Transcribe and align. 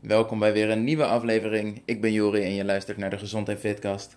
Welkom 0.00 0.38
bij 0.38 0.52
weer 0.52 0.70
een 0.70 0.84
nieuwe 0.84 1.04
aflevering. 1.04 1.82
Ik 1.84 2.00
ben 2.00 2.12
Jori 2.12 2.42
en 2.42 2.54
je 2.54 2.64
luistert 2.64 2.96
naar 2.96 3.10
de 3.10 3.18
Gezond 3.18 3.48
en 3.48 3.58
Fitcast. 3.58 4.16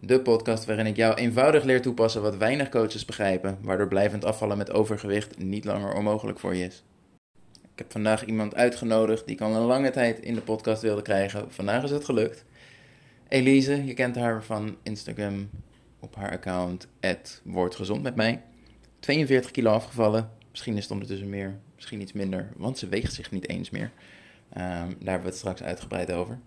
De 0.00 0.20
podcast 0.20 0.64
waarin 0.64 0.86
ik 0.86 0.96
jou 0.96 1.14
eenvoudig 1.14 1.64
leer 1.64 1.82
toepassen 1.82 2.22
wat 2.22 2.36
weinig 2.36 2.68
coaches 2.68 3.04
begrijpen, 3.04 3.58
waardoor 3.62 3.88
blijvend 3.88 4.24
afvallen 4.24 4.58
met 4.58 4.72
overgewicht 4.72 5.38
niet 5.38 5.64
langer 5.64 5.94
onmogelijk 5.94 6.38
voor 6.38 6.54
je 6.54 6.64
is. 6.64 6.82
Ik 7.62 7.78
heb 7.78 7.92
vandaag 7.92 8.24
iemand 8.24 8.54
uitgenodigd 8.54 9.26
die 9.26 9.34
ik 9.34 9.40
al 9.40 9.54
een 9.54 9.66
lange 9.66 9.90
tijd 9.90 10.20
in 10.20 10.34
de 10.34 10.40
podcast 10.40 10.82
wilde 10.82 11.02
krijgen. 11.02 11.52
Vandaag 11.52 11.82
is 11.82 11.90
het 11.90 12.04
gelukt. 12.04 12.44
Elise, 13.28 13.84
je 13.84 13.94
kent 13.94 14.16
haar 14.16 14.44
van 14.44 14.76
Instagram 14.82 15.50
op 16.00 16.14
haar 16.14 16.30
account, 16.30 16.88
@woordgezond 17.44 18.02
met 18.02 18.14
mij. 18.14 18.42
42 19.00 19.50
kilo 19.50 19.70
afgevallen. 19.70 20.30
Misschien 20.50 20.76
is 20.76 20.82
het 20.82 20.92
ondertussen 20.92 21.28
meer, 21.28 21.58
misschien 21.74 22.00
iets 22.00 22.12
minder, 22.12 22.52
want 22.56 22.78
ze 22.78 22.88
weegt 22.88 23.12
zich 23.12 23.30
niet 23.30 23.48
eens 23.48 23.70
meer. 23.70 23.90
Ehm, 24.54 24.88
daar 24.88 25.12
hebben 25.12 25.20
we 25.20 25.28
het 25.28 25.36
straks 25.36 25.62
uitgebreid 25.62 26.12
over. 26.12 26.38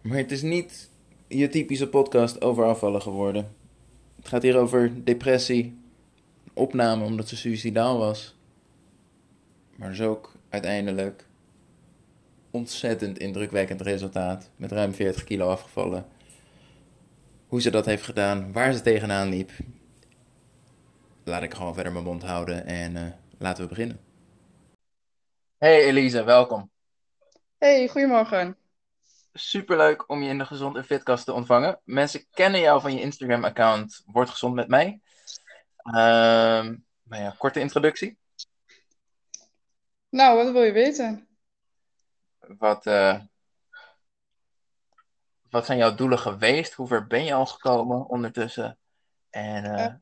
Maar 0.00 0.16
het 0.16 0.30
is 0.30 0.42
niet 0.42 0.90
je 1.28 1.48
typische 1.48 1.88
podcast 1.88 2.42
over 2.42 2.64
afvallen 2.64 3.02
geworden. 3.02 3.54
Het 4.16 4.28
gaat 4.28 4.42
hier 4.42 4.56
over 4.56 5.04
depressie, 5.04 5.78
opname 6.54 7.04
omdat 7.04 7.28
ze 7.28 7.36
suicidaal 7.36 7.98
was. 7.98 8.36
Maar 9.76 9.88
dus 9.88 10.00
ook 10.00 10.32
uiteindelijk 10.48 11.26
ontzettend 12.50 13.18
indrukwekkend 13.18 13.80
resultaat. 13.80 14.50
Met 14.56 14.72
ruim 14.72 14.94
40 14.94 15.24
kilo 15.24 15.48
afgevallen. 15.48 16.06
Hoe 17.46 17.60
ze 17.60 17.70
dat 17.70 17.86
heeft 17.86 18.02
gedaan, 18.02 18.52
waar 18.52 18.72
ze 18.72 18.80
tegenaan 18.80 19.28
liep. 19.28 19.50
Laat 21.24 21.42
ik 21.42 21.54
gewoon 21.54 21.74
verder 21.74 21.92
mijn 21.92 22.04
mond 22.04 22.22
houden 22.22 22.66
en 22.66 22.96
uh, 22.96 23.02
laten 23.38 23.62
we 23.62 23.68
beginnen. 23.68 24.00
Hey 25.58 25.84
Elise, 25.84 26.24
welkom. 26.24 26.73
Hey, 27.64 27.88
goedemorgen. 27.88 28.56
Superleuk 29.32 30.08
om 30.08 30.22
je 30.22 30.28
in 30.28 30.38
de 30.38 30.46
Gezond 30.46 30.76
en 30.76 30.84
Fitkast 30.84 31.24
te 31.24 31.32
ontvangen. 31.32 31.80
Mensen 31.84 32.26
kennen 32.30 32.60
jou 32.60 32.80
van 32.80 32.94
je 32.94 33.00
Instagram-account 33.00 34.02
Word 34.06 34.30
Gezond 34.30 34.54
met 34.54 34.68
mij. 34.68 35.00
Uh, 35.84 35.92
maar 37.02 37.20
ja, 37.20 37.34
korte 37.38 37.60
introductie. 37.60 38.18
Nou, 40.08 40.36
wat 40.36 40.52
wil 40.52 40.62
je 40.62 40.72
weten? 40.72 41.28
Wat, 42.38 42.86
uh, 42.86 43.20
wat 45.50 45.66
zijn 45.66 45.78
jouw 45.78 45.94
doelen 45.94 46.18
geweest? 46.18 46.72
Hoe 46.72 46.86
ver 46.86 47.06
ben 47.06 47.24
je 47.24 47.34
al 47.34 47.46
gekomen 47.46 48.08
ondertussen? 48.08 48.78
En 49.30 49.64
uh, 49.64 49.94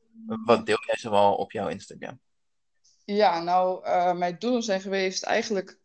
wat 0.44 0.66
deel 0.66 0.82
jij 0.86 0.96
zoal 0.98 1.34
op 1.34 1.52
jouw 1.52 1.68
Instagram? 1.68 2.20
Ja, 3.04 3.40
nou, 3.40 3.84
mijn 4.16 4.38
doelen 4.38 4.62
zijn 4.62 4.80
geweest 4.80 5.22
eigenlijk 5.22 5.80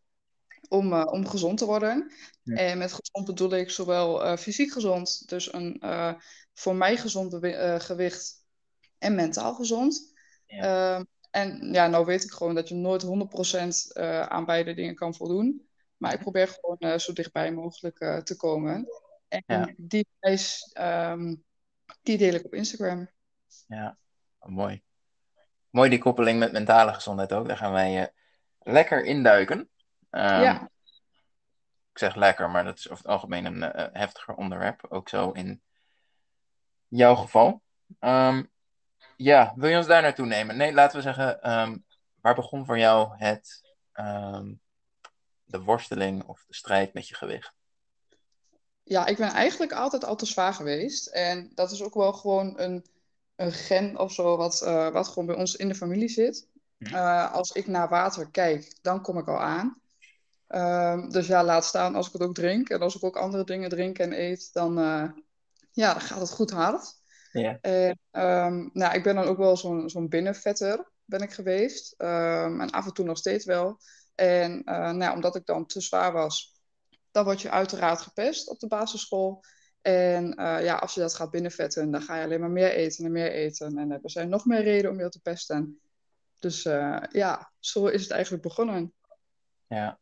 om, 0.69 0.93
uh, 0.93 1.07
om 1.11 1.27
gezond 1.27 1.57
te 1.57 1.65
worden. 1.65 2.11
Ja. 2.43 2.55
En 2.55 2.77
met 2.77 2.93
gezond 2.93 3.25
bedoel 3.25 3.51
ik 3.51 3.69
zowel 3.69 4.25
uh, 4.25 4.37
fysiek 4.37 4.71
gezond, 4.71 5.29
dus 5.29 5.53
een 5.53 5.81
uh, 5.83 6.13
voor 6.53 6.75
mij 6.75 6.97
gezond 6.97 7.37
gewicht 7.83 8.45
en 8.97 9.15
mentaal 9.15 9.53
gezond. 9.53 10.13
Ja. 10.45 10.95
Ehm, 10.95 11.03
en 11.31 11.73
ja, 11.73 11.87
nou 11.87 12.05
weet 12.05 12.23
ik 12.23 12.31
gewoon 12.31 12.55
dat 12.55 12.69
je 12.69 12.75
nooit 12.75 13.05
100% 13.05 13.99
aan 14.27 14.45
beide 14.45 14.73
dingen 14.73 14.95
kan 14.95 15.15
voldoen. 15.15 15.67
Maar 15.97 16.13
ik 16.13 16.19
probeer 16.19 16.47
gewoon 16.47 16.99
zo 16.99 17.13
dichtbij 17.13 17.51
mogelijk 17.51 17.97
te 18.23 18.35
komen. 18.35 18.87
En 19.27 19.43
ja. 19.45 19.73
die 19.77 20.07
reis, 20.19 20.75
um, 20.79 21.43
die 22.01 22.17
deel 22.17 22.33
ik 22.33 22.45
op 22.45 22.53
Instagram. 22.53 23.09
Ja, 23.67 23.97
oh, 24.39 24.49
mooi. 24.49 24.81
Mooi 25.69 25.89
die 25.89 25.99
koppeling 25.99 26.39
met 26.39 26.51
mentale 26.51 26.93
gezondheid 26.93 27.33
ook. 27.33 27.47
Daar 27.47 27.57
gaan 27.57 27.71
wij 27.71 28.13
lekker 28.59 29.03
induiken. 29.03 29.69
Um, 30.17 30.41
ja. 30.41 30.69
Ik 31.91 31.97
zeg 32.03 32.15
lekker, 32.15 32.49
maar 32.49 32.63
dat 32.63 32.77
is 32.77 32.89
over 32.89 33.03
het 33.03 33.13
algemeen 33.13 33.45
een 33.45 33.61
uh, 33.79 33.85
heftiger 33.91 34.35
onderwerp. 34.35 34.85
Ook 34.89 35.09
zo 35.09 35.31
in 35.31 35.61
jouw 36.87 37.15
geval. 37.15 37.61
Um, 37.99 38.51
ja, 39.15 39.53
wil 39.55 39.69
je 39.69 39.77
ons 39.77 39.87
daar 39.87 40.01
naartoe 40.01 40.25
nemen? 40.25 40.57
Nee, 40.57 40.73
laten 40.73 40.97
we 40.97 41.03
zeggen, 41.03 41.51
um, 41.51 41.85
waar 42.21 42.35
begon 42.35 42.65
voor 42.65 42.77
jou 42.77 43.15
het, 43.17 43.75
de 45.43 45.61
worsteling 45.63 46.23
of 46.23 46.45
de 46.47 46.55
strijd 46.55 46.93
met 46.93 47.07
je 47.07 47.15
gewicht? 47.15 47.53
Ja, 48.83 49.05
ik 49.05 49.17
ben 49.17 49.29
eigenlijk 49.29 49.71
altijd 49.71 50.05
al 50.05 50.15
te 50.15 50.25
zwaar 50.25 50.53
geweest. 50.53 51.07
En 51.07 51.51
dat 51.53 51.71
is 51.71 51.83
ook 51.83 51.93
wel 51.93 52.13
gewoon 52.13 52.59
een, 52.59 52.85
een 53.35 53.51
gen 53.51 53.99
of 53.99 54.11
zo, 54.11 54.37
wat, 54.37 54.61
uh, 54.61 54.89
wat 54.89 55.07
gewoon 55.07 55.25
bij 55.25 55.35
ons 55.35 55.55
in 55.55 55.67
de 55.67 55.75
familie 55.75 56.09
zit. 56.09 56.47
Uh, 56.77 57.33
als 57.33 57.51
ik 57.51 57.67
naar 57.67 57.89
water 57.89 58.31
kijk, 58.31 58.77
dan 58.81 59.01
kom 59.01 59.17
ik 59.17 59.27
al 59.27 59.39
aan. 59.39 59.81
Um, 60.49 61.09
dus 61.09 61.27
ja, 61.27 61.43
laat 61.43 61.65
staan 61.65 61.95
als 61.95 62.07
ik 62.07 62.13
het 62.13 62.21
ook 62.21 62.35
drink. 62.35 62.69
En 62.69 62.81
als 62.81 62.95
ik 62.95 63.03
ook 63.03 63.17
andere 63.17 63.43
dingen 63.43 63.69
drink 63.69 63.99
en 63.99 64.19
eet, 64.19 64.53
dan, 64.53 64.79
uh, 64.79 65.11
ja, 65.71 65.91
dan 65.91 66.01
gaat 66.01 66.19
het 66.19 66.31
goed 66.31 66.51
hard. 66.51 66.93
Ja. 67.31 67.57
En 67.61 67.99
um, 68.11 68.69
nou, 68.73 68.95
ik 68.95 69.03
ben 69.03 69.15
dan 69.15 69.25
ook 69.25 69.37
wel 69.37 69.57
zo'n 69.57 69.89
zo'n 69.89 70.09
binnenvetter 70.09 70.91
ben 71.05 71.21
ik 71.21 71.31
geweest. 71.31 71.93
Um, 71.97 72.61
en 72.61 72.69
af 72.69 72.85
en 72.85 72.93
toe 72.93 73.05
nog 73.05 73.17
steeds 73.17 73.45
wel. 73.45 73.79
En 74.15 74.61
uh, 74.65 74.91
nou 74.91 75.15
omdat 75.15 75.35
ik 75.35 75.45
dan 75.45 75.65
te 75.65 75.81
zwaar 75.81 76.11
was, 76.11 76.61
dan 77.11 77.23
word 77.23 77.41
je 77.41 77.49
uiteraard 77.49 78.01
gepest 78.01 78.49
op 78.49 78.59
de 78.59 78.67
basisschool. 78.67 79.43
En 79.81 80.25
uh, 80.39 80.63
ja, 80.63 80.75
als 80.75 80.93
je 80.93 80.99
dat 80.99 81.15
gaat 81.15 81.31
binnenvetten, 81.31 81.91
dan 81.91 82.01
ga 82.01 82.17
je 82.17 82.23
alleen 82.23 82.39
maar 82.39 82.51
meer 82.51 82.71
eten 82.71 83.05
en 83.05 83.11
meer 83.11 83.31
eten. 83.31 83.77
En 83.77 83.91
er 83.91 83.99
zijn 84.03 84.29
nog 84.29 84.45
meer 84.45 84.63
reden 84.63 84.91
om 84.91 84.99
je 84.99 85.09
te 85.09 85.21
pesten. 85.21 85.79
Dus 86.39 86.61
ja, 87.11 87.51
zo 87.59 87.85
is 87.85 88.01
het 88.01 88.11
eigenlijk 88.11 88.43
begonnen. 88.43 88.93
Ja, 89.67 89.99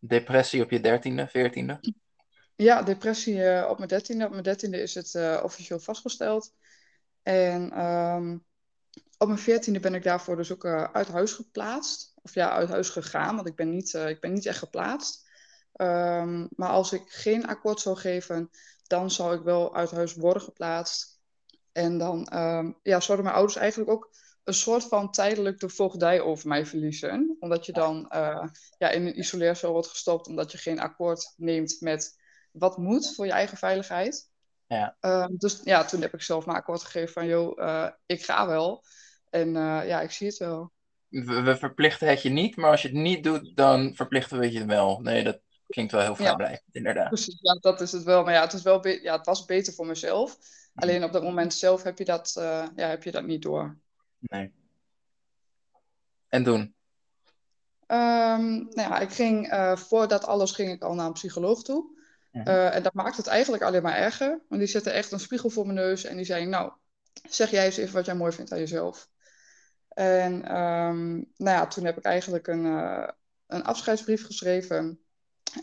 Depressie 0.00 0.62
op 0.62 0.70
je 0.70 0.80
dertiende, 0.80 1.26
veertiende? 1.26 1.80
Ja, 2.56 2.82
depressie 2.82 3.34
uh, 3.34 3.66
op 3.68 3.76
mijn 3.76 3.88
dertiende. 3.88 4.24
Op 4.24 4.30
mijn 4.30 4.42
dertiende 4.42 4.80
is 4.80 4.94
het 4.94 5.14
uh, 5.14 5.40
officieel 5.42 5.78
vastgesteld. 5.78 6.54
En 7.22 7.84
um, 7.84 8.44
op 9.18 9.26
mijn 9.26 9.38
veertiende 9.38 9.80
ben 9.80 9.94
ik 9.94 10.02
daarvoor 10.02 10.36
dus 10.36 10.52
ook 10.52 10.64
uh, 10.64 10.82
uit 10.82 11.08
huis 11.08 11.32
geplaatst. 11.32 12.12
Of 12.22 12.34
ja, 12.34 12.50
uit 12.50 12.68
huis 12.68 12.88
gegaan, 12.88 13.36
want 13.36 13.48
ik 13.48 13.56
ben 13.56 13.70
niet, 13.70 13.94
ik 13.94 14.20
ben 14.20 14.32
niet 14.32 14.46
echt 14.46 14.58
geplaatst. 14.58 15.28
Um, 15.76 16.48
maar 16.50 16.68
als 16.68 16.92
ik 16.92 17.02
geen 17.06 17.46
akkoord 17.46 17.80
zou 17.80 17.96
geven, 17.96 18.50
dan 18.86 19.10
zou 19.10 19.36
ik 19.36 19.42
wel 19.42 19.74
uit 19.74 19.90
huis 19.90 20.14
worden 20.14 20.42
geplaatst. 20.42 21.20
En 21.72 21.98
dan 21.98 22.32
um, 22.34 22.78
ja, 22.82 23.00
zouden 23.00 23.24
mijn 23.24 23.36
ouders 23.36 23.58
eigenlijk 23.58 23.90
ook 23.90 24.10
een 24.50 24.56
soort 24.56 24.84
van 24.84 25.10
tijdelijk 25.10 25.60
de 25.60 25.68
voogdij 25.68 26.20
over 26.20 26.48
mij 26.48 26.66
verliezen. 26.66 27.36
Omdat 27.40 27.66
je 27.66 27.72
dan 27.72 28.12
uh, 28.14 28.44
ja, 28.78 28.88
in 28.88 29.06
een 29.06 29.18
isoleercel 29.18 29.72
wordt 29.72 29.88
gestopt 29.88 30.26
omdat 30.26 30.52
je 30.52 30.58
geen 30.58 30.80
akkoord 30.80 31.34
neemt 31.36 31.76
met 31.80 32.18
wat 32.52 32.78
moet 32.78 33.14
voor 33.14 33.26
je 33.26 33.32
eigen 33.32 33.56
veiligheid. 33.56 34.30
Ja. 34.66 34.96
Uh, 35.00 35.26
dus 35.30 35.60
ja, 35.64 35.84
toen 35.84 36.00
heb 36.00 36.14
ik 36.14 36.22
zelf 36.22 36.46
maar 36.46 36.56
akkoord 36.56 36.82
gegeven 36.82 37.12
van, 37.12 37.26
joh, 37.26 37.58
uh, 37.58 37.88
ik 38.06 38.24
ga 38.24 38.46
wel. 38.46 38.84
En 39.30 39.48
uh, 39.48 39.80
ja, 39.86 40.00
ik 40.00 40.10
zie 40.10 40.26
het 40.26 40.36
wel. 40.36 40.72
We, 41.08 41.42
we, 41.42 41.56
verplichten 41.56 42.08
het 42.08 42.22
je 42.22 42.28
niet, 42.28 42.56
maar 42.56 42.70
als 42.70 42.82
je 42.82 42.88
het 42.88 42.96
niet 42.96 43.24
doet, 43.24 43.56
dan 43.56 43.94
verplichten 43.94 44.38
we 44.38 44.52
je 44.52 44.58
het 44.58 44.66
wel. 44.66 45.00
Nee, 45.00 45.24
dat 45.24 45.40
klinkt 45.66 45.92
wel 45.92 46.00
heel 46.00 46.16
vrijblijvend, 46.16 46.62
ja. 46.66 46.78
inderdaad. 46.78 47.08
Precies, 47.08 47.38
ja, 47.40 47.54
dat 47.54 47.80
is 47.80 47.92
het 47.92 48.02
wel. 48.02 48.24
Maar 48.24 48.34
ja, 48.34 48.40
het, 48.40 48.52
is 48.52 48.62
wel 48.62 48.88
ja, 48.88 49.16
het 49.16 49.26
was 49.26 49.44
beter 49.44 49.72
voor 49.72 49.86
mezelf. 49.86 50.38
Alleen 50.74 51.04
op 51.04 51.12
dat 51.12 51.22
moment 51.22 51.54
zelf 51.54 51.82
heb 51.82 51.98
je 51.98 52.04
dat, 52.04 52.32
ja, 52.76 52.88
heb 52.88 53.02
je 53.02 53.10
dat 53.10 53.24
niet 53.24 53.42
door. 53.42 53.78
Nee. 54.20 54.52
En 56.28 56.42
doen? 56.42 56.74
Um, 57.86 58.68
nou 58.68 58.70
ja, 58.74 58.98
ik 58.98 59.10
ging, 59.10 59.52
uh, 59.52 59.76
voordat 59.76 60.24
alles 60.24 60.52
ging 60.52 60.72
ik 60.72 60.82
al 60.82 60.94
naar 60.94 61.06
een 61.06 61.12
psycholoog 61.12 61.62
toe. 61.62 61.98
Uh, 62.32 62.74
en 62.74 62.82
dat 62.82 62.94
maakt 62.94 63.16
het 63.16 63.26
eigenlijk 63.26 63.62
alleen 63.62 63.82
maar 63.82 63.96
erger. 63.96 64.40
Want 64.48 64.60
die 64.60 64.70
zette 64.70 64.90
echt 64.90 65.12
een 65.12 65.20
spiegel 65.20 65.50
voor 65.50 65.64
mijn 65.64 65.78
neus 65.78 66.04
en 66.04 66.16
die 66.16 66.24
zei, 66.24 66.46
nou, 66.46 66.72
zeg 67.28 67.50
jij 67.50 67.64
eens 67.64 67.76
even 67.76 67.94
wat 67.94 68.06
jij 68.06 68.14
mooi 68.14 68.32
vindt 68.32 68.52
aan 68.52 68.58
jezelf. 68.58 69.08
En 69.88 70.32
um, 70.56 71.32
nou 71.36 71.56
ja, 71.56 71.66
toen 71.66 71.84
heb 71.84 71.96
ik 71.96 72.04
eigenlijk 72.04 72.46
een, 72.46 72.64
uh, 72.64 73.08
een 73.46 73.64
afscheidsbrief 73.64 74.26
geschreven. 74.26 75.00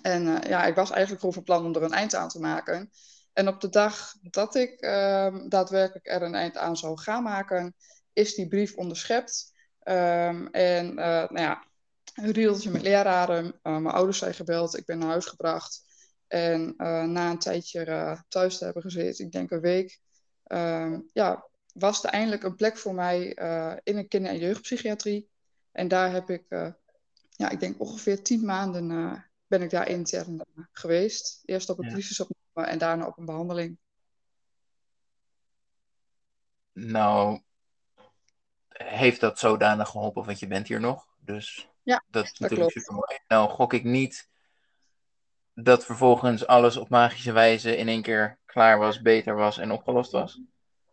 En 0.02 0.26
uh, 0.26 0.42
ja, 0.42 0.66
ik 0.66 0.76
was 0.76 0.90
eigenlijk 0.90 1.20
gewoon 1.20 1.36
van 1.36 1.44
plan 1.44 1.66
om 1.66 1.76
er 1.76 1.84
een 1.84 1.94
eind 1.94 2.16
aan 2.16 2.30
te 2.30 2.40
maken. 2.40 2.92
En 3.34 3.48
op 3.48 3.62
de 3.62 3.70
dag 3.70 4.14
dat 4.22 4.56
ik 4.56 4.82
uh, 4.82 5.36
daadwerkelijk 5.48 6.08
er 6.08 6.22
een 6.22 6.36
eind 6.36 6.58
aan 6.58 6.78
zou 6.78 7.00
gaan 7.00 7.24
maken, 7.24 7.76
is 8.18 8.36
die 8.36 8.48
brief 8.48 8.76
onderschept. 8.76 9.54
Um, 9.84 10.48
en 10.48 10.90
uh, 10.90 10.96
nou 10.96 11.40
ja, 11.40 11.66
een 12.14 12.32
riedeltje 12.32 12.70
met 12.70 12.82
leraren. 12.82 13.46
Uh, 13.46 13.52
mijn 13.78 13.96
ouders 13.96 14.18
zijn 14.18 14.34
gebeld. 14.34 14.78
Ik 14.78 14.86
ben 14.86 14.98
naar 14.98 15.10
huis 15.10 15.26
gebracht. 15.26 15.86
En 16.28 16.74
uh, 16.78 17.04
na 17.04 17.30
een 17.30 17.40
tijdje 17.40 18.24
thuis 18.28 18.58
te 18.58 18.64
hebben 18.64 18.82
gezeten, 18.82 19.26
ik 19.26 19.32
denk 19.32 19.52
een 19.52 19.60
week, 19.60 20.00
um, 20.48 21.10
ja, 21.14 21.46
was 21.74 22.04
er 22.04 22.10
eindelijk 22.10 22.44
een 22.44 22.56
plek 22.56 22.78
voor 22.78 22.94
mij 22.94 23.28
in 23.84 23.98
een 23.98 24.08
kinder- 24.08 24.32
en 24.32 24.40
jeugdpsychiatrie. 24.40 25.30
En 25.72 25.88
daar 25.88 26.12
heb 26.12 26.30
ik, 26.30 26.46
ja, 27.30 27.50
ik 27.50 27.60
denk 27.60 27.82
ongeveer 27.82 28.24
tien 28.24 28.46
maanden 28.46 29.24
ben 29.48 29.62
ik 29.62 29.70
daar 29.70 29.88
intern 29.88 30.42
geweest. 30.72 31.42
Eerst 31.46 31.70
op 31.70 31.80
een 31.80 31.90
crisisopname 31.90 32.68
en 32.68 32.78
daarna 32.78 33.06
op 33.06 33.18
een 33.18 33.26
behandeling. 33.26 33.78
Nou, 36.74 37.42
heeft 38.84 39.20
dat 39.20 39.40
zodanig 39.40 39.90
geholpen, 39.90 40.26
want 40.26 40.40
je 40.40 40.48
bent 40.48 40.68
hier 40.68 40.80
nog. 40.80 41.08
Dus 41.20 41.70
ja, 41.84 42.04
dat 42.10 42.24
is 42.24 42.40
natuurlijk 42.40 42.72
super 42.72 42.94
mooi. 42.94 43.20
Nou, 43.28 43.50
gok 43.50 43.74
ik 43.74 43.84
niet 43.84 44.30
dat 45.54 45.86
vervolgens 45.86 46.48
alles 46.48 46.78
op 46.78 46.90
magische 46.90 47.32
wijze 47.32 47.78
in 47.78 47.88
één 47.88 48.02
keer 48.02 48.40
klaar 48.46 48.78
was, 48.78 49.02
beter 49.02 49.36
was 49.36 49.58
en 49.58 49.72
opgelost 49.72 50.12
was? 50.12 50.42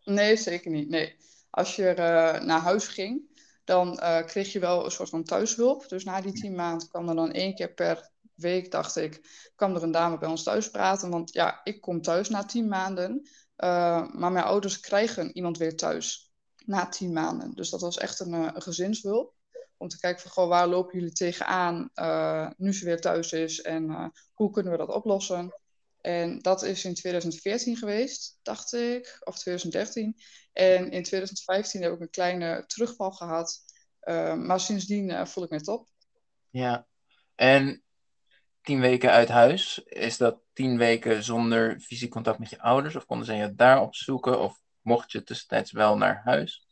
Nee, 0.05 0.37
zeker 0.37 0.71
niet. 0.71 0.89
Nee. 0.89 1.17
Als 1.51 1.77
je 1.77 1.91
uh, 1.91 2.47
naar 2.47 2.61
huis 2.61 2.89
ging, 2.89 3.43
dan 3.65 4.01
uh, 4.03 4.23
kreeg 4.23 4.53
je 4.53 4.59
wel 4.59 4.85
een 4.85 4.91
soort 4.91 5.09
van 5.09 5.25
thuishulp. 5.25 5.89
Dus 5.89 6.05
na 6.05 6.21
die 6.21 6.33
tien 6.33 6.55
maanden 6.55 6.89
kwam 6.89 7.09
er 7.09 7.15
dan 7.15 7.33
één 7.33 7.55
keer 7.55 7.73
per 7.73 8.11
week, 8.35 8.71
dacht 8.71 8.97
ik, 8.97 9.21
kwam 9.55 9.75
er 9.75 9.83
een 9.83 9.91
dame 9.91 10.19
bij 10.19 10.29
ons 10.29 10.43
thuis 10.43 10.71
praten. 10.71 11.11
Want 11.11 11.33
ja, 11.33 11.61
ik 11.65 11.81
kom 11.81 12.03
thuis 12.03 12.29
na 12.29 12.45
tien 12.45 12.69
maanden. 12.69 13.29
Uh, 13.57 14.13
maar 14.13 14.33
mijn 14.33 14.45
ouders 14.45 14.81
krijgen 14.81 15.37
iemand 15.37 15.59
weer 15.59 15.77
thuis 15.77 16.34
na 16.65 16.89
tien 16.89 17.13
maanden. 17.13 17.55
Dus 17.55 17.71
dat 17.71 17.81
was 17.81 17.99
echt 17.99 18.21
een, 18.21 18.33
een 18.33 18.63
gezinshulp. 18.63 19.35
Om 19.77 19.89
te 19.89 19.99
kijken 19.99 20.23
van, 20.23 20.31
goh, 20.31 20.49
waar 20.49 20.67
lopen 20.67 20.99
jullie 20.99 21.13
tegenaan 21.13 21.91
uh, 21.95 22.51
nu 22.57 22.73
ze 22.73 22.85
weer 22.85 23.01
thuis 23.01 23.33
is 23.33 23.61
en 23.61 23.85
uh, 23.85 24.07
hoe 24.33 24.51
kunnen 24.51 24.73
we 24.73 24.79
dat 24.79 24.95
oplossen? 24.95 25.55
En 26.01 26.39
dat 26.39 26.63
is 26.63 26.85
in 26.85 26.95
2014 26.95 27.77
geweest, 27.77 28.39
dacht 28.43 28.73
ik, 28.73 29.17
of 29.21 29.39
2013. 29.39 30.17
En 30.53 30.91
in 30.91 31.03
2015 31.03 31.83
heb 31.83 31.93
ik 31.93 32.01
een 32.01 32.11
kleine 32.11 32.65
terugval 32.67 33.11
gehad. 33.11 33.59
Maar 34.37 34.61
sindsdien 34.61 35.27
voel 35.27 35.45
ik 35.45 35.51
me 35.51 35.61
top. 35.61 35.89
Ja, 36.51 36.87
en 37.35 37.85
tien 38.65 38.81
weken 38.81 39.11
uit 39.11 39.29
huis, 39.29 39.79
is 39.85 40.17
dat 40.17 40.41
tien 40.53 40.79
weken 40.79 41.23
zonder 41.23 41.81
fysiek 41.81 42.11
contact 42.11 42.39
met 42.39 42.51
je 42.51 42.61
ouders? 42.61 42.97
Of 42.97 43.07
konden 43.07 43.27
ze 43.27 43.35
je 43.35 43.55
daar 43.55 43.81
opzoeken? 43.81 44.41
Of 44.41 44.61
mocht 44.85 45.13
je 45.13 45.23
tussentijds 45.23 45.73
wel 45.73 45.97
naar 45.97 46.21
huis? 46.25 46.67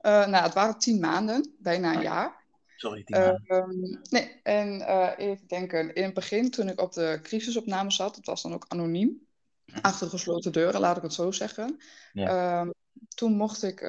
Uh, 0.00 0.26
nou, 0.26 0.44
het 0.44 0.54
waren 0.54 0.78
tien 0.78 1.00
maanden, 1.00 1.56
bijna 1.58 1.94
een 1.94 2.02
jaar. 2.02 2.44
Sorry, 2.76 3.04
tien 3.04 3.18
maanden. 3.18 3.88
Uh, 3.92 4.00
nee, 4.10 4.40
en 4.42 4.80
uh, 4.80 5.10
even 5.16 5.46
denken, 5.46 5.94
in 5.94 6.04
het 6.04 6.14
begin 6.14 6.50
toen 6.50 6.68
ik 6.68 6.80
op 6.80 6.92
de 6.92 7.18
crisisopname 7.22 7.90
zat, 7.90 8.16
het 8.16 8.26
was 8.26 8.42
dan 8.42 8.54
ook 8.54 8.64
anoniem, 8.68 9.26
achter 9.80 10.08
gesloten 10.08 10.52
deuren, 10.52 10.80
laat 10.80 10.96
ik 10.96 11.02
het 11.02 11.12
zo 11.14 11.30
zeggen. 11.30 11.80
Ja. 12.12 12.62
Uh, 12.62 12.70
toen 13.14 13.36
mocht 13.36 13.62
ik 13.62 13.80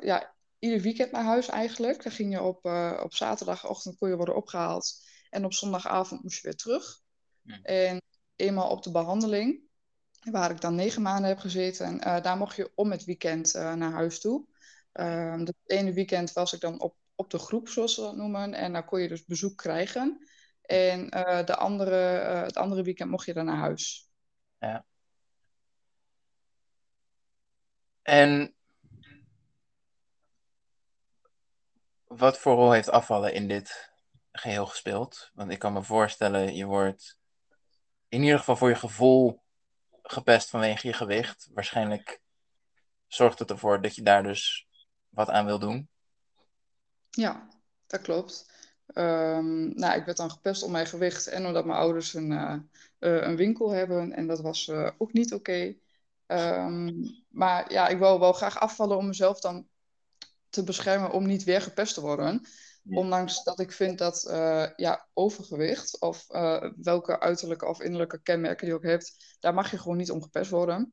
ja, 0.00 0.34
ieder 0.58 0.80
weekend 0.80 1.10
naar 1.12 1.24
huis 1.24 1.48
eigenlijk. 1.48 2.02
Dan 2.02 2.12
ging 2.12 2.32
je 2.32 2.42
op, 2.42 2.64
op 3.02 3.14
zaterdagochtend 3.14 3.98
kon 3.98 4.08
je 4.08 4.16
worden 4.16 4.36
opgehaald 4.36 5.02
en 5.30 5.44
op 5.44 5.52
zondagavond 5.52 6.22
moest 6.22 6.36
je 6.36 6.42
weer 6.42 6.56
terug. 6.56 7.00
Ja. 7.42 7.62
En 7.62 8.02
eenmaal 8.36 8.70
op 8.70 8.82
de 8.82 8.90
behandeling, 8.90 9.60
waar 10.30 10.50
ik 10.50 10.60
dan 10.60 10.74
negen 10.74 11.02
maanden 11.02 11.28
heb 11.28 11.38
gezeten, 11.38 11.98
daar 11.98 12.36
mocht 12.36 12.56
je 12.56 12.72
om 12.74 12.90
het 12.90 13.04
weekend 13.04 13.52
naar 13.54 13.92
huis 13.92 14.20
toe. 14.20 14.46
Het 14.92 15.54
ene 15.66 15.92
weekend 15.92 16.32
was 16.32 16.52
ik 16.52 16.60
dan 16.60 16.80
op, 16.80 16.96
op 17.14 17.30
de 17.30 17.38
groep, 17.38 17.68
zoals 17.68 17.94
ze 17.94 18.00
dat 18.00 18.16
noemen. 18.16 18.54
En 18.54 18.72
daar 18.72 18.84
kon 18.84 19.00
je 19.00 19.08
dus 19.08 19.24
bezoek 19.24 19.56
krijgen. 19.56 20.28
En 20.62 21.16
uh, 21.16 21.44
de 21.44 21.56
andere, 21.56 21.94
het 22.44 22.56
andere 22.56 22.82
weekend 22.82 23.10
mocht 23.10 23.26
je 23.26 23.34
dan 23.34 23.44
naar 23.44 23.56
huis. 23.56 24.10
Ja. 24.58 24.86
En 28.02 28.54
wat 32.04 32.38
voor 32.38 32.54
rol 32.54 32.72
heeft 32.72 32.90
afvallen 32.90 33.34
in 33.34 33.48
dit 33.48 33.92
geheel 34.32 34.66
gespeeld? 34.66 35.30
Want 35.34 35.50
ik 35.50 35.58
kan 35.58 35.72
me 35.72 35.82
voorstellen, 35.82 36.54
je 36.54 36.64
wordt 36.64 37.18
in 38.08 38.22
ieder 38.22 38.38
geval 38.38 38.56
voor 38.56 38.68
je 38.68 38.74
gevoel 38.74 39.43
gepest 40.04 40.50
vanwege 40.50 40.86
je 40.86 40.92
gewicht. 40.92 41.48
Waarschijnlijk 41.54 42.20
zorgt 43.06 43.38
het 43.38 43.50
ervoor 43.50 43.82
dat 43.82 43.94
je 43.94 44.02
daar 44.02 44.22
dus 44.22 44.68
wat 45.08 45.30
aan 45.30 45.46
wil 45.46 45.58
doen. 45.58 45.88
Ja, 47.10 47.48
dat 47.86 48.00
klopt. 48.00 48.52
Um, 48.94 49.74
nou, 49.74 49.98
ik 49.98 50.04
werd 50.04 50.16
dan 50.16 50.30
gepest 50.30 50.62
om 50.62 50.70
mijn 50.70 50.86
gewicht 50.86 51.26
en 51.26 51.46
omdat 51.46 51.64
mijn 51.64 51.78
ouders 51.78 52.14
een, 52.14 52.30
uh, 52.30 52.56
uh, 52.98 53.22
een 53.22 53.36
winkel 53.36 53.70
hebben. 53.70 54.12
En 54.12 54.26
dat 54.26 54.40
was 54.40 54.66
uh, 54.66 54.90
ook 54.98 55.12
niet 55.12 55.34
oké. 55.34 55.74
Um, 56.26 57.24
maar 57.28 57.72
ja, 57.72 57.88
ik 57.88 57.98
wil 57.98 58.20
wel 58.20 58.32
graag 58.32 58.60
afvallen 58.60 58.96
om 58.96 59.06
mezelf 59.06 59.40
dan 59.40 59.68
te 60.48 60.64
beschermen 60.64 61.10
om 61.10 61.26
niet 61.26 61.44
weer 61.44 61.60
gepest 61.60 61.94
te 61.94 62.00
worden. 62.00 62.46
Ja. 62.86 62.98
Ondanks 62.98 63.42
dat 63.42 63.60
ik 63.60 63.72
vind 63.72 63.98
dat 63.98 64.22
ja, 64.76 65.08
overgewicht 65.12 66.00
of 66.00 66.26
welke 66.76 67.20
uiterlijke 67.20 67.66
of 67.66 67.80
innerlijke 67.80 68.22
kenmerken 68.22 68.66
je 68.66 68.74
ook 68.74 68.82
hebt, 68.82 69.36
daar 69.40 69.54
mag 69.54 69.70
je 69.70 69.78
gewoon 69.78 69.96
niet 69.96 70.10
om 70.10 70.22
gepest 70.22 70.50
worden. 70.50 70.92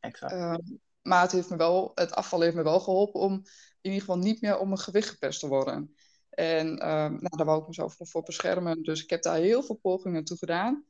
Exact. 0.00 0.32
Um, 0.32 0.80
maar 1.02 1.22
het, 1.22 1.32
heeft 1.32 1.50
me 1.50 1.56
wel, 1.56 1.92
het 1.94 2.14
afval 2.14 2.40
heeft 2.40 2.54
me 2.54 2.62
wel 2.62 2.80
geholpen 2.80 3.20
om 3.20 3.32
in 3.80 3.90
ieder 3.90 4.00
geval 4.00 4.18
niet 4.18 4.40
meer 4.40 4.58
om 4.58 4.68
mijn 4.68 4.80
gewicht 4.80 5.08
gepest 5.08 5.40
te 5.40 5.48
worden. 5.48 5.94
En 6.30 6.66
um, 6.66 7.12
nou, 7.20 7.36
daar 7.36 7.46
wou 7.46 7.60
ik 7.60 7.66
mezelf 7.66 7.96
voor 7.98 8.22
beschermen. 8.22 8.82
Dus 8.82 9.02
ik 9.02 9.10
heb 9.10 9.22
daar 9.22 9.36
heel 9.36 9.62
veel 9.62 9.76
pogingen 9.76 10.24
toe 10.24 10.36
gedaan. 10.36 10.84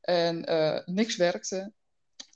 En 0.00 0.50
uh, 0.50 0.78
niks 0.84 1.16
werkte. 1.16 1.72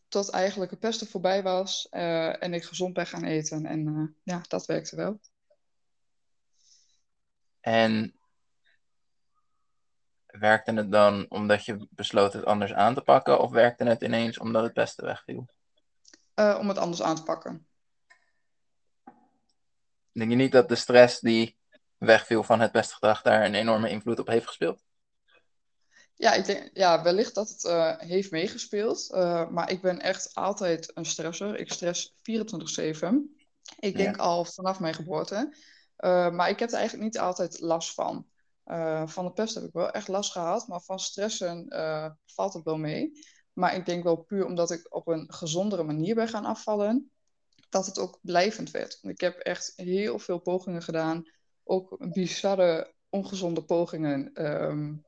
Tot 0.08 0.30
eigenlijk 0.30 0.70
het 0.70 0.80
pesten 0.80 1.06
voorbij 1.06 1.42
was. 1.42 1.86
En 1.88 2.54
ik 2.54 2.64
gezond 2.64 2.94
ben 2.94 3.06
gaan 3.06 3.24
eten. 3.24 3.66
En 3.66 4.16
ja, 4.22 4.40
dat 4.48 4.66
werkte 4.66 4.96
wel. 4.96 5.20
En 7.60 8.18
werkte 10.26 10.72
het 10.72 10.92
dan 10.92 11.26
omdat 11.28 11.64
je 11.64 11.86
besloot 11.90 12.32
het 12.32 12.44
anders 12.44 12.72
aan 12.72 12.94
te 12.94 13.00
pakken? 13.00 13.40
Of 13.40 13.50
werkte 13.50 13.84
het 13.84 14.02
ineens 14.02 14.38
omdat 14.38 14.62
het 14.62 14.72
pesten 14.72 15.04
wegviel? 15.04 15.48
Uh, 16.34 16.56
om 16.60 16.68
het 16.68 16.78
anders 16.78 17.02
aan 17.02 17.16
te 17.16 17.22
pakken. 17.22 17.66
Denk 20.12 20.30
je 20.30 20.36
niet 20.36 20.52
dat 20.52 20.68
de 20.68 20.74
stress 20.74 21.20
die 21.20 21.56
wegviel 21.96 22.42
van 22.42 22.60
het 22.60 22.72
pestgedrag 22.72 23.22
daar 23.22 23.44
een 23.44 23.54
enorme 23.54 23.90
invloed 23.90 24.18
op 24.18 24.26
heeft 24.26 24.46
gespeeld? 24.46 24.82
Ja, 26.14 26.32
ik 26.32 26.44
denk, 26.44 26.70
ja 26.72 27.02
wellicht 27.02 27.34
dat 27.34 27.48
het 27.48 27.64
uh, 27.64 27.98
heeft 27.98 28.30
meegespeeld. 28.30 29.08
Uh, 29.10 29.48
maar 29.48 29.70
ik 29.70 29.80
ben 29.80 30.00
echt 30.00 30.34
altijd 30.34 30.90
een 30.94 31.04
stresser. 31.04 31.58
Ik 31.58 31.72
stress 31.72 32.12
24-7. 32.12 32.14
Ik 33.78 33.96
denk 33.96 34.16
ja. 34.16 34.22
al 34.22 34.44
vanaf 34.44 34.80
mijn 34.80 34.94
geboorte. 34.94 35.54
Maar 36.06 36.48
ik 36.48 36.58
heb 36.58 36.68
er 36.68 36.76
eigenlijk 36.76 37.04
niet 37.04 37.18
altijd 37.18 37.60
last 37.60 37.94
van. 37.94 38.26
van 39.06 39.24
de 39.24 39.32
pest 39.32 39.54
heb 39.54 39.64
ik 39.64 39.72
wel 39.72 39.90
echt 39.90 40.08
last 40.08 40.32
gehad. 40.32 40.68
Maar 40.68 40.80
van 40.80 40.98
stressen 40.98 41.66
valt 42.26 42.54
het 42.54 42.64
wel 42.64 42.78
mee. 42.78 43.12
Maar 43.52 43.74
ik 43.74 43.86
denk 43.86 44.02
wel 44.02 44.16
puur 44.16 44.46
omdat 44.46 44.70
ik 44.70 44.94
op 44.94 45.06
een 45.06 45.32
gezondere 45.32 45.82
manier 45.82 46.14
ben 46.14 46.28
gaan 46.28 46.44
afvallen, 46.44 47.10
dat 47.68 47.86
het 47.86 47.98
ook 47.98 48.18
blijvend 48.22 48.70
werd. 48.70 48.98
Ik 49.02 49.20
heb 49.20 49.38
echt 49.38 49.72
heel 49.76 50.18
veel 50.18 50.38
pogingen 50.38 50.82
gedaan, 50.82 51.30
ook 51.64 52.12
bizarre, 52.12 52.94
ongezonde 53.08 53.64
pogingen. 53.64 54.46
Um, 54.46 55.04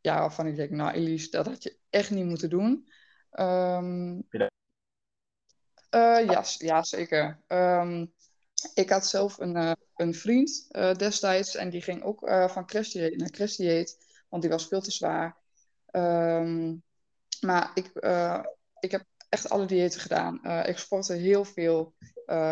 ja, 0.00 0.18
waarvan 0.18 0.46
ik 0.46 0.56
denk, 0.56 0.70
nou 0.70 0.92
Elise, 0.92 1.30
dat 1.30 1.46
had 1.46 1.62
je 1.62 1.78
echt 1.90 2.10
niet 2.10 2.24
moeten 2.24 2.50
doen. 2.50 2.88
Um, 3.30 4.26
ja, 5.90 6.44
ja, 6.58 6.82
zeker. 6.82 7.42
Um, 7.48 8.12
ik 8.74 8.90
had 8.90 9.06
zelf 9.06 9.38
een, 9.38 9.56
uh, 9.56 9.72
een 9.94 10.14
vriend 10.14 10.66
uh, 10.70 10.94
destijds 10.94 11.54
en 11.54 11.70
die 11.70 11.82
ging 11.82 12.02
ook 12.02 12.22
uh, 12.22 12.48
van 12.48 12.66
crashdieet 12.66 13.16
naar 13.16 13.30
crashdieet, 13.30 13.96
want 14.28 14.42
die 14.42 14.50
was 14.50 14.66
veel 14.66 14.80
te 14.80 14.90
zwaar. 14.90 15.36
Um, 15.92 16.82
maar 17.40 17.70
ik, 17.74 17.90
uh, 17.94 18.44
ik 18.80 18.90
heb 18.90 19.04
echt 19.28 19.48
alle 19.48 19.66
diëten 19.66 20.00
gedaan. 20.00 20.44
Ik 20.66 20.78
sportte 20.78 21.12
heel 21.12 21.44
veel. 21.44 21.94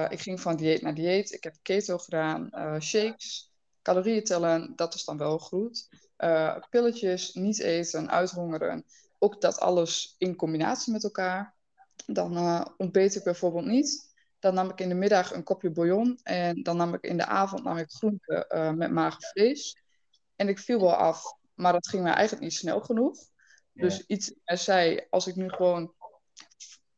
Ik 0.09 0.21
ging 0.21 0.41
van 0.41 0.57
dieet 0.57 0.83
naar 0.83 0.95
dieet. 0.95 1.33
Ik 1.33 1.45
heb 1.45 1.57
keto 1.63 1.99
gedaan, 1.99 2.51
shakes, 2.81 3.53
calorieën 3.83 4.25
tellen. 4.25 4.73
Dat 4.77 4.95
is 4.95 5.05
dan 5.05 5.19
wel 5.19 5.39
goed. 5.39 5.89
pilletjes, 6.71 7.33
niet 7.33 7.59
eten, 7.59 8.11
uithongeren. 8.11 8.85
Ook 9.19 9.41
dat 9.41 9.61
alles 9.61 10.15
in 10.19 10.37
combinatie 10.37 10.93
met 10.93 11.05
elkaar. 11.05 11.55
Dan 12.07 12.67
ontbeet 12.77 13.15
ik 13.15 13.25
bijvoorbeeld 13.25 13.67
niet. 13.67 14.12
Dan 14.43 14.55
nam 14.55 14.71
ik 14.71 14.81
in 14.81 14.89
de 14.89 14.95
middag 14.95 15.33
een 15.33 15.43
kopje 15.43 15.71
bouillon. 15.71 16.19
En 16.23 16.63
dan 16.63 16.77
nam 16.77 16.95
ik 16.95 17.03
in 17.03 17.17
de 17.17 17.27
avond 17.27 17.65
nam 17.65 17.77
ik 17.77 17.91
groenten 17.91 18.77
met 18.77 18.91
mager 18.91 19.23
vlees. 19.33 19.83
En 20.37 20.49
ik 20.49 20.59
viel 20.59 20.81
wel 20.81 20.95
af. 20.95 21.23
Maar 21.55 21.73
dat 21.73 21.89
ging 21.89 22.03
mij 22.03 22.13
eigenlijk 22.13 22.43
niet 22.43 22.55
snel 22.55 22.81
genoeg. 22.81 23.17
Dus 23.73 24.07
iets 24.07 24.33
zei, 24.45 25.07
als 25.11 25.27
ik 25.27 25.35
nu 25.35 25.49
gewoon 25.49 25.95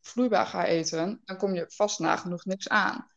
vloeibaar 0.00 0.46
ga 0.46 0.64
eten, 0.64 1.20
dan 1.24 1.36
kom 1.36 1.54
je 1.54 1.64
vast 1.68 1.98
nagenoeg 1.98 2.44
niks 2.44 2.68
aan. 2.68 3.08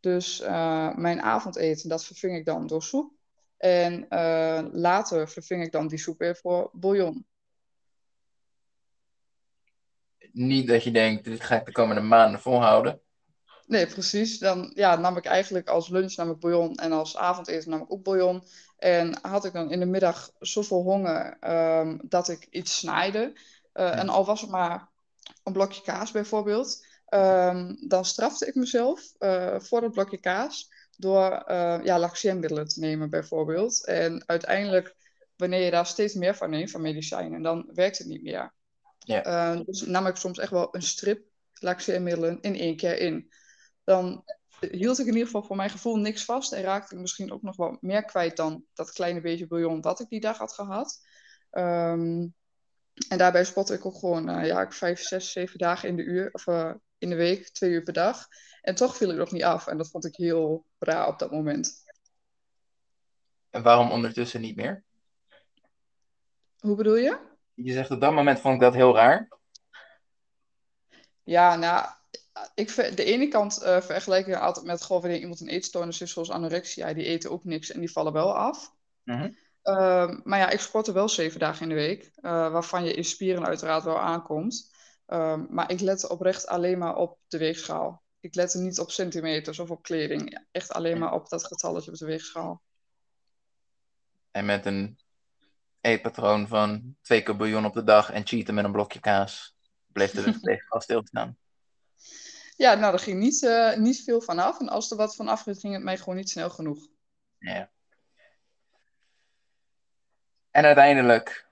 Dus 0.00 0.40
uh, 0.40 0.94
mijn 0.94 1.22
avondeten, 1.22 1.88
dat 1.88 2.04
verving 2.04 2.36
ik 2.36 2.44
dan 2.44 2.66
door 2.66 2.82
soep. 2.82 3.12
En 3.56 4.06
uh, 4.10 4.64
later 4.72 5.28
verving 5.28 5.64
ik 5.64 5.72
dan 5.72 5.88
die 5.88 5.98
soep 5.98 6.18
weer 6.18 6.36
voor 6.36 6.70
bouillon. 6.72 7.26
Niet 10.32 10.66
dat 10.66 10.84
je 10.84 10.90
denkt, 10.90 11.24
dit 11.24 11.40
ga 11.40 11.56
ik 11.56 11.66
de 11.66 11.72
komende 11.72 12.02
maanden 12.02 12.40
volhouden. 12.40 13.00
Nee, 13.68 13.86
precies. 13.86 14.38
Dan 14.38 14.70
ja, 14.74 14.96
nam 14.96 15.16
ik 15.16 15.24
eigenlijk 15.24 15.68
als 15.68 15.88
lunch 15.88 16.16
nam 16.16 16.30
ik 16.30 16.38
bouillon 16.38 16.74
en 16.74 16.92
als 16.92 17.16
avondeten 17.16 17.70
nam 17.70 17.82
ik 17.82 17.92
ook 17.92 18.02
bouillon. 18.02 18.42
En 18.78 19.18
had 19.22 19.44
ik 19.44 19.52
dan 19.52 19.70
in 19.70 19.80
de 19.80 19.86
middag 19.86 20.30
zoveel 20.38 20.82
honger 20.82 21.36
um, 21.80 22.00
dat 22.02 22.28
ik 22.28 22.46
iets 22.50 22.78
snijde. 22.78 23.20
Uh, 23.20 23.32
ja. 23.72 23.92
En 23.92 24.08
al 24.08 24.24
was 24.24 24.40
het 24.40 24.50
maar 24.50 24.88
een 25.44 25.52
blokje 25.52 25.82
kaas 25.82 26.10
bijvoorbeeld. 26.10 26.86
Um, 27.14 27.88
dan 27.88 28.04
strafte 28.04 28.46
ik 28.46 28.54
mezelf 28.54 29.12
uh, 29.18 29.60
voor 29.60 29.80
dat 29.80 29.92
blokje 29.92 30.18
kaas 30.18 30.70
door 30.96 31.44
uh, 31.48 31.78
ja, 31.84 31.98
laxeermiddelen 31.98 32.68
te 32.68 32.80
nemen 32.80 33.10
bijvoorbeeld. 33.10 33.86
En 33.86 34.22
uiteindelijk 34.26 34.96
wanneer 35.36 35.64
je 35.64 35.70
daar 35.70 35.86
steeds 35.86 36.14
meer 36.14 36.36
van 36.36 36.50
neemt, 36.50 36.70
van 36.70 36.80
medicijnen, 36.80 37.42
dan 37.42 37.70
werkt 37.74 37.98
het 37.98 38.06
niet 38.06 38.22
meer. 38.22 38.52
Ja. 38.98 39.54
Uh, 39.56 39.60
dus 39.64 39.80
nam 39.80 40.06
ik 40.06 40.16
soms 40.16 40.38
echt 40.38 40.50
wel 40.50 40.68
een 40.74 40.82
strip 40.82 41.22
laxeermiddelen 41.54 42.38
in 42.40 42.56
één 42.56 42.76
keer 42.76 42.98
in. 42.98 43.30
Dan 43.88 44.24
hield 44.60 44.98
ik 44.98 45.06
in 45.06 45.12
ieder 45.12 45.26
geval 45.26 45.42
voor 45.42 45.56
mijn 45.56 45.70
gevoel 45.70 45.96
niks 45.96 46.24
vast 46.24 46.52
en 46.52 46.62
raakte 46.62 46.94
ik 46.94 47.00
misschien 47.00 47.32
ook 47.32 47.42
nog 47.42 47.56
wel 47.56 47.76
meer 47.80 48.04
kwijt 48.04 48.36
dan 48.36 48.64
dat 48.74 48.92
kleine 48.92 49.20
beetje 49.20 49.46
bouillon 49.46 49.80
wat 49.80 50.00
ik 50.00 50.08
die 50.08 50.20
dag 50.20 50.38
had 50.38 50.52
gehad. 50.52 51.00
Um, 51.50 52.34
en 53.08 53.18
daarbij 53.18 53.44
spotte 53.44 53.74
ik 53.74 53.86
ook 53.86 53.98
gewoon 53.98 54.38
uh, 54.38 54.46
ja, 54.46 54.70
vijf, 54.70 55.00
zes, 55.00 55.32
zeven 55.32 55.58
dagen 55.58 55.88
in 55.88 55.96
de, 55.96 56.02
uur, 56.02 56.28
of, 56.32 56.46
uh, 56.46 56.74
in 56.98 57.08
de 57.08 57.14
week, 57.14 57.48
twee 57.48 57.70
uur 57.70 57.82
per 57.82 57.92
dag. 57.92 58.26
En 58.60 58.74
toch 58.74 58.96
viel 58.96 59.10
ik 59.10 59.16
nog 59.16 59.32
niet 59.32 59.44
af. 59.44 59.66
En 59.66 59.76
dat 59.76 59.90
vond 59.90 60.04
ik 60.04 60.16
heel 60.16 60.66
raar 60.78 61.06
op 61.06 61.18
dat 61.18 61.30
moment. 61.30 61.84
En 63.50 63.62
waarom 63.62 63.90
ondertussen 63.90 64.40
niet 64.40 64.56
meer? 64.56 64.84
Hoe 66.58 66.76
bedoel 66.76 66.96
je? 66.96 67.18
Je 67.54 67.72
zegt 67.72 67.90
op 67.90 68.00
dat 68.00 68.12
moment 68.12 68.40
vond 68.40 68.54
ik 68.54 68.60
dat 68.60 68.74
heel 68.74 68.94
raar. 68.94 69.28
Ja, 71.22 71.56
nou, 71.56 71.96
ik, 72.54 72.74
de 72.96 73.04
ene 73.04 73.28
kant 73.28 73.62
uh, 73.62 73.80
vergelijk 73.80 74.26
ik 74.26 74.34
altijd 74.34 74.66
met 74.66 74.82
gewoon 74.82 75.02
wanneer 75.02 75.20
iemand 75.20 75.40
een 75.40 75.48
eetstoornis 75.48 76.00
is, 76.00 76.12
zoals 76.12 76.30
anorexia, 76.30 76.92
die 76.92 77.04
eten 77.04 77.30
ook 77.30 77.44
niks 77.44 77.70
en 77.70 77.80
die 77.80 77.92
vallen 77.92 78.12
wel 78.12 78.36
af. 78.36 78.74
Mm 79.04 79.14
-hmm. 79.14 79.36
Uh, 79.64 80.18
maar 80.22 80.38
ja, 80.38 80.48
ik 80.48 80.60
sportte 80.60 80.92
wel 80.92 81.08
zeven 81.08 81.40
dagen 81.40 81.62
in 81.62 81.68
de 81.68 81.74
week, 81.74 82.10
uh, 82.16 82.30
waarvan 82.52 82.84
je 82.84 82.94
in 82.94 83.04
spieren 83.04 83.46
uiteraard 83.46 83.84
wel 83.84 84.00
aankomt. 84.00 84.70
Uh, 85.08 85.42
maar 85.48 85.70
ik 85.70 85.80
lette 85.80 86.08
oprecht 86.08 86.46
alleen 86.46 86.78
maar 86.78 86.96
op 86.96 87.18
de 87.28 87.38
weegschaal. 87.38 88.02
Ik 88.20 88.34
lette 88.34 88.58
niet 88.58 88.78
op 88.78 88.90
centimeters 88.90 89.58
of 89.58 89.70
op 89.70 89.82
kleding. 89.82 90.46
Echt 90.50 90.72
alleen 90.72 90.98
maar 90.98 91.12
op 91.12 91.28
dat 91.28 91.46
getalletje 91.46 91.90
op 91.90 91.96
de 91.96 92.06
weegschaal. 92.06 92.62
En 94.30 94.44
met 94.44 94.66
een 94.66 94.98
eetpatroon 95.80 96.48
van 96.48 96.96
twee 97.02 97.22
keer 97.22 97.36
bouillon 97.36 97.64
op 97.64 97.74
de 97.74 97.84
dag 97.84 98.10
en 98.10 98.26
cheaten 98.26 98.54
met 98.54 98.64
een 98.64 98.72
blokje 98.72 99.00
kaas, 99.00 99.56
bleef 99.86 100.12
er 100.12 100.24
dus 100.24 100.40
tegen 100.40 100.80
stilstaan. 100.80 101.36
Ja, 102.58 102.74
nou, 102.74 102.92
er 102.92 102.98
ging 102.98 103.20
niet, 103.20 103.42
uh, 103.42 103.76
niet 103.76 104.02
veel 104.02 104.20
vanaf. 104.20 104.60
En 104.60 104.68
als 104.68 104.90
er 104.90 104.96
wat 104.96 105.16
vanaf 105.16 105.42
ging, 105.42 105.60
ging 105.60 105.74
het 105.74 105.82
mij 105.82 105.98
gewoon 105.98 106.16
niet 106.16 106.30
snel 106.30 106.50
genoeg. 106.50 106.88
Ja. 107.38 107.70
En 110.50 110.64
uiteindelijk 110.64 111.48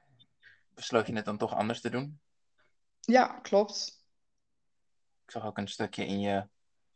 besloot 0.74 1.06
je 1.06 1.14
het 1.14 1.24
dan 1.24 1.38
toch 1.38 1.54
anders 1.54 1.80
te 1.80 1.90
doen? 1.90 2.20
Ja, 3.00 3.26
klopt. 3.26 4.04
Ik 5.24 5.30
zag 5.30 5.44
ook 5.44 5.58
een 5.58 5.68
stukje 5.68 6.06
in 6.06 6.20
je 6.20 6.48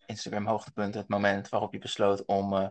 Instagram 0.06 0.46
hoogtepunt, 0.46 0.94
het 0.94 1.08
moment 1.08 1.48
waarop 1.48 1.72
je 1.72 1.78
besloot 1.78 2.24
om 2.24 2.52
uh, 2.52 2.68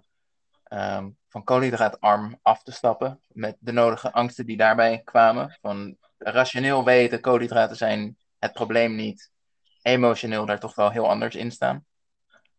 um, 0.97 1.17
van 1.27 1.43
koolhydraatarm 1.43 2.39
af 2.41 2.63
te 2.63 2.71
stappen. 2.71 3.21
Met 3.27 3.57
de 3.59 3.71
nodige 3.71 4.11
angsten 4.11 4.45
die 4.45 4.57
daarbij 4.57 5.01
kwamen. 5.03 5.57
Van 5.61 5.97
rationeel 6.17 6.83
weten, 6.83 7.21
koolhydraten 7.21 7.75
zijn 7.75 8.17
het 8.39 8.53
probleem 8.53 8.95
niet. 8.95 9.31
Emotioneel 9.81 10.45
daar 10.45 10.59
toch 10.59 10.75
wel 10.75 10.91
heel 10.91 11.09
anders 11.09 11.35
in 11.35 11.51
staan. 11.51 11.85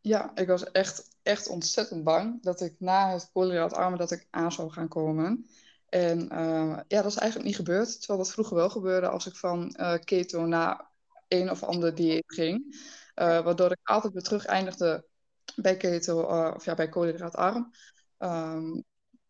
Ja, 0.01 0.31
ik 0.35 0.47
was 0.47 0.71
echt, 0.71 1.09
echt 1.23 1.49
ontzettend 1.49 2.05
bang 2.05 2.43
dat 2.43 2.61
ik 2.61 2.75
na 2.79 3.13
het 3.13 3.31
koolhydraatarmen 3.33 3.99
dat 3.99 4.11
ik 4.11 4.27
aan 4.31 4.53
zou 4.53 4.71
gaan 4.71 4.89
komen. 4.89 5.47
En 5.89 6.21
uh, 6.33 6.79
ja, 6.89 7.03
dat 7.03 7.11
is 7.11 7.17
eigenlijk 7.17 7.45
niet 7.45 7.57
gebeurd. 7.57 7.99
Terwijl 7.99 8.19
dat 8.19 8.33
vroeger 8.33 8.57
wel 8.57 8.71
gebeurde 8.71 9.09
als 9.09 9.27
ik 9.27 9.37
van 9.37 9.77
uh, 9.81 9.95
keto 10.05 10.47
naar 10.47 10.91
een 11.29 11.51
of 11.51 11.63
ander 11.63 11.95
dieet 11.95 12.25
ging. 12.27 12.75
Uh, 13.17 13.41
waardoor 13.41 13.71
ik 13.71 13.79
altijd 13.83 14.13
weer 14.13 14.23
terug 14.23 14.45
eindigde 14.45 15.07
bij 15.57 15.77
keto, 15.77 16.21
of 16.55 16.65
ja, 16.65 16.75
bij 16.75 16.89
koolhydraatarm. 16.89 17.71
Um, 18.19 18.85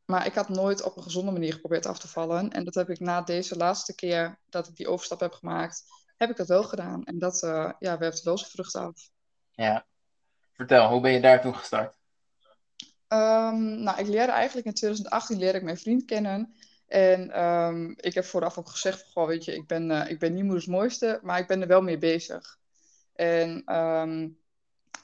maar 0.05 0.27
ik 0.27 0.35
had 0.35 0.49
nooit 0.49 0.83
op 0.83 0.97
een 0.97 1.03
gezonde 1.03 1.31
manier 1.31 1.53
geprobeerd 1.53 1.87
af 1.87 1.99
te 1.99 2.09
vallen. 2.09 2.51
En 2.51 2.65
dat 2.65 2.75
heb 2.75 2.91
ik 2.91 3.01
na 3.01 3.23
deze 3.23 3.57
laatste 3.57 3.95
keer 3.95 4.39
dat 4.49 4.69
ik 4.69 4.77
die 4.77 4.89
overstap 4.89 5.21
heb 5.21 5.33
gemaakt, 5.33 5.85
heb 6.21 6.31
ik 6.31 6.37
dat 6.37 6.49
wel 6.49 6.63
gedaan. 6.63 7.05
En 7.05 7.19
dat 7.19 7.39
ja, 7.79 7.99
werpt 7.99 8.23
wel 8.23 8.39
zijn 8.39 8.51
vrucht 8.51 8.75
af. 8.75 9.11
Ja. 9.51 9.87
Vertel, 10.53 10.89
hoe 10.89 11.01
ben 11.01 11.13
je 11.13 11.21
daartoe 11.21 11.53
gestart? 11.53 11.99
Um, 13.09 13.83
nou, 13.83 13.99
ik 13.99 14.07
leerde 14.07 14.33
eigenlijk 14.33 14.67
in 14.67 14.75
2018 14.75 15.39
leerde 15.39 15.59
ik 15.59 15.65
mijn 15.65 15.79
vriend 15.79 16.05
kennen. 16.05 16.55
En 16.87 17.45
um, 17.45 17.95
ik 17.97 18.15
heb 18.15 18.25
vooraf 18.25 18.59
ook 18.59 18.69
gezegd, 18.69 19.11
goh, 19.13 19.27
weet 19.27 19.45
je, 19.45 19.55
ik 19.55 19.67
ben, 19.67 19.91
uh, 19.91 20.11
ik 20.11 20.19
ben 20.19 20.35
niet 20.35 20.45
moeders 20.45 20.67
mooiste, 20.67 21.21
maar 21.23 21.39
ik 21.39 21.47
ben 21.47 21.61
er 21.61 21.67
wel 21.67 21.83
mee 21.83 21.99
bezig. 21.99 22.59
En 23.13 23.75
um, 23.77 24.39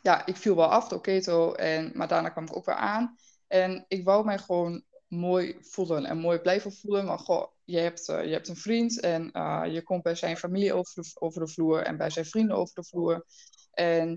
ja, 0.02 0.26
ik 0.26 0.36
viel 0.36 0.56
wel 0.56 0.70
af 0.70 0.88
door 0.88 1.00
keto, 1.00 1.52
en, 1.52 1.90
maar 1.94 2.08
daarna 2.08 2.28
kwam 2.28 2.44
ik 2.44 2.56
ook 2.56 2.66
weer 2.66 2.74
aan. 2.74 3.16
En 3.46 3.84
ik 3.88 4.04
wou 4.04 4.24
mij 4.24 4.38
gewoon 4.38 4.84
mooi 5.08 5.56
voelen 5.60 6.04
en 6.04 6.18
mooi 6.18 6.38
blijven 6.38 6.72
voelen. 6.72 7.06
Want 7.06 7.20
goh, 7.20 7.52
je 7.64 7.78
hebt, 7.78 8.08
uh, 8.08 8.24
je 8.24 8.32
hebt 8.32 8.48
een 8.48 8.56
vriend 8.56 9.00
en 9.00 9.30
uh, 9.32 9.62
je 9.68 9.82
komt 9.82 10.02
bij 10.02 10.14
zijn 10.14 10.36
familie 10.36 10.72
over 10.72 11.02
de, 11.02 11.10
over 11.14 11.40
de 11.40 11.52
vloer 11.52 11.82
en 11.82 11.96
bij 11.96 12.10
zijn 12.10 12.26
vrienden 12.26 12.56
over 12.56 12.74
de 12.74 12.84
vloer. 12.84 13.26
En 13.70 14.14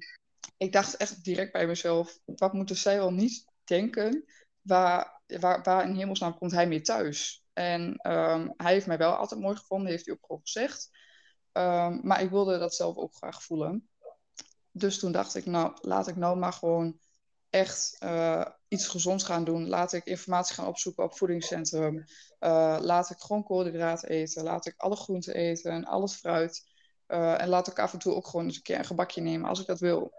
ik 0.57 0.71
dacht 0.71 0.97
echt 0.97 1.23
direct 1.23 1.51
bij 1.51 1.67
mezelf, 1.67 2.19
wat 2.25 2.53
moeten 2.53 2.75
zij 2.75 2.97
wel 2.97 3.11
niet 3.11 3.45
denken? 3.63 4.25
Waar, 4.61 5.21
waar, 5.39 5.63
waar 5.63 5.89
in 5.89 5.95
hemelsnaam 5.95 6.37
komt 6.37 6.51
hij 6.51 6.67
mee 6.67 6.81
thuis? 6.81 7.43
En 7.53 7.81
um, 8.11 8.53
hij 8.57 8.73
heeft 8.73 8.87
mij 8.87 8.97
wel 8.97 9.15
altijd 9.15 9.41
mooi 9.41 9.55
gevonden, 9.55 9.91
heeft 9.91 10.05
hij 10.05 10.13
ook 10.13 10.25
gewoon 10.25 10.41
gezegd. 10.41 10.89
Um, 11.51 11.99
maar 12.03 12.21
ik 12.21 12.29
wilde 12.29 12.57
dat 12.57 12.75
zelf 12.75 12.95
ook 12.95 13.15
graag 13.15 13.43
voelen. 13.43 13.89
Dus 14.71 14.99
toen 14.99 15.11
dacht 15.11 15.35
ik, 15.35 15.45
nou, 15.45 15.77
laat 15.81 16.07
ik 16.07 16.15
nou 16.15 16.37
maar 16.37 16.53
gewoon 16.53 16.99
echt 17.49 17.97
uh, 18.03 18.45
iets 18.67 18.87
gezonds 18.87 19.23
gaan 19.23 19.43
doen. 19.43 19.67
Laat 19.67 19.93
ik 19.93 20.05
informatie 20.05 20.55
gaan 20.55 20.67
opzoeken 20.67 21.03
op 21.03 21.17
voedingscentrum. 21.17 21.95
Uh, 22.39 22.77
laat 22.81 23.09
ik 23.09 23.19
gewoon 23.19 23.43
koolhydraten 23.43 24.09
eten. 24.09 24.43
Laat 24.43 24.65
ik 24.65 24.73
alle 24.77 24.95
groenten 24.95 25.35
eten 25.35 25.71
en 25.71 25.85
alles 25.85 26.13
fruit. 26.13 26.67
Uh, 27.07 27.41
en 27.41 27.47
laat 27.47 27.67
ik 27.67 27.79
af 27.79 27.93
en 27.93 27.99
toe 27.99 28.13
ook 28.13 28.27
gewoon 28.27 28.45
eens 28.45 28.55
een 28.55 28.61
keer 28.61 28.77
een 28.77 28.85
gebakje 28.85 29.21
nemen 29.21 29.49
als 29.49 29.59
ik 29.59 29.67
dat 29.67 29.79
wil. 29.79 30.13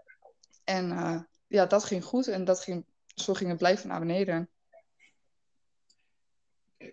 En 0.63 1.27
ja, 1.47 1.65
dat 1.65 1.83
ging 1.83 2.03
goed 2.03 2.27
en 2.27 2.43
dat 2.43 2.59
ging, 2.59 2.85
zo 3.05 3.33
ging 3.33 3.49
het 3.49 3.59
blijven 3.59 3.87
naar 3.87 3.99
beneden. 3.99 4.49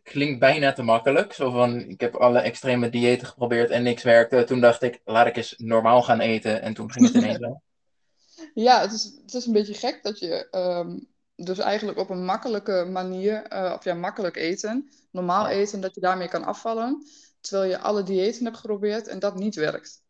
Klinkt 0.03 0.39
bijna 0.39 0.73
te 0.73 0.83
makkelijk. 0.83 1.33
Zo 1.33 1.51
van, 1.51 1.81
ik 1.81 2.01
heb 2.01 2.15
alle 2.15 2.39
extreme 2.39 2.89
diëten 2.89 3.27
geprobeerd 3.27 3.71
en 3.71 3.83
niks 3.83 4.03
werkte. 4.03 4.45
Toen 4.45 4.61
dacht 4.61 4.83
ik, 4.83 5.01
laat 5.05 5.27
ik 5.27 5.37
eens 5.37 5.55
normaal 5.57 6.03
gaan 6.03 6.21
eten. 6.21 6.63
En 6.63 6.75
toen 6.75 6.93
ging 6.93 7.07
het 7.07 7.15
ineens 7.15 7.39
wel. 7.47 7.63
Ja, 8.55 8.81
het 8.81 8.93
is, 8.93 9.05
het 9.23 9.35
is 9.35 9.47
een 9.47 9.53
beetje 9.53 9.75
gek 9.75 10.03
dat 10.03 10.19
je 10.19 10.49
um, 10.51 11.09
dus 11.45 11.59
eigenlijk 11.59 11.99
op 11.99 12.11
een 12.11 12.25
makkelijke 12.25 12.89
manier, 12.91 13.53
uh, 13.53 13.73
of 13.77 13.85
ja, 13.85 13.95
makkelijk 13.95 14.37
eten, 14.37 14.91
normaal 15.11 15.45
ja. 15.45 15.51
eten, 15.51 15.81
dat 15.81 15.95
je 15.95 16.01
daarmee 16.01 16.29
kan 16.29 16.45
afvallen. 16.45 17.07
Terwijl 17.41 17.71
je 17.71 17.79
alle 17.79 18.03
diëten 18.03 18.45
hebt 18.45 18.57
geprobeerd 18.57 19.07
en 19.07 19.19
dat 19.19 19.35
niet 19.35 19.55
werkt. 19.55 20.03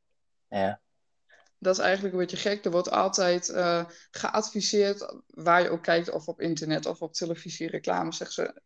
Ja. 0.48 0.80
Dat 1.58 1.76
is 1.76 1.82
eigenlijk 1.82 2.14
een 2.14 2.20
beetje 2.20 2.36
gek. 2.36 2.64
Er 2.64 2.70
wordt 2.70 2.90
altijd 2.90 3.48
uh, 3.48 3.84
geadviseerd, 4.10 5.14
waar 5.26 5.62
je 5.62 5.70
ook 5.70 5.82
kijkt, 5.82 6.10
of 6.10 6.28
op 6.28 6.40
internet 6.40 6.86
of 6.86 7.00
op 7.00 7.12
televisie, 7.12 7.68
reclame, 7.68 8.12
zeggen 8.12 8.44
ze. 8.44 8.60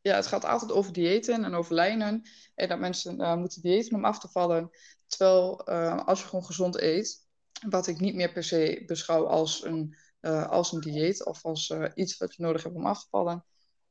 Ja, 0.00 0.14
het 0.14 0.26
gaat 0.26 0.44
altijd 0.44 0.72
over 0.72 0.92
diëten 0.92 1.44
en 1.44 1.54
over 1.54 1.74
lijnen. 1.74 2.22
En 2.54 2.68
dat 2.68 2.78
mensen 2.78 3.20
uh, 3.20 3.34
moeten 3.34 3.62
diëten 3.62 3.96
om 3.96 4.04
af 4.04 4.18
te 4.18 4.28
vallen. 4.28 4.70
Terwijl 5.06 5.64
als 6.04 6.20
je 6.20 6.26
gewoon 6.26 6.44
gezond 6.44 6.80
eet, 6.80 7.23
wat 7.68 7.86
ik 7.86 8.00
niet 8.00 8.14
meer 8.14 8.32
per 8.32 8.44
se 8.44 8.82
beschouw 8.86 9.26
als 9.26 9.64
een, 9.64 9.96
uh, 10.20 10.48
als 10.48 10.72
een 10.72 10.80
dieet 10.80 11.24
of 11.24 11.44
als 11.44 11.68
uh, 11.68 11.90
iets 11.94 12.16
wat 12.16 12.34
je 12.34 12.42
nodig 12.42 12.62
hebt 12.62 12.74
om 12.74 12.86
af 12.86 13.02
te 13.02 13.08
vallen, 13.10 13.44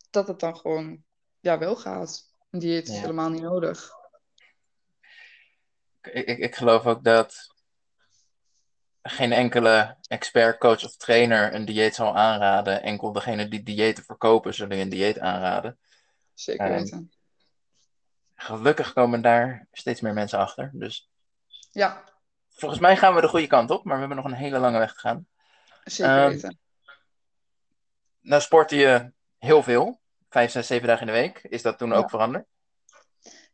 dat 0.09 0.27
het 0.27 0.39
dan 0.39 0.57
gewoon 0.57 1.03
ja, 1.39 1.57
wel 1.57 1.75
gaat. 1.75 2.31
Een 2.49 2.59
dieet 2.59 2.87
is 2.87 2.93
ja. 2.93 2.99
helemaal 2.99 3.29
niet 3.29 3.41
nodig. 3.41 3.91
Ik, 6.01 6.27
ik, 6.27 6.37
ik 6.37 6.55
geloof 6.55 6.85
ook 6.85 7.03
dat 7.03 7.53
geen 9.01 9.31
enkele 9.31 9.97
expert, 10.07 10.59
coach 10.59 10.83
of 10.83 10.95
trainer 10.95 11.53
een 11.53 11.65
dieet 11.65 11.95
zal 11.95 12.17
aanraden. 12.17 12.83
Enkel 12.83 13.11
degene 13.11 13.47
die 13.47 13.63
diëten 13.63 14.03
verkopen 14.03 14.53
zullen 14.53 14.79
een 14.79 14.89
dieet 14.89 15.19
aanraden. 15.19 15.79
Zeker 16.33 16.69
weten. 16.69 16.97
Um, 16.97 17.11
gelukkig 18.35 18.93
komen 18.93 19.21
daar 19.21 19.67
steeds 19.71 20.01
meer 20.01 20.13
mensen 20.13 20.39
achter. 20.39 20.71
Dus 20.73 21.09
ja, 21.71 22.03
volgens 22.53 22.81
mij 22.81 22.97
gaan 22.97 23.15
we 23.15 23.21
de 23.21 23.27
goede 23.27 23.47
kant 23.47 23.69
op, 23.69 23.83
maar 23.83 23.93
we 23.93 23.99
hebben 23.99 24.17
nog 24.17 24.25
een 24.25 24.37
hele 24.37 24.59
lange 24.59 24.79
weg 24.79 24.93
te 24.93 24.99
gaan. 24.99 25.27
Zeker 25.83 26.29
weten. 26.29 26.49
Um, 26.49 26.57
nou 28.21 28.41
sportte 28.41 28.75
je 28.75 29.11
heel 29.37 29.63
veel, 29.63 29.99
vijf, 30.29 30.51
zes, 30.51 30.67
zeven 30.67 30.87
dagen 30.87 31.07
in 31.07 31.13
de 31.13 31.19
week. 31.19 31.39
Is 31.43 31.61
dat 31.61 31.77
toen 31.77 31.89
ja. 31.89 31.95
ook 31.95 32.09
veranderd? 32.09 32.45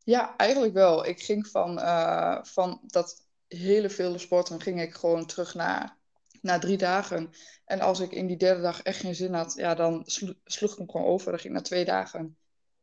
Ja, 0.03 0.35
eigenlijk 0.35 0.73
wel. 0.73 1.05
Ik 1.05 1.21
ging 1.21 1.47
van, 1.47 1.79
uh, 1.79 2.37
van 2.43 2.79
dat 2.83 3.27
hele 3.47 3.89
vele 3.89 4.17
sporten, 4.17 4.61
ging 4.61 4.81
ik 4.81 4.95
gewoon 4.95 5.25
terug 5.25 5.53
naar, 5.53 5.97
naar 6.41 6.59
drie 6.59 6.77
dagen. 6.77 7.33
En 7.65 7.79
als 7.79 7.99
ik 7.99 8.11
in 8.11 8.27
die 8.27 8.37
derde 8.37 8.61
dag 8.61 8.81
echt 8.81 8.99
geen 8.99 9.15
zin 9.15 9.33
had, 9.33 9.53
ja, 9.53 9.75
dan 9.75 10.03
slo 10.05 10.33
sloeg 10.43 10.71
ik 10.71 10.77
hem 10.77 10.89
gewoon 10.89 11.07
over. 11.07 11.31
Dan 11.31 11.39
ging 11.39 11.53
ik 11.53 11.59
naar 11.59 11.69
twee 11.69 11.85
dagen. 11.85 12.37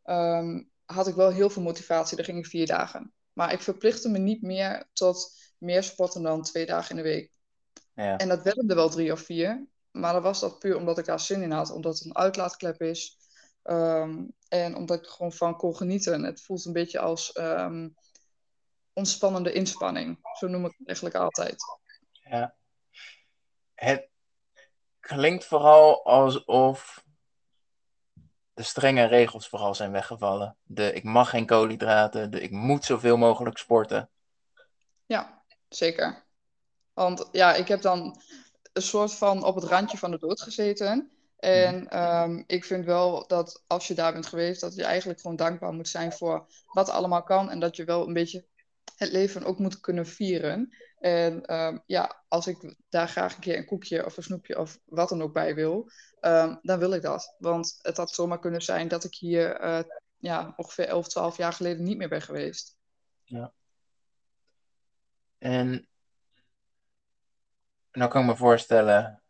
Um, 0.05 0.71
had 0.85 1.07
ik 1.07 1.15
wel 1.15 1.31
heel 1.31 1.51
veel 1.51 1.63
motivatie, 1.63 2.17
dan 2.17 2.25
ging 2.25 2.39
ik 2.39 2.47
vier 2.47 2.67
dagen. 2.67 3.13
Maar 3.33 3.53
ik 3.53 3.61
verplichtte 3.61 4.09
me 4.09 4.19
niet 4.19 4.43
meer 4.43 4.89
tot 4.93 5.33
meer 5.67 5.83
sporten 5.83 6.23
dan 6.23 6.43
twee 6.43 6.67
dagen 6.67 6.91
in 6.91 6.97
de 6.97 7.09
week. 7.09 7.31
Ja. 7.95 8.17
En 8.17 8.29
dat 8.29 8.43
werden 8.43 8.69
er 8.69 8.77
wel 8.77 8.91
drie 8.91 9.13
of 9.13 9.21
vier. 9.21 9.67
Maar 9.91 10.13
dan 10.13 10.23
was 10.23 10.41
dat 10.41 10.59
puur 10.59 10.77
omdat 10.77 10.99
ik 10.99 11.05
daar 11.05 11.21
zin 11.21 11.43
in 11.43 11.51
had. 11.51 11.71
Omdat 11.71 11.99
het 11.99 12.05
een 12.05 12.17
uitlaatklep 12.17 12.81
is. 12.81 13.17
Ehm, 13.63 14.25
en 14.49 14.77
omdat 14.77 14.99
ik 14.99 15.05
er 15.05 15.11
gewoon 15.11 15.33
van 15.33 15.57
kon 15.57 15.77
genieten. 15.77 16.25
Het 16.25 16.43
voelt 16.43 16.65
een 16.65 16.73
beetje 16.73 16.99
als 16.99 17.33
ehm, 17.33 17.89
ontspannende 18.93 19.53
inspanning. 19.53 20.19
Zo 20.39 20.47
noem 20.47 20.65
ik 20.65 20.75
het 20.79 20.87
eigenlijk 20.87 21.17
altijd. 21.17 21.57
Ja. 22.11 22.55
Het 23.75 24.09
klinkt 25.01 25.45
vooral 25.45 26.05
alsof 26.05 27.05
de 28.55 28.63
strenge 28.63 29.05
regels 29.05 29.49
vooral 29.49 29.75
zijn 29.75 29.93
weggevallen. 29.93 30.57
De 30.63 30.93
ik 30.93 31.05
mag 31.05 31.31
geen 31.31 31.47
koolhydraten, 31.47 32.31
de 32.31 32.41
ik 32.41 32.51
moet 32.51 32.85
zoveel 32.85 33.17
mogelijk 33.17 33.59
sporten. 33.59 34.11
Ja, 35.07 35.36
zeker. 35.69 36.25
Want 36.93 37.29
ja, 37.33 37.55
ik 37.55 37.69
heb 37.69 37.83
dan 37.83 38.21
een 38.73 38.83
soort 38.83 39.13
van 39.13 39.45
op 39.45 39.55
het 39.55 39.65
randje 39.65 39.99
van 39.99 40.11
de 40.11 40.19
dood 40.19 40.41
gezeten. 40.41 41.11
En 41.37 41.89
ehm, 41.89 42.43
ik 42.47 42.65
vind 42.65 42.85
wel 42.85 43.27
dat 43.27 43.63
als 43.67 43.89
je 43.89 43.95
daar 43.95 44.13
bent 44.13 44.27
geweest, 44.27 44.61
dat 44.61 44.75
je 44.75 44.85
eigenlijk 44.85 45.21
gewoon 45.21 45.37
dankbaar 45.37 45.73
moet 45.73 45.89
zijn 45.89 46.13
voor 46.13 46.47
wat 46.67 46.89
allemaal 46.89 47.23
kan. 47.23 47.51
En 47.51 47.61
dat 47.61 47.77
je 47.77 47.85
wel 47.85 48.07
een 48.07 48.13
beetje 48.13 48.45
het 48.97 49.13
leven 49.13 49.45
ook 49.45 49.59
moet 49.59 49.81
kunnen 49.81 50.07
vieren. 50.07 50.77
En 50.99 51.47
ehm, 51.47 51.79
ja, 51.87 52.23
als 52.29 52.47
ik 52.47 52.75
daar 52.89 53.09
graag 53.09 53.35
een 53.35 53.41
keer 53.41 53.57
een 53.57 53.67
koekje 53.67 54.05
of 54.05 54.17
een 54.17 54.23
snoepje 54.23 54.59
of 54.59 54.79
wat 54.85 55.09
dan 55.09 55.23
ook 55.23 55.33
bij 55.33 55.55
wil, 55.55 55.91
ehm, 56.21 56.57
dan 56.63 56.79
wil 56.79 56.93
ik 56.93 57.03
dat. 57.03 57.35
Want 57.39 57.79
het 57.83 57.97
had 57.97 58.11
zomaar 58.11 58.39
kunnen 58.39 58.63
zijn 58.63 58.89
dat 58.89 59.05
ik 59.05 59.15
hier 59.15 59.65
uh, 59.65 59.79
ja, 60.19 60.53
ongeveer 60.57 60.87
11, 60.89 61.09
12 61.09 61.37
jaar 61.37 61.53
geleden 61.53 61.85
niet 61.85 61.97
meer 61.97 62.09
ben 62.09 62.23
geweest. 62.23 62.77
Ja. 63.25 63.53
En 65.47 65.87
nou 67.93 68.11
kan 68.11 68.21
ik 68.21 68.27
me 68.27 68.37
voorstellen, 68.37 69.23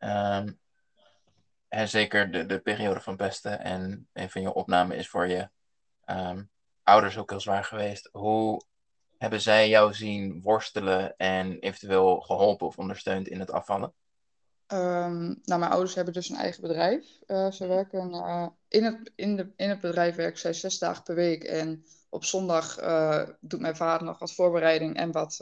hè, 1.69 1.87
zeker 1.87 2.31
de, 2.31 2.47
de 2.47 2.59
periode 2.59 3.01
van 3.01 3.17
pesten 3.17 3.61
en 3.61 4.09
een 4.13 4.31
van 4.31 4.43
je 4.43 4.53
opnamen 4.53 4.97
is 4.97 5.09
voor 5.09 5.27
je 5.27 5.49
ouders 6.83 7.19
ook 7.19 7.31
heel 7.31 7.41
zwaar 7.41 7.65
geweest. 7.65 8.09
Hoe 8.13 8.61
hebben 9.19 9.41
zij 9.41 9.69
jou 9.69 9.95
zien 9.95 10.43
worstelen 10.43 11.17
en 11.17 11.59
eventueel 11.59 12.21
geholpen 12.21 12.67
of 12.67 12.79
ondersteund 12.79 13.29
in 13.29 13.41
het 13.41 13.51
afvallen? 13.51 13.93
Um, 14.73 15.41
nou, 15.43 15.61
mijn 15.61 15.71
ouders 15.71 15.95
hebben 15.95 16.15
dus 16.15 16.29
een 16.29 16.37
eigen 16.37 16.63
bedrijf. 16.63 17.07
Uh, 17.27 17.51
ze 17.51 17.67
werken 17.67 18.15
uh, 18.15 18.47
in, 18.69 18.85
het, 18.85 19.13
in, 19.15 19.37
de, 19.37 19.53
in 19.57 19.69
het 19.69 19.81
bedrijf 19.81 20.15
werken 20.15 20.41
zij 20.41 20.53
zes 20.53 20.79
dagen 20.79 21.03
per 21.03 21.15
week. 21.15 21.45
En 21.45 21.85
op 22.09 22.25
zondag 22.25 22.81
uh, 22.81 23.29
doet 23.41 23.61
mijn 23.61 23.77
vader 23.77 24.07
nog 24.07 24.19
wat 24.19 24.35
voorbereiding 24.35 24.97
en 24.97 25.13
wat 25.13 25.41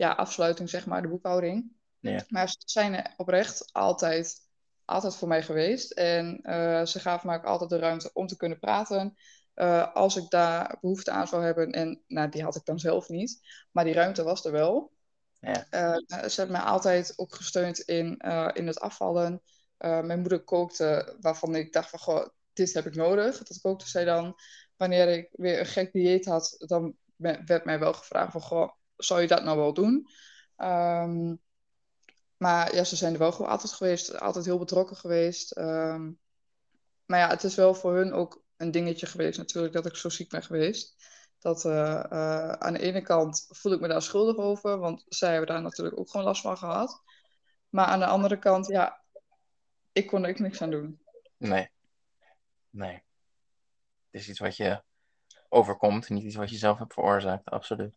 ja, 0.00 0.10
afsluiting, 0.12 0.70
zeg 0.70 0.86
maar, 0.86 1.02
de 1.02 1.08
boekhouding. 1.08 1.72
Ja. 1.98 2.24
Maar 2.28 2.48
ze 2.48 2.56
zijn 2.64 3.14
oprecht 3.16 3.68
altijd, 3.72 4.36
altijd 4.84 5.16
voor 5.16 5.28
mij 5.28 5.42
geweest. 5.42 5.90
En 5.90 6.40
ze 6.86 7.00
gaven 7.00 7.26
mij 7.26 7.36
ook 7.36 7.44
altijd 7.44 7.70
de 7.70 7.78
ruimte 7.78 8.10
om 8.12 8.26
te 8.26 8.36
kunnen 8.36 8.58
praten. 8.58 9.16
Uh, 9.54 9.94
als 9.94 10.16
ik 10.16 10.30
daar 10.30 10.78
behoefte 10.80 11.10
aan 11.10 11.26
zou 11.26 11.44
hebben, 11.44 11.70
en 11.70 12.02
nou, 12.06 12.28
die 12.28 12.42
had 12.42 12.56
ik 12.56 12.64
dan 12.64 12.78
zelf 12.78 13.08
niet, 13.08 13.40
maar 13.70 13.84
die 13.84 13.94
ruimte 13.94 14.22
was 14.22 14.44
er 14.44 14.52
wel. 14.52 14.92
Ja. 15.40 15.66
Uh, 15.70 16.28
ze 16.28 16.40
hebben 16.40 16.56
mij 16.56 16.66
altijd 16.66 17.12
ook 17.16 17.34
gesteund 17.34 17.78
in, 17.78 18.16
in 18.52 18.66
het 18.66 18.80
afvallen. 18.80 19.42
mijn 19.78 20.20
moeder 20.20 20.44
kookte 20.44 21.16
waarvan 21.20 21.54
ik 21.54 21.72
dacht 21.72 21.90
van, 21.90 21.98
goh, 21.98 22.28
dit 22.52 22.72
heb 22.72 22.86
ik 22.86 22.94
nodig. 22.94 23.38
Dat 23.42 23.60
kookte 23.60 23.88
zij 23.88 24.04
dan. 24.04 24.34
Wanneer 24.76 25.08
ik 25.08 25.28
weer 25.32 25.58
een 25.58 25.66
gek 25.66 25.92
dieet 25.92 26.24
had, 26.24 26.54
dan 26.58 26.96
werd 27.16 27.64
mij 27.64 27.78
wel 27.78 27.92
gevraagd 27.92 28.32
van, 28.32 28.40
goh, 28.40 28.70
zou 29.04 29.20
je 29.20 29.26
dat 29.26 29.44
nou 29.44 29.58
wel 29.58 29.74
doen? 29.74 30.08
Um, 30.56 31.40
maar 32.36 32.74
ja, 32.74 32.84
ze 32.84 32.96
zijn 32.96 33.12
er 33.12 33.18
wel 33.18 33.32
gewoon 33.32 33.50
altijd 33.50 33.72
geweest, 33.72 34.20
altijd 34.20 34.44
heel 34.44 34.58
betrokken 34.58 34.96
geweest. 34.96 35.56
Um, 35.56 36.18
maar 37.06 37.18
ja, 37.18 37.28
het 37.28 37.44
is 37.44 37.54
wel 37.54 37.74
voor 37.74 37.94
hun 37.94 38.12
ook 38.12 38.42
een 38.56 38.70
dingetje 38.70 39.06
geweest 39.06 39.38
natuurlijk 39.38 39.74
dat 39.74 39.86
ik 39.86 39.96
zo 39.96 40.08
ziek 40.08 40.30
ben 40.30 40.42
geweest. 40.42 41.08
Dat 41.38 41.64
uh, 41.64 41.72
uh, 42.10 42.52
aan 42.52 42.72
de 42.72 42.78
ene 42.78 43.02
kant 43.02 43.46
voel 43.48 43.72
ik 43.72 43.80
me 43.80 43.88
daar 43.88 44.02
schuldig 44.02 44.36
over, 44.36 44.78
want 44.78 45.04
zij 45.08 45.30
hebben 45.30 45.48
daar 45.48 45.62
natuurlijk 45.62 45.98
ook 45.98 46.10
gewoon 46.10 46.26
last 46.26 46.42
van 46.42 46.58
gehad. 46.58 47.02
Maar 47.68 47.86
aan 47.86 47.98
de 47.98 48.06
andere 48.06 48.38
kant, 48.38 48.66
ja, 48.66 49.02
ik 49.92 50.06
kon 50.06 50.24
er 50.24 50.40
niks 50.40 50.62
aan 50.62 50.70
doen. 50.70 51.02
Nee. 51.36 51.70
Nee. 52.70 53.02
Het 54.10 54.20
is 54.20 54.28
iets 54.28 54.38
wat 54.38 54.56
je 54.56 54.82
overkomt, 55.48 56.08
niet 56.08 56.24
iets 56.24 56.36
wat 56.36 56.50
je 56.50 56.56
zelf 56.56 56.78
hebt 56.78 56.94
veroorzaakt, 56.94 57.50
absoluut. 57.50 57.94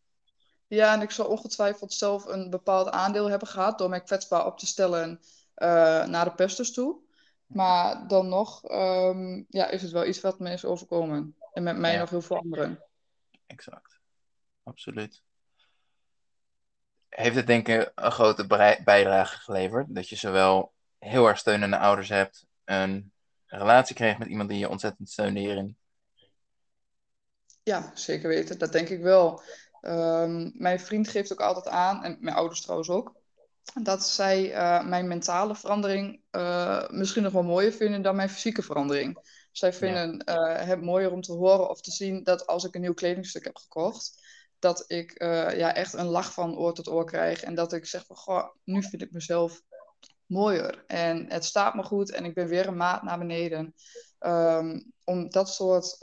Ja, 0.73 0.93
en 0.93 1.01
ik 1.01 1.11
zal 1.11 1.25
ongetwijfeld 1.25 1.93
zelf 1.93 2.25
een 2.25 2.49
bepaald 2.49 2.89
aandeel 2.89 3.29
hebben 3.29 3.47
gehad 3.47 3.77
door 3.77 3.89
mij 3.89 4.01
kwetsbaar 4.01 4.45
op 4.45 4.57
te 4.57 4.65
stellen 4.65 5.19
uh, 5.55 6.05
naar 6.05 6.25
de 6.25 6.33
pesters 6.33 6.73
toe. 6.73 6.99
Maar 7.45 8.07
dan 8.07 8.29
nog 8.29 8.71
um, 8.71 9.45
ja, 9.49 9.67
is 9.69 9.81
het 9.81 9.91
wel 9.91 10.05
iets 10.05 10.21
wat 10.21 10.39
me 10.39 10.51
is 10.51 10.65
overkomen. 10.65 11.35
En 11.53 11.63
met 11.63 11.77
mij 11.77 11.93
Ja. 11.93 11.99
nog 11.99 12.09
heel 12.09 12.21
veel 12.21 12.37
anderen. 12.37 12.83
Exact. 13.47 13.99
Absoluut. 14.63 15.21
Heeft 17.09 17.35
het 17.35 17.47
denk 17.47 17.67
ik 17.67 17.91
een 17.95 18.11
grote 18.11 18.47
bijdrage 18.83 19.37
geleverd? 19.37 19.95
Dat 19.95 20.09
je 20.09 20.15
zowel 20.15 20.73
heel 20.99 21.27
erg 21.27 21.37
steunende 21.37 21.77
ouders 21.77 22.09
hebt, 22.09 22.45
een 22.65 23.11
relatie 23.45 23.95
kreeg 23.95 24.17
met 24.17 24.27
iemand 24.27 24.49
die 24.49 24.59
je 24.59 24.69
ontzettend 24.69 25.09
steunde 25.09 25.39
hierin. 25.39 25.77
Ja, 27.63 27.91
zeker 27.93 28.29
weten. 28.29 28.59
Dat 28.59 28.71
denk 28.71 28.89
ik 28.89 29.01
wel. 29.01 29.41
Ehm, 29.83 30.49
mijn 30.53 30.79
vriend 30.79 31.07
geeft 31.07 31.31
ook 31.31 31.41
altijd 31.41 31.67
aan, 31.67 32.03
en 32.03 32.17
mijn 32.19 32.35
ouders 32.35 32.61
trouwens 32.61 32.89
ook, 32.89 33.15
dat 33.81 34.07
zij 34.07 34.53
eh, 34.53 34.85
mijn 34.85 35.07
mentale 35.07 35.55
verandering 35.55 36.21
eh, 36.29 36.89
misschien 36.89 37.23
nog 37.23 37.33
wel 37.33 37.43
mooier 37.43 37.71
vinden 37.71 38.01
dan 38.01 38.15
mijn 38.15 38.29
fysieke 38.29 38.61
verandering. 38.61 39.17
Zij 39.51 39.73
vinden 39.73 40.19
eh, 40.19 40.65
het 40.67 40.81
mooier 40.81 41.11
om 41.11 41.21
te 41.21 41.31
horen 41.31 41.69
of 41.69 41.81
te 41.81 41.91
zien 41.91 42.23
dat 42.23 42.47
als 42.47 42.63
ik 42.63 42.75
een 42.75 42.81
nieuw 42.81 42.93
kledingstuk 42.93 43.43
heb 43.43 43.57
gekocht, 43.57 44.21
dat 44.59 44.83
ik 44.87 45.21
ja, 45.55 45.73
echt 45.73 45.93
een 45.93 46.05
lach 46.05 46.33
van 46.33 46.57
oor 46.57 46.73
tot 46.73 46.89
oor 46.89 47.05
krijg. 47.05 47.43
En 47.43 47.55
dat 47.55 47.73
ik 47.73 47.85
zeg 47.85 48.05
van, 48.05 48.15
goh, 48.15 48.49
nu 48.63 48.83
vind 48.83 49.01
ik 49.01 49.11
mezelf 49.11 49.61
mooier. 50.25 50.83
En 50.87 51.31
het 51.31 51.45
staat 51.45 51.75
me 51.75 51.83
goed 51.83 52.11
en 52.11 52.25
ik 52.25 52.33
ben 52.33 52.47
weer 52.47 52.67
een 52.67 52.77
maat 52.77 53.03
naar 53.03 53.17
beneden. 53.17 53.73
Ehm, 54.19 54.79
om 55.03 55.29
dat 55.29 55.49
soort 55.49 55.97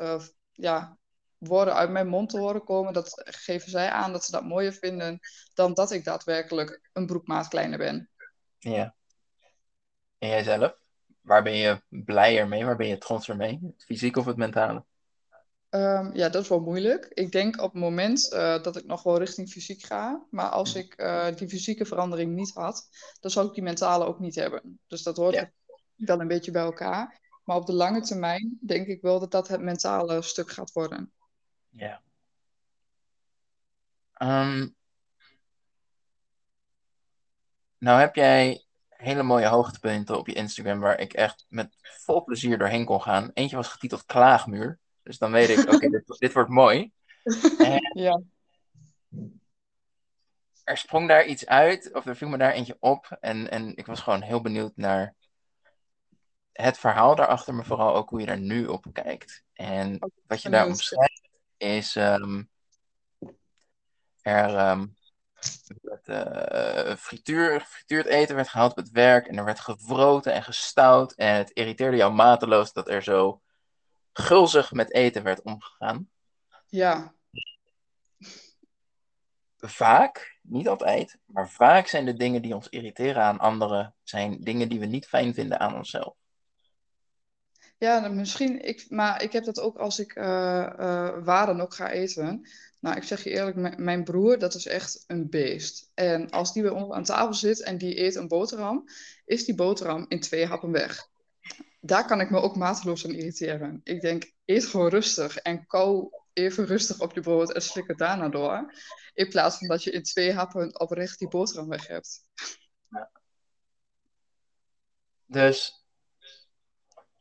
ja, 0.53 0.99
woorden 1.41 1.75
uit 1.75 1.91
mijn 1.91 2.09
mond 2.09 2.29
te 2.31 2.39
horen 2.39 2.65
komen, 2.65 2.93
dat 2.93 3.23
geven 3.25 3.71
zij 3.71 3.91
aan 3.91 4.13
dat 4.13 4.25
ze 4.25 4.31
dat 4.31 4.45
mooier 4.45 4.73
vinden 4.73 5.19
dan 5.55 5.75
dat 5.75 5.91
ik 5.91 6.05
daadwerkelijk 6.05 6.91
een 6.93 7.07
broekmaat 7.07 7.49
kleiner 7.49 7.79
ben. 7.79 8.11
Ja. 8.59 8.95
En 10.19 10.29
jijzelf? 10.29 10.79
Waar 11.21 11.43
ben 11.43 11.57
je 11.57 11.83
blijer 11.89 12.49
mee? 12.49 12.65
Waar 12.65 12.77
ben 12.77 12.89
je 12.89 12.99
trotser 12.99 13.37
mee? 13.37 13.59
Het 13.63 13.85
fysiek 13.85 14.17
of 14.17 14.25
het 14.25 14.37
mentale? 14.37 14.85
Ehm, 15.69 16.11
ja, 16.17 16.29
dat 16.29 16.43
is 16.43 16.49
wel 16.49 16.61
moeilijk. 16.61 17.07
Ik 17.07 17.33
denk 17.33 17.61
op 17.63 17.73
het 17.73 17.83
moment 17.83 18.33
eh, 18.33 18.63
dat 18.63 18.77
ik 18.77 18.87
nog 18.87 19.03
wel 19.03 19.19
richting 19.19 19.49
fysiek 19.49 19.83
ga. 19.83 20.27
Maar 20.31 20.49
als 20.49 20.75
ik 20.75 20.95
eh, 20.95 21.27
die 21.35 21.49
fysieke 21.49 21.85
verandering 21.85 22.35
niet 22.35 22.55
had, 22.55 22.89
dan 23.21 23.31
zou 23.31 23.47
ik 23.47 23.55
die 23.55 23.63
mentale 23.63 24.05
ook 24.05 24.19
niet 24.19 24.35
hebben. 24.35 24.81
Dus 24.87 25.03
dat 25.03 25.17
hoort 25.17 25.35
Ja. 25.35 25.51
wel 25.97 26.21
een 26.21 26.29
beetje 26.29 26.51
bij 26.51 26.63
elkaar. 26.63 27.21
Maar 27.45 27.57
op 27.57 27.67
de 27.67 27.73
lange 27.73 28.01
termijn 28.01 28.59
denk 28.67 28.87
ik 28.87 29.03
wel 29.03 29.21
dat 29.21 29.31
dat 29.31 29.49
het 29.49 29.61
mentale 29.61 30.23
stuk 30.23 30.51
gaat 30.51 30.73
worden. 30.73 31.13
Ja. 31.71 32.03
Ehm, 34.13 34.69
nou 37.79 38.01
heb 38.01 38.15
jij 38.15 38.65
hele 38.89 39.23
mooie 39.23 39.47
hoogtepunten 39.47 40.19
op 40.19 40.27
je 40.27 40.35
Instagram 40.35 40.81
waar 40.81 40.99
ik 40.99 41.13
echt 41.13 41.47
met 41.49 41.77
vol 41.83 42.25
plezier 42.25 42.59
doorheen 42.59 42.85
kon 42.85 43.03
gaan. 43.03 43.31
Eentje 43.35 43.57
was 43.57 43.69
getiteld 43.69 44.05
Klaagmuur. 44.05 44.79
Dus 45.03 45.19
dan 45.19 45.33
weet 45.33 45.49
ik, 45.49 45.73
oké, 45.73 45.89
dit, 45.89 46.19
dit 46.19 46.33
wordt 46.33 46.51
mooi. 46.51 46.91
Ja, 47.93 48.23
Er 50.65 50.77
sprong 50.77 51.09
daar 51.09 51.27
iets 51.27 51.47
uit, 51.47 51.93
of 51.93 52.07
er 52.07 52.17
viel 52.17 52.29
me 52.29 52.39
daar 52.39 52.53
eentje 52.53 52.77
op. 52.81 53.17
En, 53.21 53.51
en 53.51 53.77
ik 53.77 53.87
was 53.87 54.01
gewoon 54.01 54.23
heel 54.23 54.41
benieuwd 54.41 54.73
naar 54.77 55.15
het 56.53 56.79
verhaal 56.79 57.15
daarachter, 57.15 57.55
maar 57.55 57.65
vooral 57.65 57.95
ook 57.95 58.11
hoe 58.11 58.21
je 58.21 58.27
daar 58.27 58.41
nu 58.41 58.67
op 58.67 58.85
kijkt. 58.93 59.45
En 59.53 59.99
wat 60.27 60.43
je 60.43 60.51
daar 60.51 60.67
omschrijft 60.67 61.10
is 61.61 61.97
ehm, 61.97 62.43
er 64.23 64.57
ehm, 64.57 64.87
werd, 65.83 66.09
eh, 66.09 66.97
frituur, 66.97 67.61
gefrituurd 67.61 68.07
eten 68.07 68.35
werd 68.35 68.49
gehaald 68.49 68.71
op 68.71 68.77
het 68.77 68.91
werk 68.91 69.27
en 69.27 69.37
er 69.37 69.45
werd 69.45 69.61
gewroten 69.61 70.33
en 70.33 70.43
gestouwd 70.43 71.13
en 71.13 71.35
het 71.35 71.51
irriteerde 71.51 71.97
jou 71.97 72.13
mateloos 72.13 72.73
dat 72.73 72.89
er 72.89 73.03
zo 73.03 73.43
gulzig 74.13 74.73
met 74.73 74.93
eten 74.93 75.23
werd 75.23 75.43
omgegaan. 75.43 76.11
ja, 76.67 77.15
Vaak, 79.63 80.39
niet 80.43 80.69
altijd, 80.69 81.19
maar 81.25 81.51
vaak 81.51 81.87
zijn 81.87 82.05
de 82.05 82.15
dingen 82.15 82.43
die 82.43 82.55
ons 82.55 82.69
irriteren 82.69 83.23
aan 83.23 83.39
anderen, 83.39 83.95
zijn 84.03 84.41
dingen 84.41 84.69
die 84.69 84.79
we 84.79 84.87
niet 84.87 85.07
fijn 85.07 85.35
vinden 85.35 85.61
aan 85.61 85.75
onszelf. 85.75 86.17
Ja 87.81 88.01
dan 88.01 88.15
misschien. 88.15 88.63
Ik, 88.63 88.87
maar 88.89 89.23
ik 89.23 89.33
heb 89.33 89.45
dat 89.45 89.61
ook 89.61 89.77
als 89.77 89.99
ik 89.99 90.15
waar 90.15 91.47
dan 91.47 91.61
ook 91.61 91.75
ga 91.75 91.91
eten. 91.91 92.49
Nou, 92.81 92.97
ik 92.97 93.03
zeg 93.03 93.25
je 93.25 93.31
eerlijk, 93.31 93.79
mijn 93.79 94.05
broer, 94.05 94.39
dat 94.39 94.55
is 94.55 94.67
echt 94.67 95.05
een 95.07 95.31
beest. 95.31 95.91
En 95.95 96.31
als 96.31 96.53
die 96.53 96.63
bij 96.63 96.71
ons 96.71 96.93
aan 96.93 97.05
tafel 97.05 97.35
zit 97.35 97.63
en 97.63 97.79
die 97.79 98.01
eet 98.01 98.15
een 98.15 98.29
boterham, 98.29 98.85
is 99.25 99.45
die 99.45 99.55
boterham 99.55 100.05
in 100.09 100.21
twee 100.21 100.47
happen 100.47 100.71
weg. 100.71 101.09
daar 101.81 102.07
kan 102.07 102.21
ik 102.21 102.31
me 102.31 102.41
ook 102.41 102.57
mateloos 102.57 103.05
aan 103.05 103.15
irriteren. 103.15 103.81
Ik 103.85 104.01
denk, 104.01 104.33
eet 104.45 104.67
gewoon 104.67 104.89
rustig 104.89 105.37
en 105.37 105.67
kou 105.67 106.11
even 106.33 106.67
rustig 106.67 107.01
op 107.01 107.15
je 107.15 107.21
brood 107.21 107.53
en 107.53 107.63
slik 107.63 107.87
het 107.87 107.99
daarna 107.99 108.29
door. 108.29 108.75
In 109.15 109.29
plaats 109.29 109.59
van 109.59 109.69
dat 109.69 109.83
je 109.85 109.91
in 109.91 110.03
twee 110.03 110.33
happen 110.33 110.81
oprecht 110.81 111.19
die 111.19 111.29
boterham 111.29 111.69
weg 111.69 111.87
hebt. 111.87 112.21
Ja. 112.89 113.11
Dus 115.27 115.80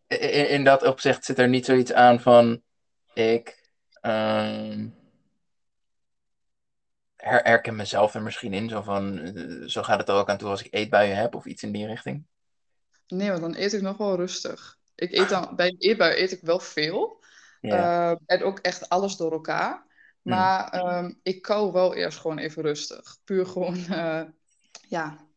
in, 0.09 0.49
in, 0.49 0.63
dat 0.63 0.83
opzicht 0.83 1.25
zit 1.25 1.39
er 1.39 1.49
niet 1.49 1.65
zoiets 1.65 1.93
aan 1.93 2.19
van 2.19 2.61
ik 3.13 3.71
um, 4.01 4.95
herken 7.15 7.75
mezelf 7.75 8.13
er 8.13 8.21
misschien 8.21 8.53
in. 8.53 8.69
Zo 8.69 8.81
van, 8.81 9.19
eh, 9.19 9.67
zo 9.67 9.83
gaat 9.83 9.99
het 9.99 10.09
er 10.09 10.15
ook 10.15 10.29
aan 10.29 10.37
toe 10.37 10.49
als 10.49 10.63
ik 10.63 10.73
eetbuien 10.73 11.17
heb 11.17 11.35
of 11.35 11.45
iets 11.45 11.63
in 11.63 11.71
die 11.71 11.87
richting. 11.87 12.25
Nee, 13.07 13.29
want 13.29 13.41
dan 13.41 13.55
eet 13.55 13.73
ik 13.73 13.81
nog 13.81 13.97
wel 13.97 14.15
rustig. 14.15 14.77
Ik 14.95 15.11
eet 15.11 15.29
dan, 15.29 15.55
bij 15.55 15.67
een 15.67 15.75
eetbui 15.79 16.21
eet 16.21 16.31
ik 16.31 16.41
wel 16.41 16.59
veel. 16.59 17.23
Uh, 17.61 18.13
en 18.25 18.43
ook 18.43 18.59
echt 18.59 18.89
alles 18.89 19.15
door 19.15 19.31
elkaar. 19.31 19.85
Hmm. 20.21 20.33
Maar 20.33 20.69
ehm, 20.69 21.13
ik 21.23 21.41
kou 21.41 21.71
wel 21.71 21.95
eerst 21.95 22.19
gewoon 22.19 22.37
even 22.37 22.63
rustig. 22.63 23.17
Puur 23.23 23.45
gewoon, 23.45 23.75
uh, 23.89 24.23
ja, 24.87 25.28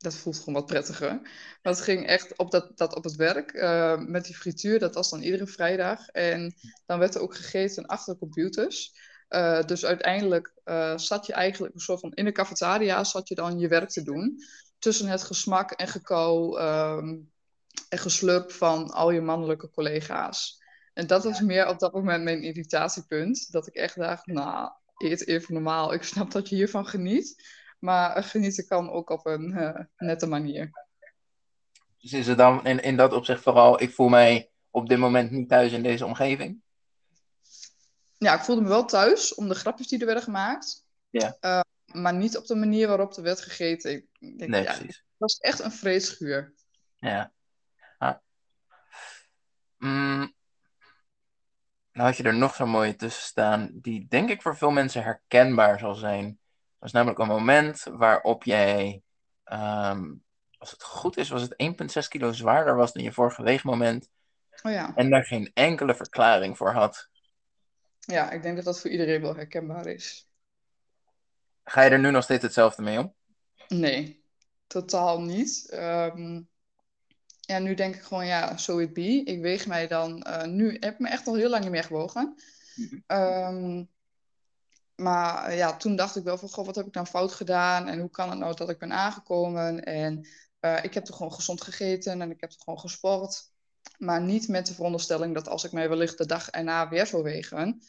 dat 0.00 0.14
voelt 0.14 0.38
gewoon 0.38 0.54
wat 0.54 0.66
prettiger. 0.66 1.20
Maar 1.62 1.72
het 1.72 1.80
ging 1.80 2.06
echt 2.06 2.36
op, 2.36 2.50
dat, 2.50 2.78
dat 2.78 2.94
op 2.94 3.04
het 3.04 3.16
werk 3.16 3.52
uh, 3.52 3.98
met 3.98 4.24
die 4.24 4.36
frituur. 4.36 4.78
Dat 4.78 4.94
was 4.94 5.10
dan 5.10 5.22
iedere 5.22 5.46
vrijdag. 5.46 6.08
En 6.08 6.54
dan 6.86 6.98
werd 6.98 7.14
er 7.14 7.20
ook 7.20 7.36
gegeten 7.36 7.86
achter 7.86 8.16
computers. 8.16 8.94
Uh, 9.30 9.62
dus 9.62 9.84
uiteindelijk 9.84 10.52
uh, 10.64 10.96
zat 10.96 11.26
je 11.26 11.32
eigenlijk 11.32 11.74
een 11.74 11.80
soort 11.80 12.00
van 12.00 12.12
in 12.12 12.24
de 12.24 12.32
cafetaria 12.32 13.04
zat 13.04 13.28
je 13.28 13.34
dan 13.34 13.58
je 13.58 13.68
werk 13.68 13.90
te 13.90 14.02
doen. 14.02 14.36
Tussen 14.78 15.08
het 15.08 15.22
gesmak 15.22 15.70
en 15.70 15.88
gekauw 15.88 16.58
um, 16.58 17.30
en 17.88 17.98
geslurp 17.98 18.52
van 18.52 18.90
al 18.90 19.10
je 19.10 19.20
mannelijke 19.20 19.70
collega's. 19.70 20.62
En 20.92 21.06
dat 21.06 21.24
was 21.24 21.40
meer 21.40 21.68
op 21.68 21.78
dat 21.78 21.92
moment 21.92 22.24
mijn 22.24 22.42
irritatiepunt. 22.42 23.52
Dat 23.52 23.66
ik 23.66 23.74
echt 23.74 23.96
dacht, 23.96 24.26
nou, 24.26 24.70
eet 24.96 25.26
even 25.26 25.54
normaal. 25.54 25.92
Ik 25.92 26.02
snap 26.02 26.30
dat 26.30 26.48
je 26.48 26.54
hiervan 26.54 26.86
geniet. 26.86 27.58
Maar 27.80 28.24
genieten 28.24 28.66
kan 28.66 28.90
ook 28.90 29.10
op 29.10 29.26
een 29.26 29.50
uh, 29.50 29.80
nette 29.96 30.26
manier. 30.26 30.70
Dus 31.98 32.12
is 32.12 32.26
het 32.26 32.38
dan 32.38 32.66
in, 32.66 32.82
in 32.82 32.96
dat 32.96 33.12
opzicht 33.12 33.42
vooral, 33.42 33.82
ik 33.82 33.94
voel 33.94 34.08
mij 34.08 34.50
op 34.70 34.88
dit 34.88 34.98
moment 34.98 35.30
niet 35.30 35.48
thuis 35.48 35.72
in 35.72 35.82
deze 35.82 36.06
omgeving? 36.06 36.62
Ja, 38.18 38.34
ik 38.34 38.40
voelde 38.40 38.62
me 38.62 38.68
wel 38.68 38.84
thuis 38.84 39.34
om 39.34 39.48
de 39.48 39.54
grapjes 39.54 39.88
die 39.88 39.98
er 39.98 40.06
werden 40.06 40.24
gemaakt. 40.24 40.84
Ja. 41.10 41.36
Uh, 41.40 41.60
maar 41.84 42.14
niet 42.14 42.36
op 42.36 42.46
de 42.46 42.54
manier 42.54 42.88
waarop 42.88 43.16
er 43.16 43.22
werd 43.22 43.40
gegeten. 43.40 43.92
Ik 43.92 44.38
denk, 44.38 44.50
nee, 44.50 44.62
ja, 44.62 44.72
precies. 44.74 44.96
Het 44.96 45.18
was 45.18 45.38
echt 45.38 45.60
een 45.60 45.72
vreedschuur. 45.72 46.54
Ja. 46.96 47.32
Ah. 47.98 48.16
Mm. 49.78 50.34
Nou 51.92 52.08
had 52.08 52.16
je 52.16 52.22
er 52.22 52.34
nog 52.34 52.54
zo'n 52.54 52.68
mooie 52.68 52.94
tussen 52.94 53.22
staan, 53.22 53.70
die 53.72 54.06
denk 54.08 54.30
ik 54.30 54.42
voor 54.42 54.56
veel 54.56 54.70
mensen 54.70 55.02
herkenbaar 55.02 55.78
zal 55.78 55.94
zijn. 55.94 56.39
Dat 56.80 56.92
was 56.92 56.92
namelijk 56.92 57.18
een 57.18 57.36
moment 57.36 57.82
waarop 57.82 58.44
jij, 58.44 59.02
um, 59.44 60.22
als 60.58 60.70
het 60.70 60.82
goed 60.82 61.16
is, 61.16 61.28
was 61.28 61.42
het 61.42 61.54
1,6 62.04 62.08
kilo 62.08 62.32
zwaarder 62.32 62.76
was 62.76 62.92
dan 62.92 63.02
je 63.02 63.12
vorige 63.12 63.42
weegmoment. 63.42 64.08
Oh 64.62 64.72
ja. 64.72 64.94
En 64.94 65.10
daar 65.10 65.24
geen 65.24 65.50
enkele 65.54 65.94
verklaring 65.94 66.56
voor 66.56 66.72
had. 66.72 67.08
Ja, 67.98 68.30
ik 68.30 68.42
denk 68.42 68.56
dat 68.56 68.64
dat 68.64 68.80
voor 68.80 68.90
iedereen 68.90 69.20
wel 69.20 69.34
herkenbaar 69.34 69.86
is. 69.86 70.28
Ga 71.64 71.82
je 71.82 71.90
er 71.90 71.98
nu 71.98 72.10
nog 72.10 72.22
steeds 72.22 72.42
hetzelfde 72.42 72.82
mee 72.82 72.98
om? 72.98 73.14
Nee, 73.68 74.24
totaal 74.66 75.20
niet. 75.20 75.70
Um, 75.74 76.48
ja, 77.40 77.58
nu 77.58 77.74
denk 77.74 77.94
ik 77.94 78.02
gewoon, 78.02 78.26
ja, 78.26 78.56
so 78.56 78.78
it 78.78 78.92
be. 78.92 79.22
Ik 79.24 79.40
weeg 79.40 79.66
mij 79.66 79.86
dan, 79.86 80.26
uh, 80.26 80.44
nu 80.44 80.76
heb 80.80 80.92
ik 80.92 80.98
me 80.98 81.08
echt 81.08 81.26
al 81.26 81.34
heel 81.34 81.50
lang 81.50 81.62
niet 81.62 81.72
meer 81.72 81.84
gewogen. 81.84 82.34
Um, 83.06 83.88
maar 85.00 85.54
ja, 85.54 85.76
toen 85.76 85.96
dacht 85.96 86.16
ik 86.16 86.24
wel 86.24 86.38
van, 86.38 86.48
goh, 86.48 86.66
wat 86.66 86.74
heb 86.74 86.86
ik 86.86 86.92
dan 86.92 87.06
fout 87.06 87.32
gedaan? 87.32 87.88
En 87.88 88.00
hoe 88.00 88.10
kan 88.10 88.30
het 88.30 88.38
nou 88.38 88.54
dat 88.54 88.68
ik 88.68 88.78
ben 88.78 88.92
aangekomen? 88.92 89.84
En 89.84 90.28
uh, 90.60 90.84
ik 90.84 90.94
heb 90.94 91.04
toch 91.04 91.16
gewoon 91.16 91.32
gezond 91.32 91.62
gegeten 91.62 92.20
en 92.20 92.30
ik 92.30 92.40
heb 92.40 92.50
toch 92.50 92.62
gewoon 92.64 92.78
gesport. 92.80 93.52
Maar 93.98 94.22
niet 94.22 94.48
met 94.48 94.66
de 94.66 94.74
veronderstelling 94.74 95.34
dat 95.34 95.48
als 95.48 95.64
ik 95.64 95.72
mij 95.72 95.88
wellicht 95.88 96.18
de 96.18 96.26
dag 96.26 96.50
erna 96.50 96.88
weer 96.88 97.06
zou 97.06 97.22
wegen, 97.22 97.82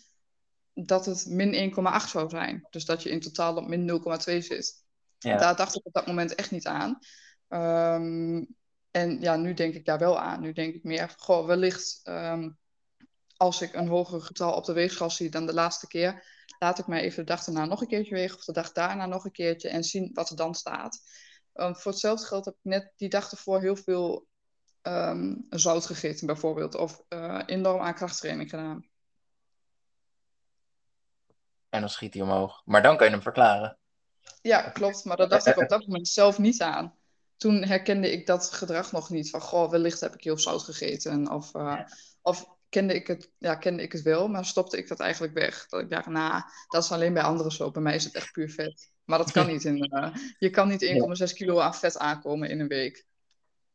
dat 0.73 1.05
het 1.05 1.25
min 1.25 1.73
1,8 2.03 2.07
zou 2.07 2.29
zijn. 2.29 2.67
Dus 2.69 2.85
dat 2.85 3.03
je 3.03 3.09
in 3.09 3.19
totaal 3.19 3.55
op 3.55 3.67
min 3.67 4.01
0,2 4.29 4.37
zit. 4.37 4.83
Ja. 5.17 5.37
Daar 5.37 5.55
dacht 5.55 5.75
ik 5.75 5.85
op 5.85 5.93
dat 5.93 6.07
moment 6.07 6.35
echt 6.35 6.51
niet 6.51 6.67
aan. 6.67 6.99
Um, 7.47 8.55
en 8.91 9.21
ja, 9.21 9.35
nu 9.35 9.53
denk 9.53 9.73
ik 9.73 9.85
daar 9.85 9.99
wel 9.99 10.19
aan. 10.19 10.41
Nu 10.41 10.53
denk 10.53 10.73
ik 10.73 10.83
meer, 10.83 11.13
goh, 11.17 11.45
wellicht 11.45 12.01
um, 12.03 12.57
als 13.37 13.61
ik 13.61 13.73
een 13.73 13.87
hoger 13.87 14.21
getal 14.21 14.53
op 14.53 14.65
de 14.65 14.73
weegschaal 14.73 15.09
zie 15.09 15.29
dan 15.29 15.45
de 15.45 15.53
laatste 15.53 15.87
keer, 15.87 16.23
laat 16.61 16.79
ik 16.79 16.87
mij 16.87 17.01
even 17.01 17.25
de 17.25 17.31
dag 17.31 17.43
daarna 17.43 17.65
nog 17.65 17.81
een 17.81 17.87
keertje 17.87 18.15
wegen 18.15 18.37
of 18.37 18.45
de 18.45 18.51
dag 18.51 18.71
daarna 18.71 19.05
nog 19.05 19.25
een 19.25 19.31
keertje 19.31 19.69
en 19.69 19.83
zien 19.83 20.09
wat 20.13 20.29
er 20.29 20.35
dan 20.35 20.55
staat. 20.55 20.99
Um, 21.53 21.75
voor 21.75 21.91
hetzelfde 21.91 22.25
geld 22.25 22.45
heb 22.45 22.53
ik 22.53 22.63
net 22.63 22.93
die 22.95 23.09
dag 23.09 23.31
ervoor 23.31 23.61
heel 23.61 23.75
veel 23.75 24.27
um, 24.81 25.45
zout 25.49 25.85
gegeten 25.85 26.27
bijvoorbeeld 26.27 26.75
of 26.75 27.03
uh, 27.09 27.41
enorm 27.45 27.81
aan 27.81 27.93
krachttraining 27.93 28.49
gedaan. 28.49 28.89
En 31.69 31.79
dan 31.79 31.89
schiet 31.89 32.13
hij 32.13 32.23
omhoog. 32.23 32.61
Maar 32.65 32.81
dan 32.81 32.97
kan 32.97 33.05
je 33.05 33.13
hem 33.13 33.21
verklaren. 33.21 33.77
Ja, 34.41 34.69
klopt. 34.69 35.05
Maar 35.05 35.17
dat 35.17 35.29
dacht 35.29 35.45
ik 35.45 35.57
op 35.57 35.69
dat 35.69 35.87
moment 35.87 36.07
zelf 36.07 36.37
niet 36.37 36.61
aan 36.61 36.95
toen 37.37 37.63
herkende 37.63 38.11
ik 38.11 38.25
dat 38.25 38.51
gedrag 38.51 38.91
nog 38.91 39.09
niet. 39.09 39.29
Van, 39.29 39.41
goh, 39.41 39.69
wellicht 39.69 39.99
heb 39.99 40.13
ik 40.13 40.23
heel 40.23 40.37
zout 40.37 40.63
gegeten. 40.63 41.31
Of, 41.31 41.53
uh, 41.53 41.79
of 42.21 42.45
kende, 42.71 42.93
ik 42.93 43.07
het, 43.07 43.31
ja, 43.37 43.55
kende 43.55 43.83
ik 43.83 43.91
het 43.91 44.01
wel, 44.01 44.27
maar 44.27 44.45
stopte 44.45 44.77
ik 44.77 44.87
dat 44.87 44.99
eigenlijk 44.99 45.33
weg. 45.33 45.65
Dat 45.67 45.81
ik 45.81 45.89
dacht, 45.89 46.05
nou, 46.05 46.43
dat 46.67 46.83
is 46.83 46.91
alleen 46.91 47.13
bij 47.13 47.23
anderen 47.23 47.51
zo. 47.51 47.71
Bij 47.71 47.81
mij 47.81 47.95
is 47.95 48.03
het 48.03 48.15
echt 48.15 48.31
puur 48.31 48.49
vet. 48.49 48.91
Maar 49.03 49.17
dat 49.17 49.31
kan 49.31 49.47
niet. 49.51 49.65
In, 49.65 49.95
uh, 49.95 50.15
je 50.37 50.49
kan 50.49 50.67
niet 50.67 50.85
1,6 51.29 51.33
kilo 51.33 51.59
aan 51.59 51.75
vet 51.75 51.97
aankomen 51.97 52.49
in 52.49 52.59
een 52.59 52.67
week. 52.67 53.05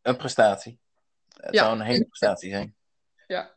Een 0.02 0.16
prestatie. 0.16 0.78
Het 1.28 1.54
ja. 1.54 1.64
zou 1.64 1.78
een 1.78 1.86
hele 1.86 2.04
prestatie 2.04 2.50
zijn. 2.50 2.74
Ja. 3.26 3.54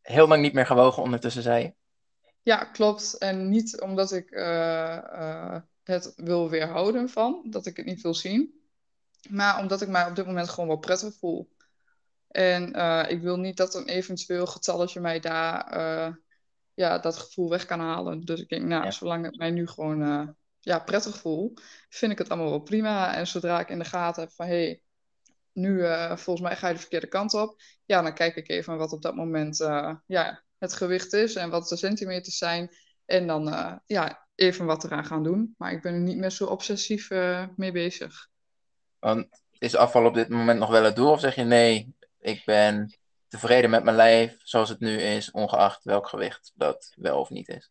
Heel 0.00 0.28
lang 0.28 0.42
niet 0.42 0.52
meer 0.52 0.66
gewogen 0.66 1.02
ondertussen, 1.02 1.42
zei 1.42 1.62
je? 1.62 1.74
Ja, 2.42 2.64
klopt. 2.64 3.18
En 3.18 3.48
niet 3.48 3.80
omdat 3.80 4.12
ik... 4.12 4.30
Uh, 4.30 5.56
het 5.84 6.12
wil 6.16 6.50
weerhouden 6.50 7.08
van, 7.08 7.42
dat 7.44 7.66
ik 7.66 7.76
het 7.76 7.86
niet 7.86 8.00
wil 8.00 8.14
zien. 8.14 8.62
Maar 9.28 9.58
omdat 9.58 9.80
ik 9.80 9.88
mij 9.88 10.06
op 10.06 10.16
dit 10.16 10.26
moment 10.26 10.48
gewoon 10.48 10.68
wel 10.68 10.78
prettig 10.78 11.14
voel. 11.14 11.53
En 12.34 12.76
uh, 12.76 13.04
ik 13.08 13.20
wil 13.20 13.36
niet 13.36 13.56
dat 13.56 13.74
een 13.74 13.88
eventueel 13.88 14.46
getalletje 14.46 15.00
mij 15.00 15.20
daar 15.20 15.76
uh, 15.76 16.14
ja, 16.74 16.98
dat 16.98 17.16
gevoel 17.16 17.48
weg 17.50 17.66
kan 17.66 17.80
halen. 17.80 18.20
Dus 18.20 18.40
ik 18.40 18.48
denk, 18.48 18.62
nou, 18.62 18.92
zolang 18.92 19.24
het 19.24 19.38
mij 19.38 19.50
nu 19.50 19.66
gewoon 19.66 20.02
uh, 20.02 20.28
ja, 20.60 20.78
prettig 20.78 21.18
voel, 21.18 21.52
vind 21.88 22.12
ik 22.12 22.18
het 22.18 22.28
allemaal 22.28 22.50
wel 22.50 22.60
prima. 22.60 23.14
En 23.14 23.26
zodra 23.26 23.60
ik 23.60 23.68
in 23.68 23.78
de 23.78 23.84
gaten 23.84 24.22
heb 24.22 24.32
van, 24.32 24.46
hé, 24.46 24.52
hey, 24.52 24.82
nu 25.52 25.84
volgens 26.06 26.40
mij 26.40 26.56
ga 26.56 26.68
je 26.68 26.74
de 26.74 26.80
verkeerde 26.80 27.06
kant 27.06 27.34
op. 27.34 27.60
Ja, 27.84 28.02
dan 28.02 28.14
kijk 28.14 28.36
ik 28.36 28.48
even 28.48 28.76
wat 28.76 28.92
op 28.92 29.02
dat 29.02 29.14
moment 29.14 29.56
ja, 30.06 30.42
het 30.58 30.72
gewicht 30.72 31.12
is 31.12 31.34
en 31.34 31.50
wat 31.50 31.68
de 31.68 31.76
centimeters 31.76 32.38
zijn. 32.38 32.76
En 33.04 33.26
dan 33.26 33.44
ja, 33.86 34.26
even 34.34 34.66
wat 34.66 34.84
eraan 34.84 35.04
gaan 35.04 35.22
doen. 35.22 35.54
Maar 35.58 35.72
ik 35.72 35.82
ben 35.82 35.94
er 35.94 36.00
niet 36.00 36.16
meer 36.16 36.30
zo 36.30 36.46
obsessief 36.46 37.10
mee 37.56 37.72
bezig. 37.72 38.28
Is 39.58 39.76
afval 39.76 40.04
op 40.04 40.14
dit 40.14 40.28
moment 40.28 40.58
nog 40.58 40.70
wel 40.70 40.84
het 40.84 40.96
doel? 40.96 41.10
Of 41.10 41.20
zeg 41.20 41.34
je 41.34 41.44
nee, 41.44 41.94
ik 42.24 42.42
ben 42.44 42.94
tevreden 43.28 43.70
met 43.70 43.84
mijn 43.84 43.96
lijf 43.96 44.36
zoals 44.42 44.68
het 44.68 44.80
nu 44.80 44.96
is, 44.96 45.30
ongeacht 45.30 45.84
welk 45.84 46.08
gewicht 46.08 46.52
dat 46.54 46.92
wel 46.96 47.20
of 47.20 47.30
niet 47.30 47.48
is? 47.48 47.70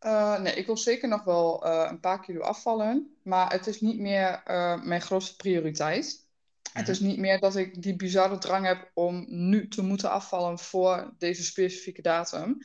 Uh, 0.00 0.40
nee, 0.40 0.54
ik 0.54 0.66
wil 0.66 0.76
zeker 0.76 1.08
nog 1.08 1.24
wel 1.24 1.66
uh, 1.66 1.86
een 1.90 2.00
paar 2.00 2.20
kilo 2.20 2.40
afvallen. 2.40 3.16
Maar 3.22 3.52
het 3.52 3.66
is 3.66 3.80
niet 3.80 3.98
meer 3.98 4.42
mijn 4.84 5.00
grootste 5.00 5.36
prioriteit. 5.36 6.26
Het 6.72 6.82
mhm. 6.82 6.90
is 6.90 7.00
niet 7.00 7.18
meer 7.18 7.40
dat 7.40 7.56
ik 7.56 7.82
die 7.82 7.96
bizarre 7.96 8.38
drang 8.38 8.66
heb 8.66 8.90
om 8.94 9.24
nu 9.28 9.68
te 9.68 9.82
moeten 9.82 10.10
afvallen 10.10 10.58
voor 10.58 11.14
deze 11.18 11.44
specifieke 11.44 12.02
datum. 12.02 12.58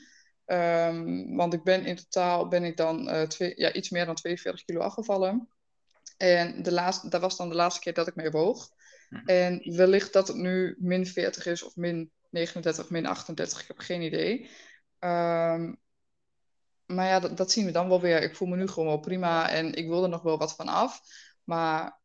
Um, 0.45 1.35
want 1.35 1.53
ik 1.53 1.63
ben 1.63 1.85
in 1.85 1.95
totaal 1.95 2.47
ben 2.47 2.63
ik 2.63 2.77
dan 2.77 3.27
twee, 3.27 3.53
ja, 3.55 3.73
iets 3.73 3.89
meer 3.89 4.05
dan 4.05 4.15
42 4.15 4.65
kilo 4.65 4.79
afgevallen. 4.79 5.47
En 6.17 6.63
de 6.63 6.71
laatste, 6.71 7.09
dat 7.09 7.21
was 7.21 7.37
dan 7.37 7.49
de 7.49 7.55
laatste 7.55 7.81
keer 7.81 7.93
dat 7.93 8.07
ik 8.07 8.15
mee 8.15 8.31
woog. 8.31 8.69
Mhm. 9.13 9.27
En 9.27 9.75
wellicht 9.75 10.13
dat 10.13 10.27
het 10.27 10.37
nu 10.37 10.75
min 10.79 11.05
40 11.05 11.45
is 11.45 11.63
of 11.63 11.75
min 11.75 12.11
39, 12.29 12.89
min 12.89 13.05
38. 13.05 13.61
Ik 13.61 13.67
heb 13.67 13.79
geen 13.79 14.01
idee. 14.01 14.49
Um, 14.99 15.81
maar 16.85 17.07
ja, 17.07 17.19
dat, 17.19 17.37
dat, 17.37 17.51
zien 17.51 17.65
we 17.65 17.71
dan 17.71 17.89
wel 17.89 18.01
weer. 18.01 18.21
Ik 18.21 18.35
voel 18.35 18.47
me 18.47 18.55
nu 18.55 18.67
gewoon 18.67 18.87
wel 18.87 18.99
prima 18.99 19.49
en 19.49 19.73
ik 19.73 19.87
wil 19.87 20.03
er 20.03 20.09
nog 20.09 20.21
wel 20.21 20.37
wat 20.37 20.55
van 20.55 20.67
af. 20.67 21.01
Maar 21.43 21.99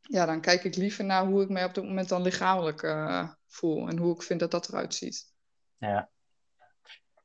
ja, 0.00 0.26
dan 0.26 0.40
kijk 0.40 0.64
ik 0.64 0.76
liever 0.76 1.04
naar 1.04 1.26
hoe 1.26 1.42
ik 1.42 1.48
mij 1.48 1.64
op 1.64 1.74
dit 1.74 1.84
moment 1.84 2.08
dan 2.08 2.22
lichamelijk 2.22 2.82
uh, 2.82 3.28
voel. 3.46 3.88
En 3.88 3.98
hoe 3.98 4.14
ik 4.14 4.22
vind 4.22 4.40
dat 4.40 4.50
dat 4.50 4.68
eruit 4.68 4.94
ziet. 4.94 5.32
Ja, 5.78 6.10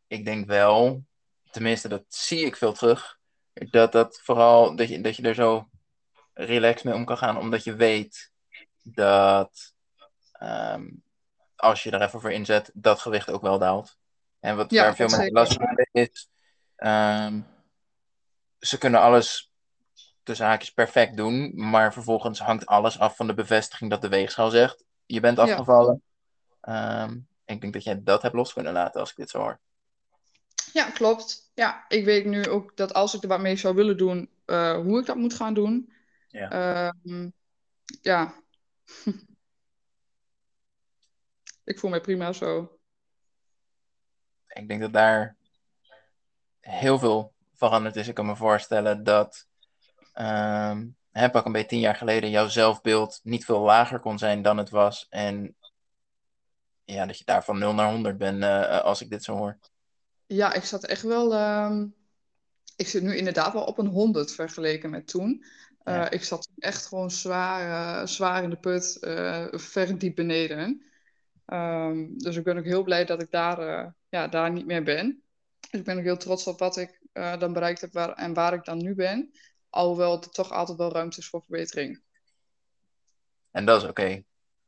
ik 0.07 0.25
denk 0.25 0.47
wel, 0.47 1.05
tenminste 1.51 1.87
dat 1.87 2.03
zie 2.07 2.45
ik 2.45 2.55
veel 2.55 2.73
terug, 2.73 3.19
dat 3.53 3.91
dat 3.91 4.19
vooral, 4.23 4.75
dat 4.75 4.89
je, 4.89 5.01
dat 5.01 5.15
je 5.15 5.23
er 5.23 5.35
zo 5.35 5.69
relaxed 6.33 6.83
mee 6.83 6.93
om 6.93 7.05
kan 7.05 7.17
gaan, 7.17 7.37
omdat 7.37 7.63
je 7.63 7.75
weet 7.75 8.31
dat 8.83 9.73
ehm, 10.31 10.87
als 11.55 11.83
je 11.83 11.91
er 11.91 12.01
even 12.01 12.21
voor 12.21 12.31
inzet, 12.31 12.71
dat 12.73 12.99
gewicht 12.99 13.29
ook 13.29 13.41
wel 13.41 13.59
daalt. 13.59 13.97
En 14.39 14.55
wat 14.55 14.71
Ja, 14.71 14.83
waar 14.83 14.95
veel 14.95 15.07
mensen 15.07 15.31
last 15.31 15.53
van 15.53 15.65
hebben 15.65 15.87
is, 15.91 16.29
ehm, 16.75 17.41
ze 18.59 18.77
kunnen 18.77 18.99
alles 19.01 19.51
tussen 20.23 20.45
haakjes 20.45 20.71
perfect 20.71 21.17
doen, 21.17 21.51
maar 21.69 21.93
vervolgens 21.93 22.39
hangt 22.39 22.65
alles 22.65 22.99
af 22.99 23.15
van 23.15 23.27
de 23.27 23.33
bevestiging 23.33 23.89
dat 23.89 24.01
de 24.01 24.09
weegschaal 24.09 24.49
zegt, 24.49 24.83
je 25.05 25.19
bent 25.19 25.37
Ja. 25.37 25.43
afgevallen. 25.43 26.03
Ehm, 26.61 27.17
ik 27.45 27.61
denk 27.61 27.73
dat 27.73 27.83
jij 27.83 28.03
dat 28.03 28.21
hebt 28.21 28.35
los 28.35 28.53
kunnen 28.53 28.73
laten 28.73 28.99
als 28.99 29.09
ik 29.09 29.15
dit 29.15 29.29
zo 29.29 29.39
hoor. 29.39 29.59
Ja, 30.73 30.89
klopt. 30.89 31.51
Ja, 31.53 31.85
ik 31.87 32.05
weet 32.05 32.25
nu 32.25 32.47
ook 32.49 32.77
dat 32.77 32.93
als 32.93 33.13
ik 33.13 33.21
er 33.21 33.27
wat 33.27 33.39
mee 33.39 33.55
zou 33.55 33.75
willen 33.75 33.97
doen, 33.97 34.29
eh, 34.45 34.75
hoe 34.75 34.99
ik 34.99 35.05
dat 35.05 35.15
moet 35.15 35.33
gaan 35.33 35.53
doen. 35.53 35.93
Ja. 36.27 36.93
Ja. 38.01 38.33
Ik 41.63 41.79
voel 41.79 41.89
mij 41.89 42.01
prima 42.01 42.33
zo. 42.33 42.79
Ik 44.47 44.67
denk 44.67 44.81
dat 44.81 44.93
daar 44.93 45.37
heel 46.59 46.99
veel 46.99 47.33
veranderd 47.53 47.95
is. 47.95 48.07
Ik 48.07 48.13
kan 48.15 48.25
me 48.25 48.35
voorstellen 48.35 49.03
dat, 49.03 49.47
ehm, 50.13 50.87
hè, 51.11 51.29
pak 51.29 51.45
een 51.45 51.51
beetje 51.51 51.67
tien 51.67 51.79
jaar 51.79 51.95
geleden, 51.95 52.29
jouw 52.29 52.47
zelfbeeld 52.47 53.19
niet 53.23 53.45
veel 53.45 53.59
lager 53.59 53.99
kon 53.99 54.17
zijn 54.17 54.41
dan 54.41 54.57
het 54.57 54.69
was. 54.69 55.07
En 55.09 55.55
ja, 56.83 57.05
dat 57.05 57.17
je 57.17 57.25
daar 57.25 57.43
van 57.43 57.59
0 57.59 57.73
naar 57.73 57.91
100 57.91 58.17
bent, 58.17 58.43
eh, 58.43 58.81
als 58.81 59.01
ik 59.01 59.09
dit 59.09 59.23
zo 59.23 59.35
hoor. 59.35 59.57
Ja, 60.25 60.53
ik 60.53 60.63
zat 60.63 60.83
echt 60.83 61.01
wel. 61.01 61.33
ehm, 61.33 61.87
ik 62.79 62.87
zit 62.87 63.03
nu 63.03 63.15
inderdaad 63.15 63.53
wel 63.53 63.63
op 63.63 63.77
een 63.77 63.87
100 63.87 64.31
vergeleken 64.31 64.89
met 64.89 65.07
toen. 65.07 65.45
Eh, 65.83 66.05
ik 66.09 66.23
zat 66.23 66.49
echt 66.57 66.85
gewoon 66.85 67.11
zwaar, 67.11 67.61
eh, 68.01 68.07
zwaar 68.07 68.43
in 68.43 68.49
de 68.49 68.57
put, 68.57 68.97
eh, 68.99 69.47
ver 69.51 69.97
diep 69.97 70.15
beneden. 70.15 70.83
Ehm, 71.45 72.07
dus 72.17 72.35
ik 72.35 72.43
ben 72.43 72.57
ook 72.57 72.65
heel 72.65 72.83
blij 72.83 73.05
dat 73.05 73.21
ik 73.21 73.31
daar, 73.31 73.93
ja, 74.09 74.27
daar 74.27 74.51
niet 74.51 74.65
meer 74.65 74.83
ben. 74.83 75.23
Dus 75.59 75.79
ik 75.79 75.85
ben 75.85 75.97
ook 75.97 76.03
heel 76.03 76.17
trots 76.17 76.47
op 76.47 76.59
wat 76.59 76.77
ik 76.77 76.99
dan 77.13 77.53
bereikt 77.53 77.81
heb 77.81 77.93
waar, 77.93 78.13
en 78.13 78.33
waar 78.33 78.53
ik 78.53 78.63
dan 78.63 78.77
nu 78.77 78.95
ben. 78.95 79.31
Alhoewel 79.69 80.21
er 80.21 80.29
toch 80.29 80.51
altijd 80.51 80.77
wel 80.77 80.91
ruimte 80.91 81.19
is 81.19 81.29
voor 81.29 81.41
verbetering. 81.41 82.01
En 83.51 83.65
dat 83.65 83.83
is 83.83 83.89
oké. 83.89 84.23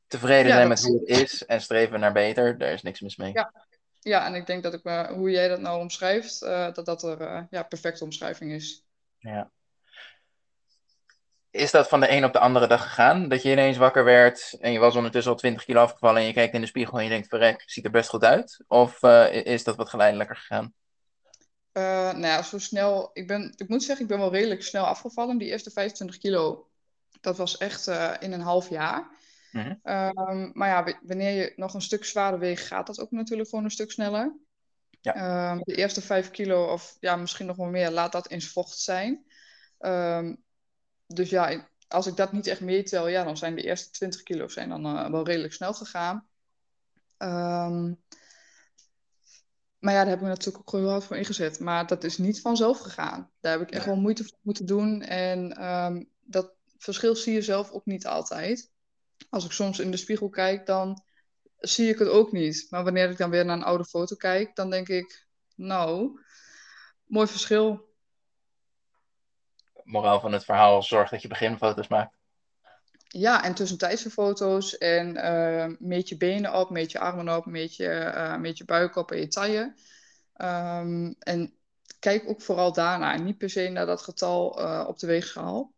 Tevreden 0.08 0.48
Ja, 0.48 0.56
zijn 0.56 0.68
met 0.68 0.84
hoe 0.84 1.00
het 1.00 1.10
is 1.10 1.46
en 1.46 1.62
streven 1.62 2.00
naar 2.00 2.14
beter, 2.14 2.58
daar 2.58 2.74
is 2.74 2.82
niks 2.82 3.02
mis 3.02 3.16
mee. 3.16 3.32
Ja. 3.34 3.66
Ja, 4.04 4.26
en 4.26 4.36
ik 4.36 4.46
denk 4.46 4.64
dat 4.64 4.74
ik 4.74 4.84
me, 4.84 5.08
hoe 5.14 5.32
jij 5.32 5.48
dat 5.48 5.60
nou 5.60 5.80
omschrijft, 5.80 6.42
eh, 6.42 6.74
dat 6.74 6.86
dat 6.86 7.04
er 7.04 7.22
eh, 7.22 7.42
ja, 7.50 7.64
perfecte 7.64 8.04
omschrijving 8.04 8.52
is. 8.52 8.86
Ja. 9.18 9.52
Is 11.50 11.72
dat 11.72 11.88
van 11.88 12.00
de 12.00 12.12
een 12.12 12.26
op 12.26 12.34
de 12.34 12.40
andere 12.40 12.68
dag 12.68 12.84
gegaan? 12.84 13.28
Dat 13.28 13.42
je 13.42 13.52
ineens 13.52 13.78
wakker 13.78 14.04
werd 14.04 14.58
en 14.60 14.72
je 14.72 14.80
was 14.80 14.96
ondertussen 14.96 15.32
al 15.32 15.38
20 15.38 15.66
kilo 15.66 15.82
afgevallen 15.82 16.22
en 16.22 16.28
je 16.28 16.34
kijkt 16.34 16.54
in 16.54 16.62
de 16.62 16.68
spiegel 16.68 16.98
en 16.98 17.04
je 17.04 17.10
denkt, 17.10 17.28
verrek, 17.28 17.64
ziet 17.66 17.86
er 17.86 17.92
best 17.92 18.10
goed 18.10 18.24
uit? 18.24 18.64
Of 18.68 19.04
eh, 19.04 19.46
is 19.46 19.64
dat 19.64 19.76
wat 19.76 19.90
geleidelijker 19.90 20.36
gegaan? 20.36 20.74
Nou 21.74 22.22
ja, 22.22 22.42
zo 22.44 22.58
snel. 22.58 23.10
Ik 23.14 23.28
ben, 23.28 23.54
ik 23.58 23.68
moet 23.68 23.84
zeggen, 23.84 24.06
ik 24.06 24.12
ben 24.12 24.20
wel 24.20 24.32
redelijk 24.32 24.64
snel 24.64 24.86
afgevallen. 24.86 25.38
Die 25.38 25.48
eerste 25.48 25.72
25 25.72 26.18
kilo, 26.18 26.70
dat 27.22 27.38
was 27.38 27.58
echt 27.58 27.88
in 28.20 28.32
een 28.32 28.42
half 28.42 28.70
jaar. 28.70 29.10
Mhm. 29.52 29.76
Ehm, 29.84 30.50
maar 30.54 30.70
ja, 30.70 31.00
wanneer 31.02 31.32
je 31.32 31.54
nog 31.56 31.74
een 31.74 31.82
stuk 31.82 32.06
zwaarder 32.06 32.40
weegt, 32.40 32.66
gaat 32.66 32.88
dat 32.88 33.00
ook 33.00 33.12
natuurlijk 33.12 33.50
gewoon 33.50 33.64
een 33.64 33.72
stuk 33.72 33.92
sneller. 33.92 34.36
Ja. 35.02 35.16
Ehm, 35.16 35.60
de 35.64 35.76
eerste 35.76 36.02
5 36.02 36.32
kilo, 36.32 36.72
of 36.72 36.98
ja, 37.00 37.16
misschien 37.16 37.46
nog 37.46 37.56
wel 37.56 37.70
meer, 37.70 37.92
laat 37.92 38.12
dat 38.12 38.28
in 38.28 38.42
vocht 38.42 38.78
zijn. 38.78 39.26
Ehm, 39.78 40.36
dus 41.08 41.30
ja, 41.30 41.70
als 41.88 42.08
ik 42.08 42.16
dat 42.16 42.32
niet 42.32 42.48
echt 42.48 42.62
meetel, 42.62 43.08
ja, 43.08 43.24
dan 43.24 43.38
zijn 43.38 43.56
de 43.56 43.62
eerste 43.62 43.90
20 43.92 44.24
kilo 44.24 44.48
zijn 44.48 44.70
dan 44.70 44.86
eh, 44.86 45.10
wel 45.10 45.26
redelijk 45.26 45.54
snel 45.54 45.74
gegaan. 45.74 46.30
Maar 49.80 49.94
ja, 49.94 50.00
daar 50.00 50.08
heb 50.08 50.22
ik 50.22 50.28
natuurlijk 50.28 50.58
ook 50.58 50.80
heel 50.82 50.90
hard 50.90 51.04
voor 51.04 51.18
ingezet. 51.18 51.60
Maar 51.60 51.88
dat 51.88 52.04
is 52.04 52.18
niet 52.18 52.42
vanzelf 52.42 52.80
gegaan. 52.80 53.32
Daar 53.40 53.52
heb 53.52 53.62
ik 53.68 53.72
echt 53.72 53.86
wel 53.86 53.96
moeite 53.96 54.24
voor 54.24 54.38
moeten 54.42 54.66
doen. 54.66 55.02
En 55.02 55.50
dat 56.22 56.54
verschil 56.78 57.16
zie 57.16 57.34
je 57.34 57.42
zelf 57.42 57.72
ook 57.72 57.86
niet 57.86 58.08
altijd. 58.08 58.72
Als 59.30 59.46
ik 59.46 59.52
soms 59.52 59.80
in 59.80 59.92
de 59.92 59.98
spiegel 59.98 60.30
kijk, 60.30 60.66
dan 60.66 61.04
zie 61.58 61.90
ik 61.90 62.00
het 62.00 62.08
ook 62.08 62.32
niet. 62.32 62.68
Maar 62.70 62.84
wanneer 62.84 63.10
ik 63.10 63.18
dan 63.18 63.30
weer 63.30 63.46
naar 63.46 63.56
een 63.56 63.64
oude 63.64 63.86
foto 63.86 64.16
kijk, 64.16 64.56
dan 64.56 64.70
denk 64.70 64.90
ik, 64.90 65.28
nou, 65.56 66.20
mooi 67.06 67.28
verschil. 67.28 67.90
Moraal 69.84 70.20
van 70.20 70.34
het 70.34 70.46
verhaal, 70.46 70.84
zorg 70.84 71.10
dat 71.10 71.22
je 71.22 71.28
beginfoto's 71.28 71.88
maakt. 71.88 72.20
Ja, 73.08 73.44
en 73.44 73.54
tussentijdse 73.54 74.10
foto's 74.10 74.78
en 74.78 75.18
eh, 75.18 75.76
meet 75.80 76.10
je 76.10 76.18
benen 76.18 76.54
op, 76.54 76.70
meet 76.70 76.92
je 76.92 77.00
armen 77.00 77.36
op, 77.38 77.46
meet 77.46 77.76
je, 77.76 77.90
eh, 77.90 78.38
meet 78.38 78.58
je 78.58 78.66
buik 78.66 78.96
op 78.96 79.12
en 79.12 79.20
je 79.20 79.28
taille. 79.28 79.74
Ehm, 80.34 81.14
en 81.20 81.54
kijk 82.00 82.30
ook 82.30 82.42
vooral 82.42 82.74
daarna, 82.74 83.18
niet 83.18 83.38
per 83.38 83.50
se 83.50 83.70
naar 83.70 83.86
dat 83.86 84.02
getal 84.02 84.60
eh, 84.60 84.86
op 84.88 85.00
de 85.00 85.08
weegschaal. 85.08 85.74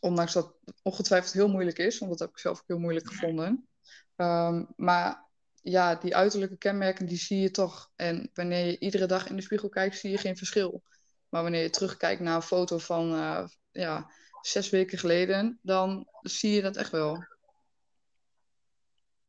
Ondanks 0.00 0.32
dat 0.32 0.54
het 0.64 0.80
ongetwijfeld 0.82 1.32
heel 1.32 1.48
moeilijk 1.48 1.78
is, 1.78 1.98
want 1.98 2.10
dat 2.10 2.20
heb 2.20 2.30
ik 2.30 2.38
zelf 2.38 2.58
ook 2.58 2.68
heel 2.68 2.78
moeilijk 2.78 3.06
gevonden. 3.06 3.68
Ehm, 4.16 4.64
maar 4.76 5.26
ja, 5.62 5.94
die 5.94 6.16
uiterlijke 6.16 6.56
kenmerken, 6.56 7.06
die 7.06 7.18
zie 7.18 7.40
je 7.40 7.50
toch. 7.50 7.90
En 7.96 8.30
wanneer 8.34 8.66
je 8.66 8.78
iedere 8.78 9.06
dag 9.06 9.28
in 9.28 9.36
de 9.36 9.42
spiegel 9.42 9.68
kijkt, 9.68 9.98
zie 9.98 10.10
je 10.10 10.18
geen 10.18 10.36
verschil. 10.36 10.82
Maar 11.28 11.42
wanneer 11.42 11.62
je 11.62 11.70
terugkijkt 11.70 12.20
naar 12.20 12.34
een 12.34 12.42
foto 12.42 12.78
van 12.78 13.14
eh, 13.14 13.44
ja, 13.70 14.10
zes 14.40 14.70
weken 14.70 14.98
geleden, 14.98 15.58
dan 15.62 16.06
zie 16.22 16.52
je 16.52 16.62
dat 16.62 16.76
echt 16.76 16.90
wel. 16.90 17.26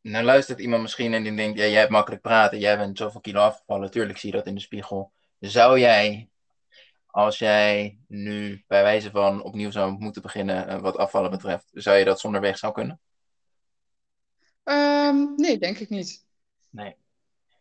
Nou 0.01 0.25
luistert 0.25 0.59
iemand 0.59 0.81
misschien 0.81 1.13
en 1.13 1.23
die 1.23 1.35
denkt, 1.35 1.59
ja, 1.59 1.65
jij 1.65 1.79
hebt 1.79 1.91
makkelijk 1.91 2.21
praten, 2.21 2.59
jij 2.59 2.77
bent 2.77 2.97
zoveel 2.97 3.21
kilo 3.21 3.39
afgevallen, 3.39 3.91
tuurlijk 3.91 4.17
zie 4.17 4.31
je 4.31 4.37
dat 4.37 4.47
in 4.47 4.55
de 4.55 4.61
spiegel. 4.61 5.11
Zou 5.39 5.79
jij, 5.79 6.29
als 7.11 7.37
jij 7.37 7.99
nu 8.07 8.63
bij 8.67 8.83
wijze 8.83 9.11
van 9.11 9.43
opnieuw 9.43 9.71
zou 9.71 9.91
moeten 9.91 10.21
beginnen 10.21 10.67
eh, 10.67 10.79
wat 10.79 10.97
afvallen 10.97 11.31
betreft, 11.31 11.69
zou 11.73 11.97
je 11.97 12.05
dat 12.05 12.19
zonder 12.19 12.41
weegschaal 12.41 12.71
kunnen? 12.71 12.99
Ehm, 14.63 15.35
nee, 15.35 15.57
denk 15.57 15.77
ik 15.77 15.89
niet. 15.89 16.25
Nee. 16.69 16.95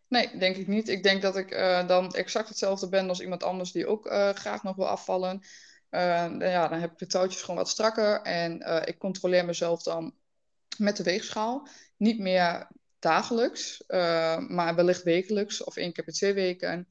Nee, 0.09 0.39
denk 0.39 0.57
ik 0.57 0.67
niet. 0.67 0.89
Ik 0.89 1.03
denk 1.03 1.23
dat 1.23 1.37
ik 1.37 1.51
eh, 1.51 1.87
dan 1.87 2.15
exact 2.15 2.49
hetzelfde 2.49 2.89
ben 2.89 3.09
als 3.09 3.21
iemand 3.21 3.43
anders 3.43 3.73
die 3.73 3.87
ook 3.87 4.07
eh, 4.07 4.31
graag 4.31 4.63
nog 4.63 4.77
wil 4.77 4.89
afvallen. 4.89 5.43
Eh, 5.89 6.23
dan 6.23 6.51
ja, 6.51 6.69
dan 6.69 6.81
heb 6.81 6.93
ik 6.93 6.99
de 6.99 7.07
touwtjes 7.07 7.41
gewoon 7.41 7.57
wat 7.57 7.69
strakker 7.69 8.23
en 8.23 8.61
ik 8.87 8.99
controleer 8.99 9.45
mezelf 9.45 9.83
dan 9.83 10.15
met 10.79 10.97
de 10.97 11.03
weegschaal. 11.03 11.69
Niet 11.97 12.19
meer 12.19 12.69
dagelijks, 12.99 13.85
maar 14.49 14.75
wellicht 14.75 15.03
wekelijks 15.03 15.65
of 15.65 15.77
één 15.77 15.93
keer 15.93 16.05
per 16.05 16.13
twee 16.13 16.33
weken. 16.33 16.89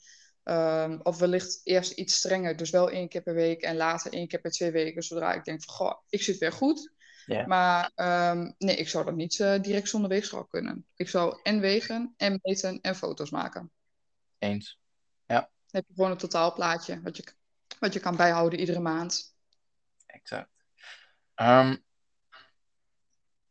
Ehm, 0.47 0.99
of 1.03 1.17
wellicht 1.17 1.61
eerst 1.63 1.91
iets 1.91 2.15
strenger, 2.15 2.55
dus 2.55 2.69
wel 2.69 2.89
één 2.89 3.09
keer 3.09 3.21
per 3.21 3.33
week 3.33 3.61
en 3.61 3.75
later 3.75 4.13
één 4.13 4.27
keer 4.27 4.39
per 4.39 4.51
twee 4.51 4.71
weken, 4.71 5.03
zodra 5.03 5.33
ik 5.33 5.43
denk 5.43 5.63
van, 5.63 5.73
goh, 5.73 5.93
ik 6.09 6.21
zit 6.21 6.37
weer 6.37 6.51
goed. 6.51 6.91
Ja. 7.25 7.45
Maar 7.45 7.91
ehm, 7.95 8.51
nee, 8.57 8.75
ik 8.75 8.89
zou 8.89 9.05
dat 9.05 9.15
niet 9.15 9.39
eh, 9.39 9.59
direct 9.61 9.89
zonder 9.89 10.09
weegschaal 10.09 10.45
kunnen. 10.45 10.85
Ik 10.95 11.09
zou 11.09 11.39
en 11.43 11.59
wegen, 11.59 12.13
en 12.17 12.39
meten, 12.41 12.81
en 12.81 12.95
foto's 12.95 13.29
maken. 13.29 13.71
Eens. 14.37 14.79
Dan 15.25 15.45
heb 15.67 15.85
je 15.87 15.93
gewoon 15.95 16.11
een 16.11 16.17
totaalplaatje 16.17 17.01
wat 17.01 17.17
je, 17.17 17.23
wat 17.79 17.93
je 17.93 17.99
kan 17.99 18.15
bijhouden 18.15 18.59
iedere 18.59 18.79
maand. 18.79 19.35
Exact. 20.05 20.49
Ehm, 21.35 21.77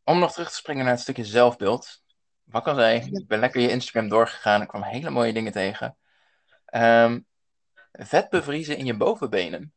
om 0.03 0.19
nog 0.19 0.31
terug 0.31 0.49
te 0.49 0.55
springen 0.55 0.83
naar 0.83 0.93
het 0.93 1.01
stukje 1.01 1.25
zelfbeeld. 1.25 2.03
Wat 2.43 2.63
zei, 2.63 2.99
Ja. 2.99 3.19
ik 3.19 3.27
ben 3.27 3.39
lekker 3.39 3.61
je 3.61 3.69
Instagram 3.69 4.09
doorgegaan. 4.09 4.61
Ik 4.61 4.67
kwam 4.67 4.83
hele 4.83 5.09
mooie 5.09 5.33
dingen 5.33 5.51
tegen. 5.51 5.97
Ehm, 6.67 7.19
vet 7.91 8.29
bevriezen 8.29 8.77
in 8.77 8.85
je 8.85 8.97
bovenbenen. 8.97 9.73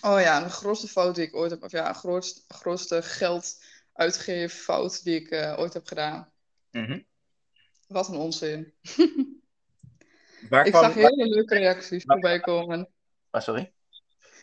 Oh 0.00 0.20
ja, 0.20 0.42
de 0.42 0.48
grootste 0.48 0.88
fout 0.88 1.14
die 1.14 1.26
ik 1.26 1.36
ooit 1.36 1.50
heb, 1.50 1.62
of 1.62 1.70
ja, 1.70 1.92
grootste, 1.92 2.42
grootste 2.48 3.02
geld 3.02 3.64
uitgeeffout 3.92 5.04
die 5.04 5.20
ik 5.20 5.30
eh, 5.30 5.54
ooit 5.58 5.72
heb 5.72 5.86
gedaan. 5.86 6.32
Mhm. 6.70 7.00
Wat 7.86 8.08
een 8.08 8.16
onzin. 8.16 8.74
Waar 10.48 10.66
Ik 10.66 10.72
kwam- 10.72 10.84
zag 10.84 10.94
hele 10.94 11.26
leuke 11.26 11.54
reacties 11.54 12.04
voorbij 12.06 12.40
komen. 12.40 12.88
Ah, 13.30 13.42
sorry? 13.42 13.72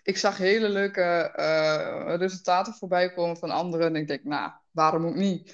Ik 0.04 0.18
zag 0.18 0.38
hele 0.38 0.70
leuke 0.70 1.02
eh, 1.02 2.16
resultaten 2.18 2.74
voorbij 2.74 3.14
komen 3.14 3.38
van 3.38 3.50
anderen. 3.50 3.88
En 3.88 3.96
ik 3.96 4.08
denk, 4.08 4.24
nou, 4.24 4.52
waarom 4.72 5.06
ook 5.06 5.16
niet? 5.16 5.54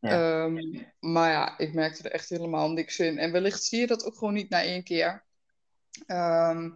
Ja. 0.00 0.44
Ehm, 0.44 0.82
maar 1.00 1.30
ja, 1.30 1.58
ik 1.58 1.74
merkte 1.74 2.02
er 2.02 2.12
echt 2.12 2.28
helemaal 2.28 2.70
niks 2.70 2.98
in. 2.98 3.18
En 3.18 3.32
wellicht 3.32 3.62
zie 3.62 3.80
je 3.80 3.86
dat 3.86 4.04
ook 4.04 4.14
gewoon 4.16 4.34
niet 4.34 4.50
na 4.50 4.62
één 4.62 4.82
keer. 4.84 5.24
Ehm, 6.06 6.70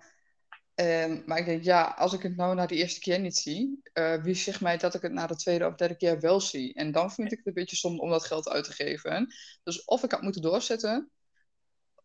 en, 0.74 1.22
maar 1.26 1.38
ik 1.38 1.44
denk, 1.44 1.62
ja, 1.62 1.94
als 1.96 2.12
ik 2.12 2.22
het 2.22 2.36
nou 2.36 2.54
na 2.54 2.66
de 2.66 2.74
eerste 2.74 3.00
keer 3.00 3.20
niet 3.20 3.36
zie, 3.36 3.80
eh, 3.92 4.22
wie 4.22 4.34
zegt 4.34 4.60
mij 4.60 4.76
dat 4.76 4.94
ik 4.94 5.02
het 5.02 5.12
na 5.12 5.26
de 5.26 5.36
tweede 5.36 5.66
of 5.66 5.74
derde 5.74 5.96
keer 5.96 6.20
wel 6.20 6.40
zie? 6.40 6.74
En 6.74 6.92
dan 6.92 7.12
vind 7.12 7.32
ik 7.32 7.38
het 7.38 7.46
een 7.46 7.52
beetje 7.52 7.76
zonde 7.76 8.02
om 8.02 8.10
dat 8.10 8.24
geld 8.24 8.48
uit 8.48 8.64
te 8.64 8.72
geven. 8.72 9.34
Dus 9.62 9.84
of 9.84 10.02
ik 10.02 10.10
had 10.10 10.22
moeten 10.22 10.42
doorzetten, 10.42 11.10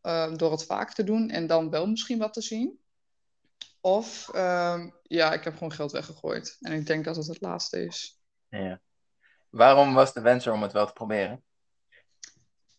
eh, 0.02 0.34
door 0.34 0.52
het 0.52 0.65
vaak 0.65 0.93
te 0.93 1.04
doen 1.04 1.30
en 1.30 1.47
dan 1.47 1.69
wel 1.69 1.88
misschien 1.88 2.19
wat 2.19 2.34
te 2.34 2.41
zien. 2.41 2.80
Of 3.82 4.30
ehm, 4.34 4.89
ja, 5.04 5.34
ik 5.34 5.43
heb 5.43 5.54
gewoon 5.54 5.71
geld 5.71 5.91
weggegooid. 5.91 6.58
En 6.60 6.71
ik 6.71 6.86
denk 6.86 7.06
dat 7.06 7.15
het 7.15 7.28
het 7.28 7.41
laatste 7.41 7.86
is. 7.86 8.19
Ja. 8.50 8.82
Waarom 9.50 9.93
was 9.93 10.13
de 10.13 10.21
wens 10.21 10.45
er 10.45 10.54
om 10.54 10.62
het 10.62 10.71
wel 10.71 10.86
te 10.86 10.93
proberen? 10.93 11.43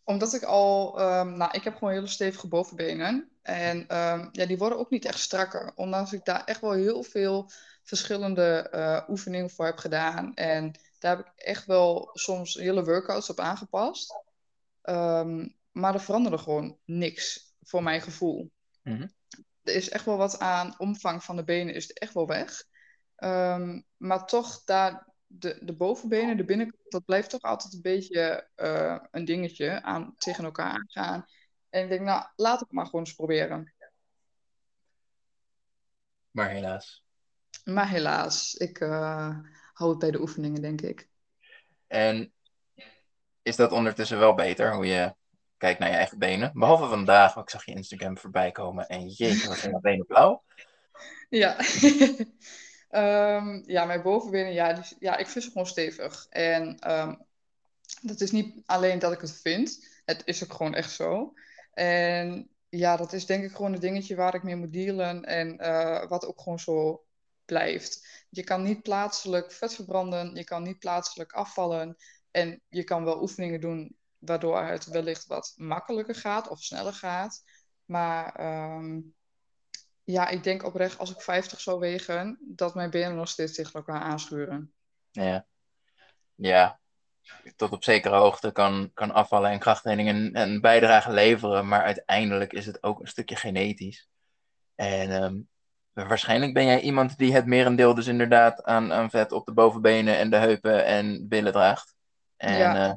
Omdat 0.05 0.35
ik 0.35 0.43
al, 0.43 1.01
ehm, 1.01 1.37
nou, 1.37 1.51
ik 1.53 1.65
heb 1.65 1.77
gewoon 1.77 1.93
hele 1.93 2.07
stevige 2.07 2.49
bovenbenen. 2.49 3.31
En 3.43 3.89
ehm, 3.89 4.29
ja, 4.33 4.47
die 4.47 4.59
worden 4.59 4.79
ook 4.79 4.91
niet 4.91 5.05
echt 5.05 5.19
strakker. 5.19 5.73
Ondanks 5.75 6.13
ik 6.13 6.25
daar 6.25 6.45
echt 6.45 6.61
wel 6.61 6.73
heel 6.73 7.03
veel 7.03 7.51
verschillende 7.83 8.69
eh, 8.71 9.09
oefeningen 9.09 9.51
voor 9.51 9.65
heb 9.65 9.79
gedaan. 9.79 10.35
En 10.35 10.73
daar 10.99 11.17
heb 11.17 11.27
ik 11.27 11.33
echt 11.37 11.67
wel 11.67 12.11
soms 12.13 12.55
hele 12.55 12.85
workouts 12.85 13.31
op 13.31 13.41
aangepast. 13.41 14.15
Ehm, 14.83 15.49
maar 15.73 15.95
er 15.95 16.01
veranderde 16.01 16.39
gewoon 16.39 16.79
niks, 16.85 17.55
voor 17.63 17.83
mijn 17.83 18.01
gevoel. 18.01 18.51
Mhm. 18.83 19.07
Er 19.63 19.75
is 19.75 19.89
echt 19.89 20.05
wel 20.05 20.17
wat 20.17 20.39
aan 20.39 20.75
omvang 20.79 21.25
van 21.25 21.37
de 21.37 21.45
benen, 21.45 21.75
is 21.75 21.93
echt 21.93 22.15
wel 22.15 22.27
weg. 22.27 22.65
Maar 23.97 24.27
toch, 24.27 24.65
daar, 24.65 25.12
de, 25.39 25.59
de 25.61 25.73
bovenbenen, 25.73 26.37
de 26.37 26.45
binnenkant, 26.45 26.83
dat 26.89 27.05
blijft 27.05 27.31
toch 27.31 27.41
altijd 27.41 27.73
een 27.73 27.83
beetje 27.83 28.49
eh, 28.55 28.99
een 29.11 29.25
dingetje 29.25 29.83
aan, 29.83 30.15
tegen 30.17 30.45
elkaar 30.45 30.71
aangaan. 30.71 31.27
En 31.71 31.83
ik 31.83 31.89
denk, 31.89 32.01
nou, 32.01 32.27
laat 32.37 32.61
het 32.61 32.73
maar 32.73 32.85
gewoon 32.85 33.01
eens 33.01 33.15
proberen. 33.15 33.75
Maar 36.31 36.51
helaas. 36.51 37.05
Maar 37.65 37.89
helaas, 37.89 38.55
ik 38.55 38.81
uh, 38.81 39.39
hou 39.73 39.91
het 39.91 39.99
bij 39.99 40.11
de 40.11 40.21
oefeningen, 40.21 40.63
denk 40.63 40.81
ik. 40.81 41.09
En 41.87 42.33
is 43.43 43.57
dat 43.57 43.73
ondertussen 43.73 44.19
wel 44.19 44.35
beter, 44.35 44.75
hoe 44.75 44.87
je 44.87 45.15
kijkt 45.57 45.79
naar 45.79 45.89
je 45.89 45.97
eigen 45.97 46.19
benen? 46.19 46.51
Behalve 46.55 46.89
vandaag, 46.89 47.35
want 47.35 47.47
ik 47.47 47.53
zag 47.53 47.65
je 47.65 47.75
Instagram 47.75 48.19
voorbij 48.19 48.53
komen 48.53 48.89
en 48.89 49.09
jeetje, 49.09 49.49
wat 49.49 49.57
zijn 49.57 49.71
mijn 49.71 49.83
benen 49.83 50.07
blauw. 50.07 50.45
Ja. 51.29 51.57
um, 52.95 53.63
ja, 53.67 53.85
mijn 53.85 54.03
bovenbenen, 54.03 54.53
ja, 54.53 54.85
ja, 54.99 55.17
ik 55.17 55.27
vind 55.27 55.45
ze 55.45 55.51
gewoon 55.51 55.67
stevig. 55.67 56.27
En 56.29 56.91
um, 56.93 57.27
dat 58.03 58.21
is 58.21 58.31
niet 58.31 58.63
alleen 58.67 58.99
dat 58.99 59.13
ik 59.13 59.21
het 59.21 59.41
vind, 59.41 59.89
het 60.05 60.23
is 60.25 60.45
ook 60.45 60.53
gewoon 60.53 60.75
echt 60.75 60.93
zo. 60.93 61.33
En 61.73 62.51
ja, 62.69 62.97
dat 62.97 63.13
is 63.13 63.27
denk 63.27 63.45
ik 63.45 63.57
gewoon 63.57 63.73
een 63.73 63.81
dingetje 63.81 64.15
waar 64.15 64.35
ik 64.35 64.43
mee 64.43 64.57
moet 64.57 64.73
dealen 64.73 65.25
en 65.25 65.63
uh, 65.63 66.09
wat 66.09 66.27
ook 66.27 66.41
gewoon 66.41 66.59
zo 66.59 67.05
blijft. 67.45 68.25
Je 68.31 68.45
kan 68.45 68.63
niet 68.63 68.83
plaatselijk 68.83 69.53
vet 69.53 69.75
verbranden, 69.75 70.35
je 70.35 70.45
kan 70.45 70.63
niet 70.63 70.79
plaatselijk 70.79 71.33
afvallen 71.33 71.97
en 72.31 72.63
je 72.69 72.85
kan 72.85 73.05
wel 73.05 73.21
oefeningen 73.21 73.61
doen 73.61 73.97
waardoor 74.19 74.63
het 74.63 74.87
wellicht 74.87 75.27
wat 75.27 75.53
makkelijker 75.57 76.15
gaat 76.15 76.49
of 76.49 76.63
sneller 76.63 76.93
gaat. 76.93 77.43
Maar 77.85 78.41
um, 78.77 79.15
ja, 80.05 80.29
ik 80.29 80.43
denk 80.43 80.65
oprecht 80.65 80.99
als 80.99 81.11
ik 81.11 81.21
50 81.21 81.61
zou 81.61 81.79
wegen, 81.79 82.39
dat 82.41 82.75
mijn 82.75 82.91
benen 82.91 83.17
nog 83.17 83.29
steeds 83.29 83.55
tegen 83.55 83.73
elkaar 83.73 84.01
aanschuren. 84.01 84.73
Ja, 85.11 85.47
ja. 86.35 86.81
tot 87.57 87.73
op 87.73 87.85
zekere 87.85 88.17
hoogte 88.17 88.53
kan, 88.53 88.91
kan 88.95 89.13
afvallen 89.13 89.51
en 89.51 89.59
krachttraining 89.59 90.09
een, 90.09 90.41
een 90.41 90.61
bijdrage 90.61 91.13
leveren, 91.13 91.69
maar 91.69 91.83
uiteindelijk 91.83 92.53
is 92.53 92.67
het 92.67 92.83
ook 92.83 93.01
een 93.01 93.09
stukje 93.09 93.37
genetisch. 93.37 94.09
En 94.75 95.23
um, 95.23 95.49
waarschijnlijk 95.93 96.55
ben 96.55 96.67
jij 96.67 96.81
iemand 96.81 97.19
die 97.19 97.35
het 97.35 97.47
merendeel 97.47 97.95
dus 97.95 98.07
inderdaad 98.07 98.63
aan, 98.63 98.93
aan 98.93 99.11
vet 99.11 99.33
op 99.33 99.47
de 99.47 99.53
bovenbenen 99.53 100.19
en 100.19 100.31
de 100.31 100.37
heupen 100.37 100.85
en 100.85 101.29
billen 101.29 101.53
draagt. 101.53 101.95
En 102.37 102.59
ja. 102.59 102.89
uh, 102.89 102.95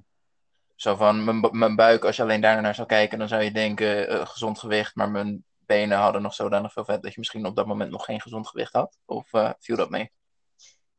zo 0.75 0.95
van 0.95 1.23
mijn, 1.23 1.49
mijn 1.51 1.75
buik, 1.75 2.05
als 2.05 2.15
je 2.15 2.21
alleen 2.21 2.41
daar 2.41 2.61
naar 2.61 2.75
zou 2.75 2.87
kijken, 2.87 3.19
dan 3.19 3.27
zou 3.27 3.43
je 3.43 3.51
denken 3.51 4.13
uh, 4.13 4.25
gezond 4.25 4.59
gewicht, 4.59 4.95
maar 4.95 5.11
mijn 5.11 5.43
benen 5.65 5.97
hadden 5.97 6.21
nog 6.21 6.33
zodanig 6.33 6.73
veel 6.73 6.85
vet 6.85 7.03
dat 7.03 7.11
je 7.11 7.19
misschien 7.19 7.45
op 7.45 7.55
dat 7.55 7.67
moment 7.67 7.91
nog 7.91 8.05
geen 8.05 8.21
gezond 8.21 8.47
gewicht 8.47 8.73
had? 8.73 8.97
Of 9.05 9.33
uh, 9.33 9.51
viel 9.59 9.75
dat 9.75 9.89
mee? 9.89 10.11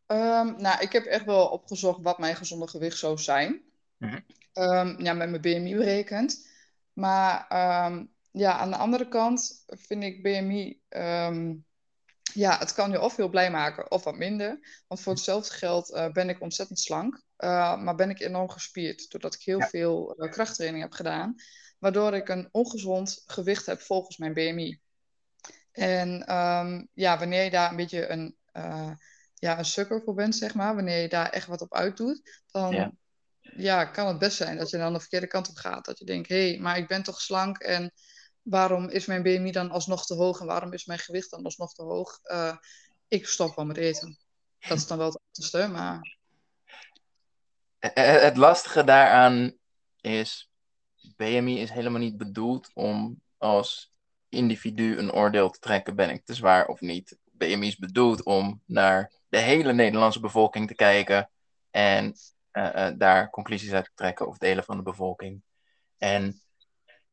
Um, 0.07 0.55
nou, 0.57 0.81
ik 0.81 0.93
heb 0.93 1.05
echt 1.05 1.25
wel 1.25 1.47
opgezocht 1.47 2.03
wat 2.03 2.19
mijn 2.19 2.37
gezonde 2.37 2.69
gewicht 2.69 2.99
zou 2.99 3.19
zijn. 3.19 3.63
Mm 3.97 4.09
-hmm. 4.09 4.25
um, 4.53 5.03
ja, 5.03 5.13
met 5.13 5.31
mijn 5.31 5.41
BMI 5.41 5.77
berekend. 5.77 6.49
Maar 6.93 7.47
um, 7.87 8.13
ja, 8.31 8.59
aan 8.59 8.71
de 8.71 8.77
andere 8.77 9.09
kant 9.09 9.65
vind 9.67 10.03
ik 10.03 10.23
BMI... 10.23 10.81
ja, 12.35 12.59
het 12.59 12.75
kan 12.75 12.91
je 12.91 13.01
of 13.01 13.17
heel 13.17 13.29
blij 13.29 13.51
maken 13.51 13.91
of 13.91 14.05
wat 14.05 14.17
minder. 14.17 14.83
Want 14.89 15.01
voor 15.01 15.13
hetzelfde 15.13 15.55
geld 15.55 15.91
uh, 15.91 16.13
ben 16.13 16.29
ik 16.29 16.41
ontzettend 16.41 16.79
slank. 16.79 17.23
Uh, 17.39 17.83
maar 17.83 17.95
ben 17.95 18.11
ik 18.11 18.21
enorm 18.21 18.51
gespierd. 18.51 19.11
Doordat 19.11 19.35
ik 19.35 19.43
heel 19.43 19.59
ja. 19.59 19.69
veel 19.69 20.15
krachttraining 20.31 20.83
heb 20.83 20.93
gedaan 20.93 21.35
waardoor 21.79 22.15
ik 22.15 22.29
een 22.29 22.49
ongezond 22.53 23.23
gewicht 23.27 23.67
heb 23.67 23.81
volgens 23.81 24.17
mijn 24.17 24.33
BMI. 24.33 24.81
En 25.73 26.35
um, 26.35 26.89
ja, 26.93 27.19
wanneer 27.19 27.45
je 27.45 27.51
daar 27.51 27.71
een 27.71 27.77
beetje 27.77 28.07
een, 28.09 28.37
uh, 28.53 28.93
ja, 29.35 29.59
een 29.59 29.65
sukker 29.65 30.03
voor 30.03 30.15
bent, 30.15 30.37
zeg 30.37 30.55
maar, 30.55 30.75
wanneer 30.75 31.01
je 31.01 31.09
daar 31.09 31.31
echt 31.31 31.47
wat 31.47 31.61
op 31.61 31.75
uitdoet, 31.75 32.43
dan 32.47 32.73
ja. 32.73 32.93
ja. 33.41 33.85
kan 33.85 34.07
het 34.07 34.19
best 34.19 34.37
zijn 34.37 34.57
dat 34.57 34.71
je 34.71 34.79
dan 34.79 34.93
de 34.93 35.01
verkeerde 35.01 35.27
kant 35.27 35.49
op 35.49 35.57
gaat. 35.57 35.85
Dat 35.85 35.99
je 35.99 36.05
denkt, 36.05 36.29
hé, 36.29 36.51
hey, 36.51 36.59
maar 36.59 36.77
ik 36.77 36.89
ben 36.89 37.03
toch 37.03 37.21
slank 37.21 37.59
en 37.59 37.93
waarom 38.43 38.89
is 38.89 39.07
mijn 39.07 39.23
BMI 39.23 39.53
dan 39.53 39.71
alsnog 39.71 40.07
te 40.07 40.15
hoog 40.15 40.41
en 40.41 40.47
waarom 40.47 40.73
is 40.73 40.85
mijn 40.85 40.99
gewicht 40.99 41.31
dan 41.31 41.45
alsnog 41.45 41.75
te 41.75 41.83
hoog? 41.83 42.19
Uh, 42.25 42.57
ik 43.09 43.27
stop 43.27 43.57
wel 43.57 43.65
met 43.65 43.77
eten. 43.77 44.19
Dat 44.69 44.79
is 44.79 44.87
dan 44.87 44.99
wel 44.99 45.07
het 45.07 45.21
achterste, 45.29 45.67
maar... 45.67 46.15
Het 48.27 48.37
lastige 48.37 48.85
daaraan 48.85 49.57
is, 50.01 50.51
BMI 51.17 51.61
is 51.61 51.71
helemaal 51.71 52.01
niet 52.01 52.17
bedoeld 52.17 52.71
om 52.75 53.21
als 53.39 53.95
individu 54.29 54.99
een 54.99 55.13
oordeel 55.13 55.51
te 55.51 55.59
trekken, 55.59 55.97
ben 55.97 56.11
ik 56.11 56.25
te 56.25 56.35
zwaar 56.35 56.67
of 56.67 56.81
niet. 56.81 57.19
BMI 57.25 57.67
is 57.67 57.77
bedoeld 57.77 58.25
om 58.25 58.63
naar 58.65 59.13
de 59.29 59.39
hele 59.39 59.73
Nederlandse 59.73 60.21
bevolking 60.21 60.69
te 60.69 60.75
kijken 60.75 61.31
en 61.71 62.15
uh, 62.53 62.71
uh, 62.75 62.89
daar 62.97 63.31
conclusies 63.31 63.73
uit 63.73 63.85
te 63.85 63.91
trekken 63.95 64.29
of 64.29 64.39
delen 64.39 64.65
van 64.65 64.77
de 64.77 64.83
bevolking. 64.83 65.43
En 65.99 66.41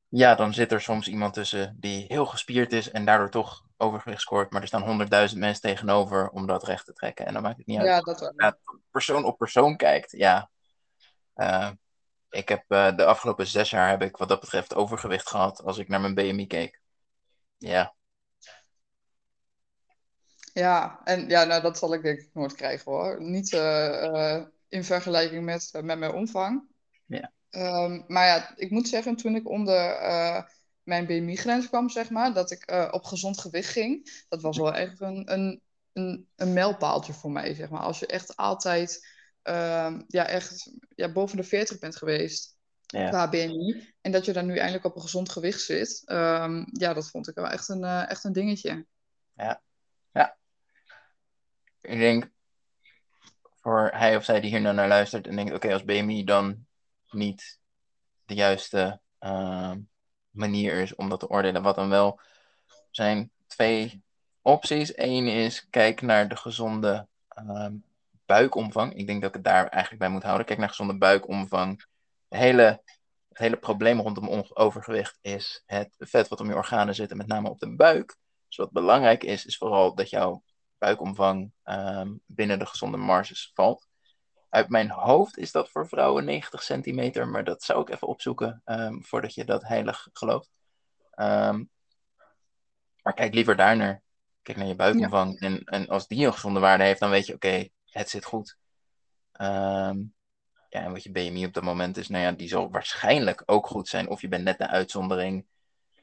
ja, 0.08 0.36
dan 0.36 0.53
zit 0.53 0.71
er 0.71 0.82
soms 0.82 1.08
iemand 1.08 1.34
tussen 1.34 1.77
die 1.79 2.06
heel 2.08 2.25
gespierd 2.25 2.73
is 2.73 2.91
en 2.91 3.06
daardoor 3.06 3.29
toch 3.29 3.63
overgewicht 3.77 4.21
scoort, 4.21 4.51
maar 4.51 4.62
er 4.62 4.67
staan 4.67 4.84
honderdduizend 4.84 5.39
mensen 5.39 5.62
tegenover 5.62 6.29
om 6.29 6.47
dat 6.47 6.63
recht 6.63 6.86
te 6.86 6.93
trekken. 6.93 7.25
En 7.25 7.34
dan 7.34 7.41
maakt 7.41 7.58
het 7.58 7.67
niet 7.67 7.77
uit. 7.77 7.88
Ja, 7.88 8.01
dat 8.01 8.19
wel. 8.19 8.34
Ja, 8.36 8.58
persoon 8.91 9.25
op 9.25 9.38
persoon 9.38 9.77
kijkt, 9.77 10.12
ja. 10.12 10.49
Uh, 11.36 11.69
ik 12.34 12.50
heb 12.50 12.63
uh, 12.67 12.96
de 12.96 13.06
afgelopen 13.06 13.48
zes 13.48 13.69
jaar 13.69 13.89
heb 13.89 14.02
ik 14.02 14.17
wat 14.17 14.30
dat 14.30 14.39
betreft 14.39 14.76
overgewicht 14.76 15.30
gehad 15.30 15.63
als 15.63 15.78
ik 15.78 15.88
naar 15.88 16.02
mijn 16.02 16.13
BMI 16.13 16.48
keek. 16.48 16.82
Ja. 17.58 17.96
Ja, 20.54 21.02
en 21.04 21.30
ja, 21.30 21.43
nou, 21.43 21.62
dat 21.62 21.78
zal 21.78 21.93
ik 21.93 22.02
denk 22.02 22.19
ik 22.19 22.30
nooit 22.34 22.56
krijgen 22.56 22.91
hoor. 22.91 23.22
Niet 23.22 23.52
uh, 23.52 24.04
uh, 24.04 24.46
in 24.67 24.84
vergelijking 24.84 25.43
met, 25.43 25.69
met 25.82 25.98
mijn 26.00 26.12
omvang. 26.12 26.63
Ja. 27.06 27.32
Um, 27.50 28.04
maar 28.08 28.26
ja, 28.26 28.54
ik 28.56 28.69
moet 28.69 28.88
zeggen, 28.88 29.15
toen 29.15 29.36
ik 29.36 29.50
onder 29.50 29.98
mijn 30.84 31.06
BMI-grens 31.06 31.67
kwam, 31.67 31.89
zeg 31.89 32.10
maar, 32.10 32.34
dat 32.34 32.52
ik 32.52 32.89
op 32.91 33.04
gezond 33.04 33.39
gewicht 33.39 33.69
ging, 33.69 34.24
dat 34.30 34.41
was 34.41 34.58
wel 34.58 34.74
echt 34.74 35.02
een, 35.02 35.32
een, 35.34 35.62
een, 35.93 36.28
een 36.36 36.54
mijlpaaltje 36.54 37.13
voor 37.13 37.32
mij, 37.32 37.54
zeg 37.54 37.69
maar. 37.69 37.82
Als 37.82 38.00
je 38.00 38.08
echt 38.08 38.36
altijd 38.36 39.12
uh, 39.43 39.99
ja, 40.08 40.27
echt 40.27 40.71
ja, 40.95 41.12
boven 41.12 41.38
de 41.38 41.43
40 41.43 41.79
bent 41.79 41.95
geweest 41.95 42.58
ja. 42.86 43.10
qua 43.10 43.29
BMI. 43.29 43.93
En 44.01 44.12
dat 44.12 44.25
je 44.25 44.34
dan 44.34 44.45
nu 44.45 44.58
eindelijk 44.58 44.86
op 44.86 44.95
een 44.95 45.01
gezond 45.01 45.29
gewicht 45.29 45.62
zit. 45.62 46.01
Um, 46.06 46.65
ja, 46.71 46.93
dat 46.93 47.10
vond 47.10 47.27
ik 47.27 47.36
wel 47.36 47.47
echt 47.47 47.69
een, 47.69 47.82
uh, 47.82 48.10
echt 48.10 48.23
een 48.23 48.34
dingetje. 48.34 48.86
Ja. 49.34 49.62
ja. 50.12 50.38
Ik 51.82 51.99
denk 51.99 52.32
voor 53.62 53.89
hij 53.93 54.15
of 54.15 54.23
zij 54.23 54.39
die 54.39 54.49
hier 54.49 54.62
nou 54.62 54.75
naar 54.75 54.88
luistert 54.88 55.27
en 55.27 55.36
denkt: 55.36 55.51
oké, 55.51 55.65
okay, 55.65 55.73
als 55.73 55.84
BMI 55.84 56.23
dan 56.23 56.65
niet 57.10 57.60
de 58.25 58.34
juiste 58.34 58.99
uh, 59.19 59.71
manier 60.29 60.73
is 60.73 60.95
om 60.95 61.10
dat 61.10 61.19
te 61.19 61.29
oordelen, 61.29 61.62
wat 61.62 61.75
dan 61.75 61.89
wel 61.89 62.19
zijn 62.91 63.32
twee 63.47 64.03
opties. 64.41 64.97
Eén 64.97 65.27
is 65.27 65.67
kijk 65.69 66.01
naar 66.01 66.27
de 66.27 66.36
gezonde 66.36 67.08
um, 67.38 67.84
buikomvang. 68.34 68.93
Ik 68.93 69.08
denk 69.08 69.22
dat 69.22 69.30
ik 69.30 69.36
het 69.36 69.43
daar 69.43 69.67
eigenlijk 69.67 70.02
bij 70.02 70.12
moet 70.12 70.24
houden. 70.24 70.46
Kijk 70.46 70.60
naar 70.60 70.69
gezonde 70.69 70.98
buikomvang. 70.98 71.86
Het 72.28 72.39
hele, 72.39 72.82
het 73.30 73.38
hele 73.38 73.58
probleem 73.58 74.00
rondom 74.00 74.46
overgewicht 74.54 75.17
is 75.21 75.63
het 75.65 75.96
vet 75.98 76.27
wat 76.27 76.40
om 76.40 76.48
je 76.48 76.56
organen 76.56 76.96
zit, 76.96 77.12
en 77.12 77.17
met 77.17 77.27
name 77.27 77.50
op 77.50 77.60
de 77.60 77.75
buik. 77.75 78.17
Dus 78.48 78.58
wat 78.58 78.71
belangrijk 78.71 79.23
is, 79.23 79.46
is 79.46 79.58
vooral 79.58 79.96
dat 79.96 80.10
jouw 80.10 80.44
buikomvang 80.77 81.52
um, 81.63 82.21
binnen 82.25 82.60
de 82.60 82.65
gezonde 82.65 82.98
marges 82.98 83.52
valt. 83.54 83.88
Uit 84.50 84.69
mijn 84.69 84.90
hoofd 84.90 85.38
is 85.38 85.52
dat 85.52 85.69
voor 85.69 85.88
vrouwen 85.88 86.25
90 86.25 86.63
centimeter, 86.63 87.27
maar 87.27 87.44
dat 87.44 87.63
zou 87.63 87.81
ik 87.81 87.90
even 87.90 88.08
opzoeken 88.08 88.62
um, 88.65 89.04
voordat 89.06 89.34
je 89.34 89.46
dat 89.46 89.63
heilig 89.63 90.08
gelooft. 90.13 90.50
Um, 91.15 91.69
maar 93.02 93.13
kijk 93.13 93.34
liever 93.34 93.56
daar 93.56 93.77
naar. 93.77 94.02
Kijk 94.42 94.58
naar 94.58 94.67
je 94.67 94.75
buikomvang. 94.75 95.40
Ja. 95.40 95.48
En, 95.48 95.63
en 95.63 95.88
als 95.88 96.08
die 96.08 96.25
een 96.25 96.34
gezonde 96.34 96.60
waarde 96.60 96.84
heeft, 96.84 97.00
dan 97.00 97.10
weet 97.10 97.25
je, 97.25 97.34
oké, 97.34 97.48
okay, 97.48 97.71
het 97.94 98.10
zit 98.10 98.25
goed. 98.25 98.58
Um, 99.41 100.13
ja, 100.69 100.81
en 100.81 100.91
wat 100.91 101.04
je 101.04 101.12
BMI 101.12 101.46
op 101.46 101.54
dat 101.54 101.63
moment 101.63 101.98
is, 101.98 102.08
nou 102.08 102.23
ja, 102.23 102.31
die 102.31 102.48
zal 102.48 102.71
waarschijnlijk 102.71 103.44
ook 103.46 103.67
goed 103.67 103.87
zijn. 103.87 104.10
Of 104.10 104.21
je 104.21 104.27
bent 104.27 104.44
net 104.44 104.58
de 104.58 104.67
uitzondering 104.67 105.46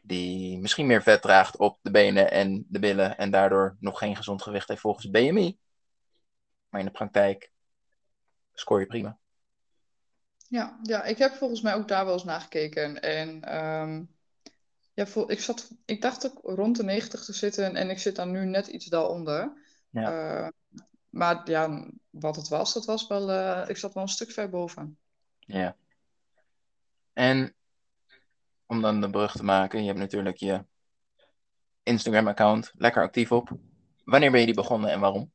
die 0.02 0.58
misschien 0.58 0.86
meer 0.86 1.02
vet 1.02 1.22
draagt 1.22 1.56
op 1.56 1.78
de 1.82 1.90
benen 1.90 2.30
en 2.30 2.66
de 2.68 2.78
billen 2.78 3.18
en 3.18 3.30
daardoor 3.30 3.76
nog 3.80 3.98
geen 3.98 4.16
gezond 4.16 4.42
gewicht 4.42 4.68
heeft 4.68 4.80
volgens 4.80 5.10
BMI. 5.10 5.58
Maar 6.68 6.80
in 6.80 6.86
de 6.86 6.92
praktijk 6.92 7.52
scoor 8.52 8.80
je 8.80 8.86
prima. 8.86 9.18
Ja, 10.48 10.78
ja, 10.82 11.04
ik 11.04 11.18
heb 11.18 11.32
volgens 11.32 11.60
mij 11.60 11.74
ook 11.74 11.88
daar 11.88 12.04
wel 12.04 12.14
eens 12.14 12.24
naar 12.24 12.40
gekeken. 12.40 13.00
En 13.00 13.42
ehm, 13.42 14.04
ja, 14.92 15.06
ik, 15.26 15.40
zat, 15.40 15.70
ik 15.84 16.02
dacht 16.02 16.26
ook 16.26 16.40
rond 16.42 16.76
de 16.76 16.84
90 16.84 17.24
te 17.24 17.32
zitten 17.32 17.76
en 17.76 17.90
ik 17.90 17.98
zit 17.98 18.16
dan 18.16 18.30
nu 18.30 18.44
net 18.44 18.66
iets 18.66 18.86
daaronder. 18.86 19.52
Ja. 19.90 20.42
Uh, 20.42 20.48
maar 21.10 21.50
ja, 21.50 21.86
wat 22.10 22.36
het 22.36 22.48
was, 22.48 22.74
dat 22.74 22.84
was 22.84 23.06
wel, 23.06 23.30
uh, 23.30 23.68
ik 23.68 23.76
zat 23.76 23.94
wel 23.94 24.02
een 24.02 24.08
stuk 24.08 24.30
ver 24.30 24.50
boven. 24.50 24.98
Ja. 25.38 25.76
En 27.12 27.54
om 28.66 28.80
dan 28.80 29.00
de 29.00 29.10
brug 29.10 29.32
te 29.32 29.44
maken, 29.44 29.80
je 29.80 29.86
hebt 29.86 29.98
natuurlijk 29.98 30.36
je 30.36 30.64
Instagram-account 31.82 32.72
lekker 32.76 33.02
actief 33.02 33.32
op. 33.32 33.50
Wanneer 34.04 34.30
ben 34.30 34.40
je 34.40 34.46
die 34.46 34.54
begonnen 34.54 34.90
en 34.90 35.00
waarom? 35.00 35.32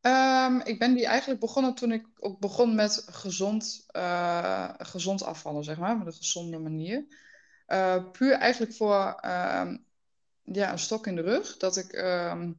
Um, 0.00 0.60
ik 0.60 0.78
ben 0.78 0.94
die 0.94 1.06
eigenlijk 1.06 1.40
begonnen 1.40 1.74
toen 1.74 1.92
ik 1.92 2.06
ook 2.18 2.40
begon 2.40 2.74
met 2.74 3.06
gezond, 3.10 3.86
uh, 3.96 4.68
gezond 4.78 5.22
afvallen, 5.22 5.64
zeg 5.64 5.78
maar, 5.78 5.98
met 5.98 6.06
een 6.06 6.12
gezonde 6.12 6.58
manier. 6.58 7.06
Uh, 7.68 8.10
puur 8.10 8.32
eigenlijk 8.32 8.74
voor 8.74 9.20
uh, 9.24 9.74
ja, 10.42 10.72
een 10.72 10.78
stok 10.78 11.06
in 11.06 11.14
de 11.14 11.22
rug, 11.22 11.56
dat 11.56 11.76
ik 11.76 11.92
ehm, 11.92 12.52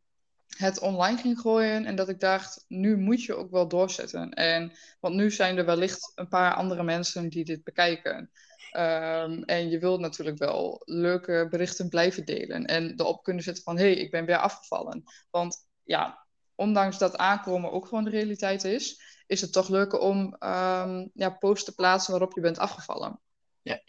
het 0.57 0.79
online 0.79 1.17
ging 1.17 1.39
gooien 1.39 1.85
en 1.85 1.95
dat 1.95 2.09
ik 2.09 2.19
dacht, 2.19 2.65
nu 2.67 2.97
moet 2.97 3.23
je 3.23 3.35
ook 3.35 3.51
wel 3.51 3.67
doorzetten. 3.67 4.33
En, 4.33 4.71
want 4.99 5.15
nu 5.15 5.31
zijn 5.31 5.57
er 5.57 5.65
wellicht 5.65 6.11
een 6.15 6.27
paar 6.27 6.53
andere 6.53 6.83
mensen 6.83 7.29
die 7.29 7.45
dit 7.45 7.63
bekijken. 7.63 8.31
Um, 8.77 9.43
en 9.43 9.69
je 9.69 9.79
wilt 9.79 9.99
natuurlijk 9.99 10.37
wel 10.37 10.81
leuke 10.85 11.47
berichten 11.49 11.89
blijven 11.89 12.25
delen 12.25 12.65
en 12.65 12.93
erop 12.97 13.23
kunnen 13.23 13.43
zetten 13.43 13.63
van, 13.63 13.77
hé, 13.77 13.83
hey, 13.83 13.93
ik 13.93 14.11
ben 14.11 14.25
weer 14.25 14.37
afgevallen. 14.37 15.03
Want 15.29 15.67
ja, 15.83 16.25
ondanks 16.55 16.97
dat 16.97 17.17
aankomen 17.17 17.71
ook 17.71 17.87
gewoon 17.87 18.03
de 18.03 18.09
realiteit 18.09 18.63
is, 18.63 19.01
is 19.27 19.41
het 19.41 19.53
toch 19.53 19.69
leuker 19.69 19.99
om 19.99 20.19
um, 20.39 21.11
ja, 21.13 21.29
posts 21.39 21.65
te 21.65 21.75
plaatsen 21.75 22.11
waarop 22.11 22.33
je 22.33 22.41
bent 22.41 22.57
afgevallen. 22.57 23.19
Ja. 23.61 23.81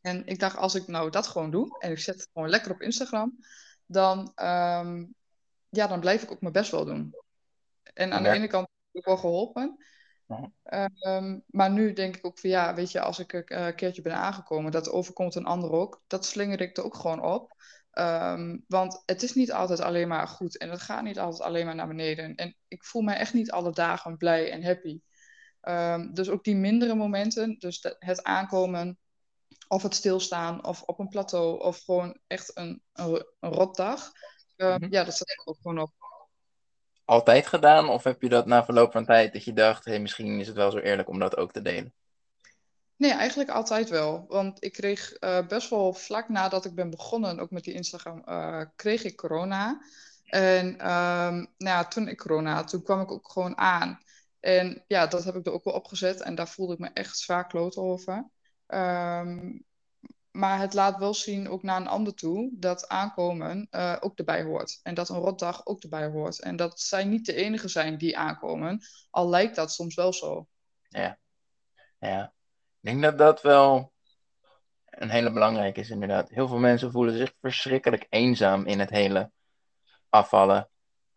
En 0.00 0.26
ik 0.26 0.38
dacht, 0.38 0.56
als 0.56 0.74
ik 0.74 0.86
nou 0.86 1.10
dat 1.10 1.26
gewoon 1.26 1.50
doe 1.50 1.78
en 1.78 1.90
ik 1.90 1.98
zet 1.98 2.20
het 2.20 2.28
gewoon 2.32 2.48
lekker 2.48 2.70
op 2.70 2.80
Instagram, 2.80 3.38
dan, 3.86 4.32
um, 4.42 5.14
ja, 5.76 5.86
dan 5.86 6.00
blijf 6.00 6.22
ik 6.22 6.30
ook 6.30 6.40
mijn 6.40 6.52
best 6.52 6.70
wel 6.70 6.84
doen. 6.84 7.14
En 7.94 8.12
aan 8.12 8.22
ja. 8.22 8.30
de 8.30 8.36
ene 8.36 8.46
kant 8.46 8.68
heb 8.86 9.02
ik 9.02 9.04
wel 9.04 9.16
geholpen. 9.16 9.84
Ja. 10.26 10.90
Um, 11.16 11.42
maar 11.46 11.70
nu 11.70 11.92
denk 11.92 12.16
ik 12.16 12.26
ook 12.26 12.38
van 12.38 12.50
ja, 12.50 12.74
weet 12.74 12.90
je, 12.90 13.00
als 13.00 13.18
ik 13.18 13.32
een 13.32 13.74
keertje 13.74 14.02
ben 14.02 14.14
aangekomen, 14.14 14.72
dat 14.72 14.90
overkomt 14.90 15.34
een 15.34 15.46
ander 15.46 15.70
ook, 15.70 16.02
dat 16.06 16.24
slinger 16.24 16.60
ik 16.60 16.76
er 16.76 16.84
ook 16.84 16.96
gewoon 16.96 17.22
op. 17.22 17.54
Um, 17.92 18.64
want 18.68 19.02
het 19.06 19.22
is 19.22 19.34
niet 19.34 19.52
altijd 19.52 19.80
alleen 19.80 20.08
maar 20.08 20.28
goed 20.28 20.58
en 20.58 20.70
het 20.70 20.80
gaat 20.80 21.02
niet 21.02 21.18
altijd 21.18 21.42
alleen 21.42 21.66
maar 21.66 21.74
naar 21.74 21.88
beneden. 21.88 22.34
En 22.34 22.56
ik 22.68 22.84
voel 22.84 23.02
mij 23.02 23.16
echt 23.16 23.34
niet 23.34 23.50
alle 23.50 23.72
dagen 23.72 24.16
blij 24.16 24.50
en 24.50 24.64
happy. 24.64 25.00
Um, 25.62 26.14
dus 26.14 26.28
ook 26.28 26.44
die 26.44 26.56
mindere 26.56 26.94
momenten, 26.94 27.58
dus 27.58 27.80
de, 27.80 27.96
het 27.98 28.22
aankomen 28.22 28.98
of 29.68 29.82
het 29.82 29.94
stilstaan 29.94 30.64
of 30.64 30.82
op 30.82 30.98
een 30.98 31.08
plateau 31.08 31.62
of 31.62 31.82
gewoon 31.84 32.18
echt 32.26 32.56
een, 32.56 32.82
een, 32.92 33.26
een 33.40 33.52
rotdag. 33.52 34.12
Um, 34.56 34.68
mm-hmm. 34.68 34.92
Ja, 34.92 35.04
dat 35.04 35.20
ik 35.20 35.42
ook 35.44 35.56
gewoon 35.62 35.78
op. 35.78 35.92
Altijd 37.04 37.46
gedaan 37.46 37.88
of 37.88 38.04
heb 38.04 38.22
je 38.22 38.28
dat 38.28 38.46
na 38.46 38.64
verloop 38.64 38.92
van 38.92 39.04
tijd 39.04 39.32
dat 39.32 39.44
je 39.44 39.52
dacht, 39.52 39.84
hé, 39.84 39.90
hey, 39.90 40.00
misschien 40.00 40.40
is 40.40 40.46
het 40.46 40.56
wel 40.56 40.70
zo 40.70 40.78
eerlijk 40.78 41.08
om 41.08 41.18
dat 41.18 41.36
ook 41.36 41.52
te 41.52 41.62
delen? 41.62 41.94
Nee, 42.96 43.12
eigenlijk 43.12 43.50
altijd 43.50 43.88
wel. 43.88 44.24
Want 44.28 44.64
ik 44.64 44.72
kreeg 44.72 45.16
uh, 45.20 45.46
best 45.46 45.70
wel 45.70 45.92
vlak 45.92 46.28
nadat 46.28 46.64
ik 46.64 46.74
ben 46.74 46.90
begonnen, 46.90 47.38
ook 47.38 47.50
met 47.50 47.64
die 47.64 47.74
Instagram, 47.74 48.22
uh, 48.28 48.62
kreeg 48.76 49.04
ik 49.04 49.16
corona. 49.16 49.80
En 50.24 50.66
um, 50.66 51.36
nou 51.36 51.76
ja, 51.76 51.84
toen 51.84 52.08
ik 52.08 52.18
corona 52.18 52.54
had, 52.54 52.68
toen 52.68 52.82
kwam 52.82 53.00
ik 53.00 53.10
ook 53.10 53.30
gewoon 53.30 53.58
aan. 53.58 54.00
En 54.40 54.84
ja, 54.86 55.06
dat 55.06 55.24
heb 55.24 55.34
ik 55.36 55.46
er 55.46 55.52
ook 55.52 55.64
wel 55.64 55.74
opgezet. 55.74 56.20
En 56.20 56.34
daar 56.34 56.48
voelde 56.48 56.72
ik 56.72 56.78
me 56.78 56.90
echt 56.92 57.18
zwaar 57.18 57.46
kloot 57.46 57.76
over. 57.76 58.28
Um, 58.66 59.64
maar 60.36 60.58
het 60.58 60.74
laat 60.74 60.98
wel 60.98 61.14
zien, 61.14 61.48
ook 61.48 61.62
naar 61.62 61.80
een 61.80 61.86
ander 61.86 62.14
toe, 62.14 62.50
dat 62.52 62.88
aankomen 62.88 63.68
uh, 63.70 63.96
ook 64.00 64.18
erbij 64.18 64.42
hoort. 64.42 64.80
En 64.82 64.94
dat 64.94 65.08
een 65.08 65.16
rotdag 65.16 65.66
ook 65.66 65.82
erbij 65.82 66.06
hoort. 66.06 66.40
En 66.40 66.56
dat 66.56 66.80
zij 66.80 67.04
niet 67.04 67.26
de 67.26 67.34
enige 67.34 67.68
zijn 67.68 67.98
die 67.98 68.18
aankomen. 68.18 68.80
Al 69.10 69.28
lijkt 69.28 69.56
dat 69.56 69.72
soms 69.72 69.94
wel 69.94 70.12
zo. 70.12 70.48
Ja, 70.88 71.18
ja. 71.98 72.24
Ik 72.80 72.92
denk 72.92 73.02
dat 73.02 73.18
dat 73.18 73.42
wel 73.42 73.92
een 74.84 75.10
hele 75.10 75.32
belangrijke 75.32 75.80
is, 75.80 75.90
inderdaad. 75.90 76.28
Heel 76.28 76.48
veel 76.48 76.58
mensen 76.58 76.92
voelen 76.92 77.16
zich 77.16 77.34
verschrikkelijk 77.40 78.06
eenzaam 78.08 78.66
in 78.66 78.78
het 78.80 78.90
hele 78.90 79.30
afvallen. 80.08 80.68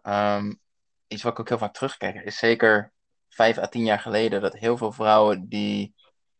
Um, 0.03 0.59
iets 1.07 1.23
wat 1.23 1.31
ik 1.31 1.39
ook 1.39 1.49
heel 1.49 1.57
vaak 1.57 1.73
terugkijk, 1.73 2.15
is 2.15 2.37
zeker 2.37 2.93
vijf 3.29 3.57
à 3.57 3.67
tien 3.67 3.83
jaar 3.83 3.99
geleden 3.99 4.41
dat 4.41 4.53
heel 4.53 4.77
veel 4.77 4.91
vrouwen 4.91 5.47
die 5.49 5.95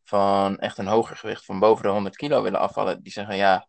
van 0.09 0.57
echt 0.57 0.77
een 0.77 0.87
hoger 0.87 1.15
gewicht 1.17 1.45
van 1.45 1.59
boven 1.59 1.83
de 1.83 1.89
100 1.89 2.15
kilo 2.15 2.41
willen 2.41 2.59
afvallen, 2.59 3.03
die 3.03 3.11
zeggen 3.11 3.35
ja, 3.35 3.67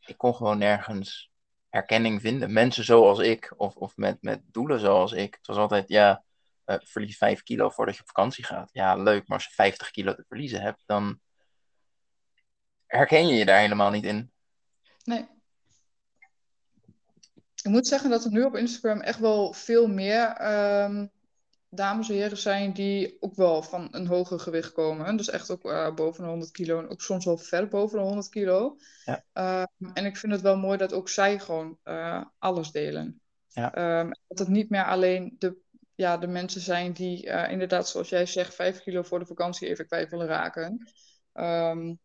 ik 0.00 0.16
kon 0.16 0.34
gewoon 0.34 0.58
nergens 0.58 1.30
herkenning 1.68 2.20
vinden. 2.20 2.52
Mensen 2.52 2.84
zoals 2.84 3.18
ik, 3.18 3.54
of, 3.56 3.74
of 3.74 3.96
met, 3.96 4.22
met 4.22 4.42
doelen 4.44 4.80
zoals 4.80 5.12
ik. 5.12 5.34
Het 5.34 5.46
was 5.46 5.56
altijd 5.56 5.88
ja, 5.88 6.24
uh, 6.66 6.76
verlies 6.80 7.16
5 7.16 7.42
kilo 7.42 7.68
voordat 7.68 7.94
je 7.94 8.00
op 8.00 8.06
vakantie 8.06 8.44
gaat. 8.44 8.70
Ja, 8.72 8.96
leuk, 8.96 9.28
maar 9.28 9.36
als 9.36 9.46
je 9.46 9.52
50 9.52 9.90
kilo 9.90 10.14
te 10.14 10.24
verliezen 10.28 10.60
hebt, 10.60 10.82
dan 10.86 11.20
herken 12.86 13.26
je 13.26 13.34
je 13.34 13.44
daar 13.44 13.60
helemaal 13.60 13.90
niet 13.90 14.04
in. 14.04 14.32
Nee. 15.04 15.28
Ik 17.54 17.70
moet 17.70 17.86
zeggen 17.86 18.10
dat 18.10 18.24
er 18.24 18.30
nu 18.30 18.42
op 18.42 18.56
Instagram 18.56 19.00
echt 19.00 19.18
wel 19.18 19.52
veel 19.52 19.86
meer 19.86 20.52
um, 20.84 21.10
dames 21.70 22.08
en 22.08 22.14
heren 22.14 22.36
zijn 22.36 22.72
die 22.72 23.16
ook 23.20 23.34
wel 23.34 23.62
van 23.62 23.88
een 23.90 24.06
hoger 24.06 24.40
gewicht 24.40 24.72
komen. 24.72 25.16
Dus 25.16 25.30
echt 25.30 25.50
ook 25.50 25.64
uh, 25.64 25.94
boven 25.94 26.22
de 26.22 26.28
100 26.28 26.50
kilo 26.50 26.78
en 26.78 26.88
ook 26.88 27.00
soms 27.00 27.24
wel 27.24 27.38
ver 27.38 27.68
boven 27.68 27.98
de 27.98 28.04
100 28.04 28.28
kilo. 28.28 28.76
Ja. 29.04 29.24
Uh, 29.34 29.88
en 29.92 30.04
ik 30.04 30.16
vind 30.16 30.32
het 30.32 30.40
wel 30.40 30.56
mooi 30.56 30.78
dat 30.78 30.92
ook 30.92 31.08
zij 31.08 31.38
gewoon 31.38 31.78
uh, 31.84 32.24
alles 32.38 32.70
delen. 32.70 33.20
Ja. 33.48 34.00
Um, 34.00 34.10
dat 34.28 34.38
het 34.38 34.48
niet 34.48 34.70
meer 34.70 34.84
alleen 34.84 35.36
de 35.38 35.56
ja, 35.94 36.16
de 36.16 36.26
mensen 36.26 36.60
zijn 36.60 36.92
die 36.92 37.26
uh, 37.26 37.50
inderdaad, 37.50 37.88
zoals 37.88 38.08
jij 38.08 38.26
zegt, 38.26 38.54
vijf 38.54 38.82
kilo 38.82 39.02
voor 39.02 39.18
de 39.18 39.26
vakantie 39.26 39.68
even 39.68 39.86
kwijt 39.86 40.10
willen 40.10 40.26
raken. 40.26 40.88
Um, 41.34 41.98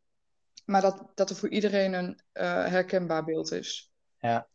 maar 0.66 0.82
dat, 0.82 1.12
dat 1.16 1.30
er 1.30 1.36
voor 1.36 1.50
iedereen 1.50 1.94
een 1.94 2.20
herkenbaar 2.70 3.24
beeld 3.24 3.52
is. 3.52 3.92
Ja, 4.20 4.48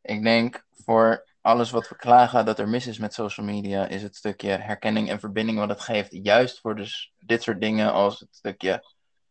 ik 0.00 0.22
denk 0.22 0.66
voor 0.70 1.33
alles 1.44 1.70
wat 1.70 1.88
we 1.88 1.96
klagen 1.96 2.44
dat 2.44 2.58
er 2.58 2.68
mis 2.68 2.86
is 2.86 2.98
met 2.98 3.14
social 3.14 3.46
media, 3.46 3.86
is 3.86 4.02
het 4.02 4.16
stukje 4.16 4.48
herkenning 4.48 5.10
en 5.10 5.20
verbinding 5.20 5.58
wat 5.58 5.68
het 5.68 5.80
geeft. 5.80 6.08
Juist 6.10 6.60
voor 6.60 6.76
dus 6.76 7.12
dit 7.18 7.42
soort 7.42 7.60
dingen 7.60 7.92
als 7.92 8.20
het 8.20 8.28
stukje 8.30 8.84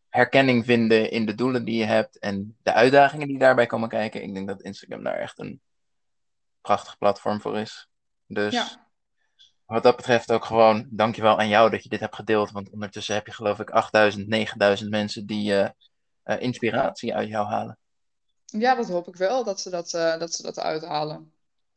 herkenning 0.08 0.64
vinden 0.64 1.10
in 1.10 1.26
de 1.26 1.34
doelen 1.34 1.64
die 1.64 1.78
je 1.78 1.84
hebt 1.84 2.18
en 2.18 2.56
de 2.62 2.72
uitdagingen 2.72 3.28
die 3.28 3.38
daarbij 3.38 3.66
komen 3.66 3.88
kijken. 3.88 4.22
Ik 4.22 4.34
denk 4.34 4.48
dat 4.48 4.62
Instagram 4.62 5.04
daar 5.04 5.18
echt 5.18 5.38
een 5.38 5.60
prachtig 6.60 6.98
platform 6.98 7.40
voor 7.40 7.58
is. 7.58 7.88
Dus 8.26 8.52
ja 8.52 8.84
wat 9.66 9.82
dat 9.82 9.96
betreft 9.96 10.32
ook 10.32 10.44
gewoon 10.44 10.86
dankjewel 10.90 11.38
aan 11.38 11.48
jou 11.48 11.70
dat 11.70 11.82
je 11.82 11.88
dit 11.88 12.00
hebt 12.00 12.14
gedeeld. 12.14 12.50
Want 12.50 12.70
ondertussen 12.70 13.14
heb 13.14 13.26
je 13.26 13.32
geloof 13.32 13.58
ik 13.58 13.70
8000, 13.70 14.28
9000 14.28 14.90
mensen 14.90 15.26
die 15.26 15.52
uh, 15.52 15.68
uh, 16.24 16.40
inspiratie 16.40 17.14
uit 17.14 17.28
jou 17.28 17.46
halen. 17.46 17.78
Ja, 18.44 18.74
dat 18.74 18.88
hoop 18.88 19.08
ik 19.08 19.16
wel, 19.16 19.44
dat 19.44 19.60
ze 19.60 19.70
dat, 19.70 19.92
uh, 19.92 20.18
dat, 20.18 20.32
ze 20.32 20.42
dat 20.42 20.58
uithalen. 20.58 21.32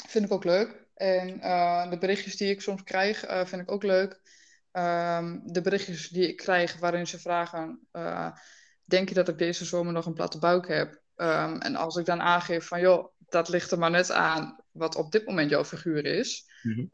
Vind 0.08 0.26
ik 0.26 0.32
ook 0.32 0.44
leuk. 0.44 0.86
En 0.94 1.40
de 1.90 1.98
berichtjes 2.00 2.38
die 2.38 2.50
ik 2.50 2.62
soms 2.62 2.84
krijg, 2.84 3.20
vind 3.46 3.62
ik 3.62 3.72
ook 3.72 3.84
leuk. 3.84 4.22
Um, 4.72 5.42
de 5.46 5.62
berichtjes 5.62 6.10
die 6.10 6.28
ik 6.28 6.38
krijg 6.38 6.80
waarin 6.80 7.08
ze 7.08 7.20
vragen... 7.20 7.88
denk 8.86 9.10
je 9.10 9.16
dat 9.16 9.28
ik 9.28 9.38
deze 9.38 9.66
zomer 9.66 9.94
nog 9.94 10.06
een 10.06 10.14
platte 10.14 10.40
buik 10.40 10.68
heb? 10.68 11.02
Um, 11.16 11.62
en 11.62 11.76
als 11.76 11.96
ik 11.96 12.06
dan 12.06 12.22
aangeef 12.22 12.66
van... 12.66 12.80
joh, 12.80 13.14
dat 13.30 13.50
ligt 13.50 13.72
er 13.72 13.80
maar 13.80 13.92
net 13.92 14.12
aan 14.12 14.64
wat 14.72 14.96
op 14.96 15.12
dit 15.12 15.26
moment 15.26 15.50
jouw 15.50 15.66
figuur 15.66 16.06
is. 16.06 16.46
Mm-hmm. 16.62 16.90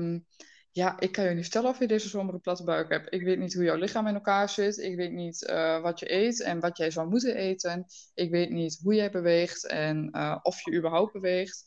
Um, 0.00 0.26
ja, 0.70 1.00
ik 1.00 1.12
kan 1.12 1.24
je 1.24 1.30
niet 1.30 1.42
vertellen 1.42 1.70
of 1.70 1.78
je 1.78 1.86
deze 1.86 2.08
zomer 2.08 2.34
een 2.34 2.40
platte 2.40 2.64
buik 2.64 2.88
hebt. 2.88 3.14
Ik 3.14 3.22
weet 3.22 3.38
niet 3.38 3.54
hoe 3.54 3.64
jouw 3.64 3.76
lichaam 3.76 4.06
in 4.06 4.14
elkaar 4.14 4.48
zit. 4.48 4.78
Ik 4.78 4.96
weet 4.96 5.12
niet 5.12 5.48
uh, 5.50 5.80
wat 5.80 5.98
je 5.98 6.12
eet 6.12 6.42
en 6.42 6.60
wat 6.60 6.76
jij 6.76 6.90
zou 6.90 7.08
moeten 7.08 7.36
eten. 7.36 7.84
Ik 8.14 8.30
weet 8.30 8.50
niet 8.50 8.80
hoe 8.82 8.94
jij 8.94 9.10
beweegt 9.10 9.66
en 9.66 10.08
uh, 10.12 10.38
of 10.42 10.64
je 10.64 10.76
überhaupt 10.76 11.12
beweegt. 11.12 11.64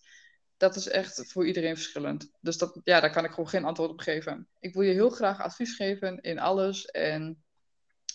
Dat 0.57 0.75
is 0.75 0.87
echt 0.87 1.31
voor 1.31 1.47
iedereen 1.47 1.75
verschillend. 1.75 2.31
Dus 2.41 2.57
dat, 2.57 2.79
ja, 2.83 2.99
daar 2.99 3.11
kan 3.11 3.25
ik 3.25 3.29
gewoon 3.29 3.49
geen 3.49 3.65
antwoord 3.65 3.89
op 3.89 3.99
geven. 3.99 4.47
Ik 4.59 4.73
wil 4.73 4.83
je 4.83 4.93
heel 4.93 5.09
graag 5.09 5.41
advies 5.41 5.75
geven 5.75 6.21
in 6.21 6.39
alles. 6.39 6.85
En 6.85 7.43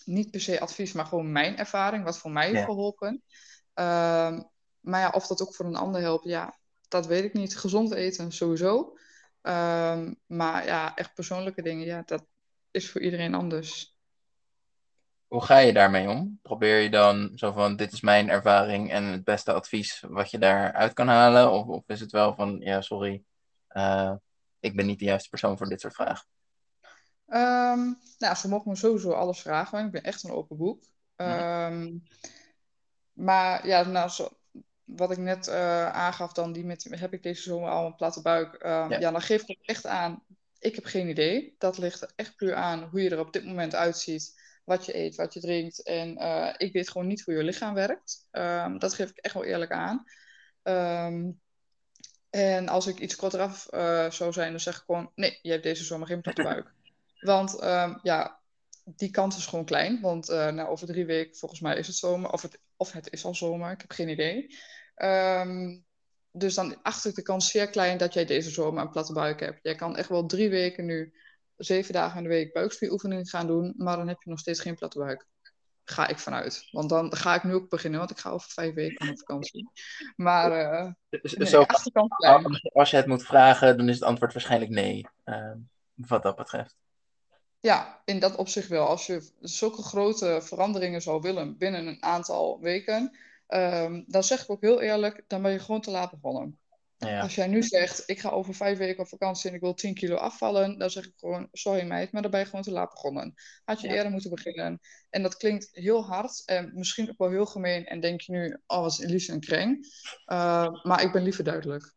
niet 0.05 0.31
per 0.31 0.41
se 0.41 0.59
advies, 0.59 0.93
maar 0.93 1.05
gewoon 1.05 1.31
mijn 1.31 1.57
ervaring, 1.57 2.03
wat 2.03 2.17
voor 2.17 2.31
mij 2.31 2.45
heeft 2.45 2.59
Ja. 2.59 2.65
geholpen. 2.65 3.23
Um, 3.75 4.49
maar 4.79 4.99
ja, 4.99 5.09
of 5.09 5.27
dat 5.27 5.41
ook 5.41 5.55
voor 5.55 5.65
een 5.65 5.75
ander 5.75 6.01
helpt, 6.01 6.25
ja, 6.25 6.57
dat 6.87 7.05
weet 7.07 7.23
ik 7.23 7.33
niet. 7.33 7.57
Gezond 7.57 7.91
eten 7.91 8.31
sowieso. 8.31 8.97
Um, 9.41 10.19
maar 10.25 10.65
ja, 10.65 10.95
echt 10.95 11.13
persoonlijke 11.13 11.61
dingen, 11.61 11.85
ja, 11.85 12.01
dat 12.05 12.25
is 12.71 12.91
voor 12.91 13.01
iedereen 13.01 13.33
anders. 13.33 13.97
Hoe 15.31 15.43
ga 15.43 15.57
je 15.57 15.73
daarmee 15.73 16.09
om? 16.09 16.39
Probeer 16.41 16.79
je 16.79 16.89
dan 16.89 17.31
zo 17.35 17.51
van, 17.51 17.75
dit 17.75 17.91
is 17.91 18.01
mijn 18.01 18.29
ervaring 18.29 18.91
en 18.91 19.03
het 19.03 19.23
beste 19.23 19.53
advies 19.53 20.03
wat 20.07 20.31
je 20.31 20.37
daaruit 20.37 20.93
kan 20.93 21.07
halen? 21.07 21.51
Of, 21.51 21.67
of 21.67 21.83
is 21.87 21.99
het 21.99 22.11
wel 22.11 22.35
van, 22.35 22.59
ja, 22.59 22.81
sorry, 22.81 23.23
uh, 23.69 24.13
ik 24.59 24.75
ben 24.75 24.85
niet 24.85 24.99
de 24.99 25.05
juiste 25.05 25.29
persoon 25.29 25.57
voor 25.57 25.67
dit 25.67 25.81
soort 25.81 25.93
vragen? 25.93 26.27
Ehm, 27.27 27.93
nou, 28.17 28.35
ze 28.35 28.47
mogen 28.47 28.69
me 28.69 28.75
sowieso 28.77 29.11
alles 29.11 29.41
vragen, 29.41 29.71
want 29.71 29.85
ik 29.85 29.91
ben 29.91 30.11
echt 30.11 30.23
een 30.23 30.31
open 30.31 30.57
boek. 30.57 30.83
Ehm, 31.15 31.97
maar 33.13 33.67
ja, 33.67 33.83
nou, 33.83 34.09
zo, 34.09 34.29
wat 34.83 35.11
ik 35.11 35.17
net 35.17 35.47
uh, 35.47 35.89
aangaf, 35.89 36.33
dan 36.33 36.51
die 36.51 36.65
met, 36.65 36.87
heb 36.89 37.13
ik 37.13 37.23
deze 37.23 37.41
zomer 37.41 37.69
al 37.69 37.85
een 37.85 37.95
platte 37.95 38.21
buik. 38.21 38.53
Ehm, 38.53 38.91
ja. 38.99 39.11
dan 39.11 39.21
geef 39.21 39.41
ik 39.41 39.47
het 39.47 39.67
echt 39.67 39.85
aan, 39.85 40.23
ik 40.59 40.75
heb 40.75 40.85
geen 40.85 41.09
idee. 41.09 41.55
Dat 41.57 41.77
ligt 41.77 42.15
echt 42.15 42.35
puur 42.35 42.55
aan 42.55 42.83
hoe 42.83 43.01
je 43.01 43.09
er 43.09 43.19
op 43.19 43.33
dit 43.33 43.45
moment 43.45 43.75
uitziet. 43.75 44.39
Wat 44.63 44.85
je 44.85 44.97
eet, 44.97 45.15
wat 45.15 45.33
je 45.33 45.39
drinkt. 45.39 45.83
En 45.83 46.21
uh, 46.21 46.53
ik 46.57 46.73
weet 46.73 46.89
gewoon 46.89 47.07
niet 47.07 47.21
hoe 47.21 47.33
je 47.33 47.43
lichaam 47.43 47.73
werkt. 47.73 48.27
dat 48.77 48.93
geef 48.93 49.09
ik 49.09 49.17
echt 49.17 49.33
wel 49.33 49.43
eerlijk 49.43 49.71
aan. 49.71 50.03
en 52.29 52.67
als 52.67 52.87
ik 52.87 52.99
iets 52.99 53.15
korteraf 53.15 53.67
uh, 53.73 54.11
zou 54.11 54.33
zijn, 54.33 54.51
dan 54.51 54.59
zeg 54.59 54.77
ik 54.77 54.83
gewoon: 54.85 55.11
nee, 55.15 55.39
je 55.41 55.51
hebt 55.51 55.63
deze 55.63 55.83
zomer 55.83 56.07
geen 56.07 56.21
platte 56.21 56.43
buik. 56.51 56.73
Want 57.19 57.63
um, 57.63 57.99
ja, 58.01 58.41
die 58.85 59.11
kans 59.11 59.37
is 59.37 59.45
gewoon 59.45 59.65
klein. 59.65 60.01
Want 60.01 60.29
uh, 60.29 60.51
nou, 60.51 60.69
over 60.69 60.87
drie 60.87 61.05
weken, 61.05 61.35
volgens 61.35 61.61
mij, 61.61 61.77
is 61.77 61.87
het 61.87 61.95
zomer. 61.95 62.31
Of 62.31 62.41
het, 62.41 62.59
of 62.77 62.91
het 62.91 63.11
is 63.11 63.25
al 63.25 63.35
zomer, 63.35 63.71
ik 63.71 63.81
heb 63.81 63.91
geen 63.91 64.09
idee. 64.09 64.55
Um, 64.95 65.85
dus 66.31 66.53
dan 66.55 66.81
acht 66.81 67.05
ik 67.05 67.15
de 67.15 67.21
kans 67.21 67.51
zeer 67.51 67.69
klein 67.69 67.97
dat 67.97 68.13
jij 68.13 68.25
deze 68.25 68.49
zomer 68.49 68.81
een 68.81 68.89
platte 68.89 69.13
buik 69.13 69.39
hebt. 69.39 69.59
Jij 69.61 69.75
kan 69.75 69.97
echt 69.97 70.09
wel 70.09 70.25
drie 70.25 70.49
weken 70.49 70.85
nu, 70.85 71.13
zeven 71.63 71.93
dagen 71.93 72.17
in 72.17 72.23
de 72.23 72.29
week, 72.29 72.53
buikspieroefeningen 72.53 73.27
gaan 73.27 73.47
doen. 73.47 73.73
Maar 73.77 73.97
dan 73.97 74.07
heb 74.07 74.21
je 74.23 74.29
nog 74.29 74.39
steeds 74.39 74.59
geen 74.59 74.75
platte 74.75 74.99
buik. 74.99 75.27
Ga 75.83 76.07
ik 76.07 76.19
vanuit. 76.19 76.67
Want 76.71 76.89
dan 76.89 77.15
ga 77.15 77.35
ik 77.35 77.43
nu 77.43 77.53
ook 77.53 77.69
beginnen, 77.69 77.99
want 77.99 78.11
ik 78.11 78.17
ga 78.17 78.29
over 78.29 78.49
vijf 78.49 78.73
weken 78.73 79.09
op 79.09 79.17
vakantie. 79.17 79.69
Maar 80.15 80.51
uh, 80.51 80.91
nee, 81.09 81.47
Zo, 81.47 81.65
als 82.73 82.89
je 82.89 82.97
het 82.97 83.05
moet 83.05 83.23
vragen, 83.23 83.77
dan 83.77 83.89
is 83.89 83.95
het 83.95 84.03
antwoord 84.03 84.33
waarschijnlijk 84.33 84.71
nee. 84.71 85.07
Uh, 85.25 85.51
wat 85.93 86.23
dat 86.23 86.35
betreft. 86.35 86.75
Ja, 87.59 88.01
in 88.05 88.19
dat 88.19 88.35
opzicht 88.35 88.67
wel. 88.67 88.87
Als 88.87 89.05
je 89.05 89.31
zulke 89.39 89.81
grote 89.81 90.39
veranderingen 90.41 91.01
zou 91.01 91.21
willen 91.21 91.57
binnen 91.57 91.87
een 91.87 92.03
aantal 92.03 92.59
weken, 92.59 93.17
um, 93.47 94.03
dan 94.07 94.23
zeg 94.23 94.43
ik 94.43 94.49
ook 94.49 94.61
heel 94.61 94.81
eerlijk, 94.81 95.23
dan 95.27 95.41
ben 95.41 95.51
je 95.51 95.59
gewoon 95.59 95.81
te 95.81 95.91
laat 95.91 96.11
begonnen. 96.11 96.59
Ja. 97.09 97.21
Als 97.21 97.35
jij 97.35 97.47
nu 97.47 97.63
zegt, 97.63 98.03
ik 98.05 98.19
ga 98.19 98.29
over 98.29 98.53
vijf 98.53 98.77
weken 98.77 99.03
op 99.03 99.07
vakantie 99.07 99.49
en 99.49 99.55
ik 99.55 99.61
wil 99.61 99.73
10 99.73 99.93
kilo 99.93 100.15
afvallen, 100.15 100.77
dan 100.77 100.89
zeg 100.89 101.05
ik 101.05 101.13
gewoon, 101.15 101.47
sorry 101.51 101.85
meid, 101.85 102.11
maar 102.11 102.21
dan 102.21 102.31
ben 102.31 102.39
je 102.39 102.45
gewoon 102.45 102.61
te 102.61 102.71
laat 102.71 102.89
begonnen. 102.89 103.33
Had 103.63 103.81
je 103.81 103.87
eerder 103.87 104.11
moeten 104.11 104.29
beginnen. 104.29 104.79
En 105.09 105.21
dat 105.21 105.37
klinkt 105.37 105.69
heel 105.71 106.05
hard 106.05 106.43
en 106.45 106.71
misschien 106.73 107.09
ook 107.09 107.17
wel 107.17 107.29
heel 107.29 107.45
gemeen 107.45 107.85
en 107.85 107.99
denk 107.99 108.21
je 108.21 108.31
nu, 108.31 108.57
oh 108.67 108.81
wat 108.81 108.91
is 108.91 108.99
Elise 108.99 109.31
een 109.31 109.39
kreng. 109.39 109.85
Uh, 110.27 110.83
maar 110.83 111.01
ik 111.01 111.11
ben 111.11 111.23
liever 111.23 111.43
duidelijk. 111.43 111.93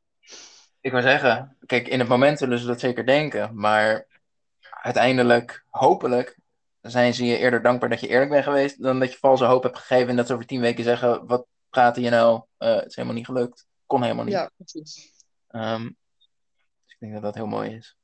Ik 0.81 0.93
wil 0.93 1.03
zeggen, 1.03 1.57
kijk, 1.67 1.89
in 1.89 1.99
het 1.99 2.09
moment 2.09 2.39
zullen 2.39 2.59
ze 2.59 2.67
dat 2.67 2.81
zeker 2.81 3.07
denken, 3.07 3.51
maar 3.55 4.07
uiteindelijk, 4.83 5.65
hopelijk, 5.71 6.39
zijn 6.81 7.15
ze 7.15 7.25
je 7.25 7.39
eerder 7.39 7.63
dankbaar 7.63 7.89
dat 7.89 8.01
je 8.01 8.09
eerlijk 8.09 8.31
bent 8.31 8.45
geweest, 8.45 8.83
dan 8.83 9.01
dat 9.01 9.13
je 9.13 9.19
valse 9.19 9.45
hoop 9.45 9.63
hebt 9.63 9.79
gegeven 9.79 10.09
en 10.09 10.17
dat 10.17 10.27
ze 10.27 10.33
over 10.33 10.47
tien 10.47 10.61
weken 10.61 10.85
zeggen, 10.85 11.27
wat 11.27 11.47
praten 11.71 12.03
je 12.03 12.11
nou? 12.11 12.43
Uh, 12.59 12.75
het 12.75 12.87
is 12.87 12.95
helemaal 12.95 13.17
niet 13.17 13.27
gelukt. 13.27 13.67
Kon 13.87 14.03
helemaal 14.03 14.25
niet. 14.25 14.35
Ja, 14.35 14.51
precies. 14.57 15.13
Um, 15.51 15.97
dus 16.85 16.95
ik 16.95 16.97
denk 16.99 17.13
dat 17.13 17.23
dat 17.23 17.35
heel 17.35 17.47
mooi 17.47 17.71
is. 17.71 17.97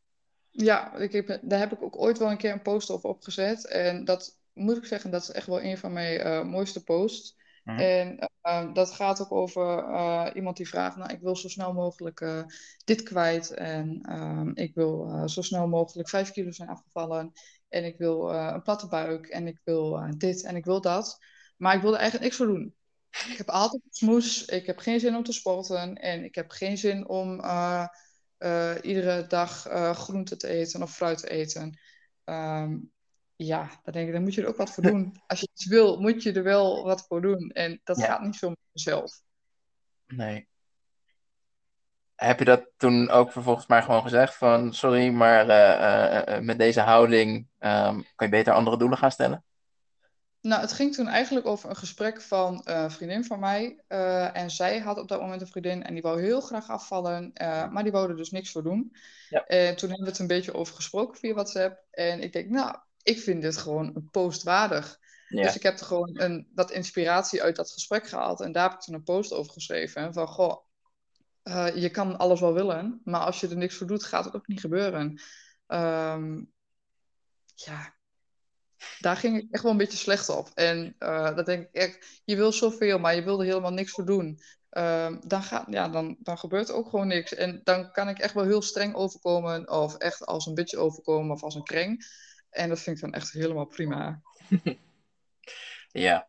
Ja, 0.51 0.97
ik 0.97 1.13
heb, 1.13 1.39
daar 1.43 1.59
heb 1.59 1.73
ik 1.73 1.83
ook 1.83 2.01
ooit 2.01 2.19
wel 2.19 2.31
een 2.31 2.37
keer 2.37 2.53
een 2.53 2.63
post 2.63 2.91
op 2.91 3.05
opgezet. 3.05 3.67
En 3.67 4.05
dat 4.05 4.39
moet 4.53 4.77
ik 4.77 4.85
zeggen, 4.85 5.11
dat 5.11 5.23
is 5.23 5.31
echt 5.31 5.47
wel 5.47 5.63
een 5.63 5.79
van 5.79 5.93
mijn 5.93 6.27
uh, 6.27 6.45
mooiste 6.45 6.85
posts. 6.85 7.39
Mhm. 7.65 7.79
En 7.79 8.31
uh, 8.43 8.73
dat 8.73 8.91
gaat 8.91 9.21
ook 9.21 9.33
over 9.33 9.79
uh, 9.79 10.31
iemand 10.35 10.57
die 10.57 10.69
vraagt, 10.69 10.97
nou, 10.97 11.13
ik 11.13 11.21
wil 11.21 11.37
zo 11.37 11.49
snel 11.49 11.73
mogelijk 11.73 12.21
uh, 12.21 12.43
dit 12.85 13.03
kwijt. 13.03 13.51
En 13.51 14.01
ehm, 14.03 14.51
ik 14.55 14.75
wil 14.75 15.23
zo 15.29 15.43
snel 15.43 15.69
mogelijk 15.69 16.09
vijf 16.09 16.31
kilo 16.31 16.51
zijn 16.51 16.69
afgevallen. 16.69 17.33
En 17.69 17.85
ik 17.85 17.99
wil 17.99 18.31
een 18.31 18.63
platte 18.63 18.89
buik. 18.89 19.27
En 19.27 19.47
ik 19.47 19.61
wil 19.65 20.11
dit 20.17 20.45
en 20.45 20.57
ik 20.57 20.65
wil 20.65 20.81
dat. 20.81 21.19
Maar 21.57 21.75
ik 21.75 21.83
wil 21.83 21.93
er 21.93 21.99
eigenlijk 21.99 22.25
niks 22.25 22.37
voor 22.37 22.47
doen. 22.47 22.75
Ik 23.11 23.35
heb 23.37 23.49
altijd 23.49 23.83
smoes. 23.91 24.45
Ik 24.45 24.67
heb 24.67 24.79
geen 24.79 25.01
zin 25.01 25.17
om 25.17 25.23
te 25.23 25.33
sporten. 25.33 25.95
En 25.95 26.25
ik 26.25 26.35
heb 26.35 26.51
geen 26.51 26.79
zin 26.79 27.09
om 27.09 27.31
iedere 28.83 29.27
dag 29.29 29.67
groente 29.93 30.37
te 30.37 30.49
eten 30.49 30.83
of 30.83 30.95
fruit 30.95 31.19
te 31.19 31.31
eten. 31.31 31.79
Um, 32.25 32.93
ja, 33.47 33.81
dan 33.83 33.93
denk 33.93 34.07
ik, 34.07 34.13
dan 34.13 34.23
moet 34.23 34.35
je 34.35 34.43
er 34.43 34.49
ook 34.49 34.57
wat 34.57 34.71
voor 34.71 34.83
doen. 34.93 35.23
Als 35.27 35.41
je 35.41 35.49
iets 35.53 35.67
wil, 35.67 36.01
moet 36.01 36.23
je 36.23 36.33
er 36.33 36.43
wel 36.43 36.85
wat 36.85 37.07
voor 37.07 37.21
doen. 37.21 37.51
En 37.51 37.81
dat 37.85 38.03
gaat 38.03 38.23
niet 38.23 38.37
zo 38.37 38.49
met 38.49 38.59
jezelf. 38.73 39.21
Nee. 40.07 40.49
Heb 42.15 42.39
je 42.39 42.45
dat 42.45 42.71
toen 42.77 43.11
ook 43.11 43.33
vervolgens 43.33 43.67
maar 43.67 43.83
gewoon 43.83 44.03
gezegd 44.03 44.37
van 44.37 44.75
sorry, 44.75 45.09
maar 45.09 45.49
uh, 45.49 46.37
uh, 46.37 46.45
met 46.45 46.59
deze 46.59 46.81
houding 46.81 47.37
um, 47.59 48.05
kan 48.15 48.27
je 48.27 48.29
beter 48.29 48.53
andere 48.53 48.77
doelen 48.77 48.99
gaan 48.99 49.11
stellen? 49.11 49.45
Nou, 50.41 50.61
het 50.61 50.73
ging 50.73 50.95
toen 50.95 51.07
eigenlijk 51.07 51.47
over 51.47 51.71
een 51.71 51.77
gesprek 51.77 52.23
van 52.23 52.61
een 52.65 52.91
vriendin 52.91 53.25
van 53.25 53.41
mij. 53.41 53.83
Uh, 53.89 54.37
en 54.37 54.51
zij 54.51 54.79
had 54.79 54.99
op 54.99 55.09
dat 55.09 55.21
moment 55.21 55.41
een 55.41 55.47
vriendin 55.47 55.83
en 55.83 55.93
die 55.93 56.03
wou 56.03 56.21
heel 56.21 56.41
graag 56.41 56.69
afvallen, 56.69 57.31
uh, 57.35 57.69
maar 57.69 57.83
die 57.83 57.93
wou 57.93 58.11
er 58.11 58.17
dus 58.17 58.31
niks 58.31 58.51
voor 58.51 58.63
doen. 58.63 58.97
Ja. 59.29 59.45
En 59.47 59.77
toen 59.77 59.89
hebben 59.89 60.07
we 60.07 60.13
het 60.13 60.21
een 60.21 60.27
beetje 60.27 60.55
over 60.55 60.75
gesproken 60.75 61.19
via 61.19 61.35
WhatsApp. 61.35 61.85
En 61.91 62.23
ik 62.23 62.33
denk, 62.33 62.49
nou, 62.49 62.77
ik 63.03 63.19
vind 63.19 63.43
dit 63.43 63.57
gewoon 63.57 63.91
een 63.95 64.11
post 64.11 64.43
waardig. 64.43 64.99
Dus 65.29 65.55
ik 65.55 65.63
heb 65.63 65.79
er 65.79 65.87
gewoon 65.87 66.21
een, 66.21 66.49
wat 66.55 66.71
inspiratie 66.71 67.43
uit 67.43 67.57
dat 67.57 67.71
gesprek 67.71 68.07
gehaald. 68.07 68.41
En 68.41 68.53
daar 68.53 68.63
heb 68.63 68.73
ik 68.73 68.81
toen 68.81 68.95
een 68.95 69.03
post 69.03 69.33
over 69.33 69.53
geschreven. 69.53 70.13
Van, 70.13 70.27
goh, 70.27 70.57
uh, 71.45 71.77
je 71.77 71.91
kan 71.91 72.19
alles 72.19 72.41
wel 72.41 72.53
willen, 72.53 73.01
maar 73.05 73.21
als 73.21 73.41
je 73.41 73.49
er 73.49 73.57
niks 73.57 73.75
voor 73.75 73.87
doet, 73.87 74.05
gaat 74.05 74.25
het 74.25 74.35
ook 74.35 74.47
niet 74.47 74.61
gebeuren. 74.61 75.21
Um, 75.67 76.53
ja, 77.55 77.95
daar 78.99 79.17
ging 79.17 79.37
ik 79.37 79.47
echt 79.51 79.63
wel 79.63 79.73
een 79.73 79.79
beetje 79.79 79.99
slecht 79.99 80.29
op. 80.29 80.51
En 80.55 80.97
uh, 80.99 81.37
dat 81.37 81.47
denk 81.47 81.63
ik 81.63 81.73
echt, 81.73 82.21
je 82.25 82.37
wil 82.37 82.53
zoveel, 82.53 82.99
maar 82.99 83.15
je 83.15 83.23
wil 83.23 83.41
er 83.41 83.47
helemaal 83.47 83.73
niks 83.73 83.91
voor 83.91 84.07
doen. 84.07 84.41
Um, 84.71 85.21
dan, 85.27 85.43
gaat, 85.43 85.67
ja, 85.71 85.89
dan, 85.89 86.17
dan 86.21 86.39
gebeurt 86.39 86.69
er 86.69 86.75
ook 86.75 86.89
gewoon 86.89 87.07
niks. 87.07 87.35
En 87.35 87.61
dan 87.65 87.93
kan 87.93 88.09
ik 88.09 88.19
echt 88.19 88.35
wel 88.35 88.45
heel 88.45 88.63
streng 88.63 88.95
overkomen, 88.95 89.71
of 89.71 89.97
echt 89.97 90.27
als 90.27 90.47
een 90.47 90.55
beetje 90.55 90.79
overkomen, 90.79 91.35
of 91.35 91.43
als 91.43 91.55
een 91.55 91.65
kreng. 91.65 92.07
En 92.51 92.69
dat 92.69 92.81
vind 92.81 92.97
ik 92.97 93.03
dan 93.03 93.13
echt 93.13 93.33
helemaal 93.33 93.67
prima. 93.67 94.21
ja, 96.07 96.29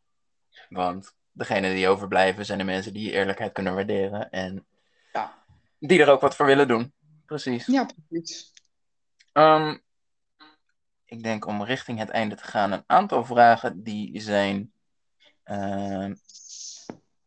want 0.69 1.15
degene 1.31 1.73
die 1.73 1.87
overblijven 1.87 2.45
zijn 2.45 2.57
de 2.57 2.63
mensen 2.63 2.93
die 2.93 3.11
eerlijkheid 3.11 3.51
kunnen 3.51 3.75
waarderen 3.75 4.29
en 4.29 4.65
ja. 5.13 5.43
die 5.79 6.01
er 6.01 6.09
ook 6.09 6.21
wat 6.21 6.35
voor 6.35 6.45
willen 6.45 6.67
doen. 6.67 6.93
Precies. 7.25 7.65
Ja, 7.65 7.89
precies. 8.07 8.53
Um, 9.33 9.81
ik 11.11 11.23
denk 11.23 11.45
om 11.45 11.63
richting 11.63 11.99
het 11.99 12.09
einde 12.09 12.35
te 12.35 12.43
gaan, 12.43 12.71
een 12.71 12.83
aantal 12.85 13.25
vragen 13.25 13.83
die 13.83 14.19
zijn 14.19 14.73
uh, 15.45 16.11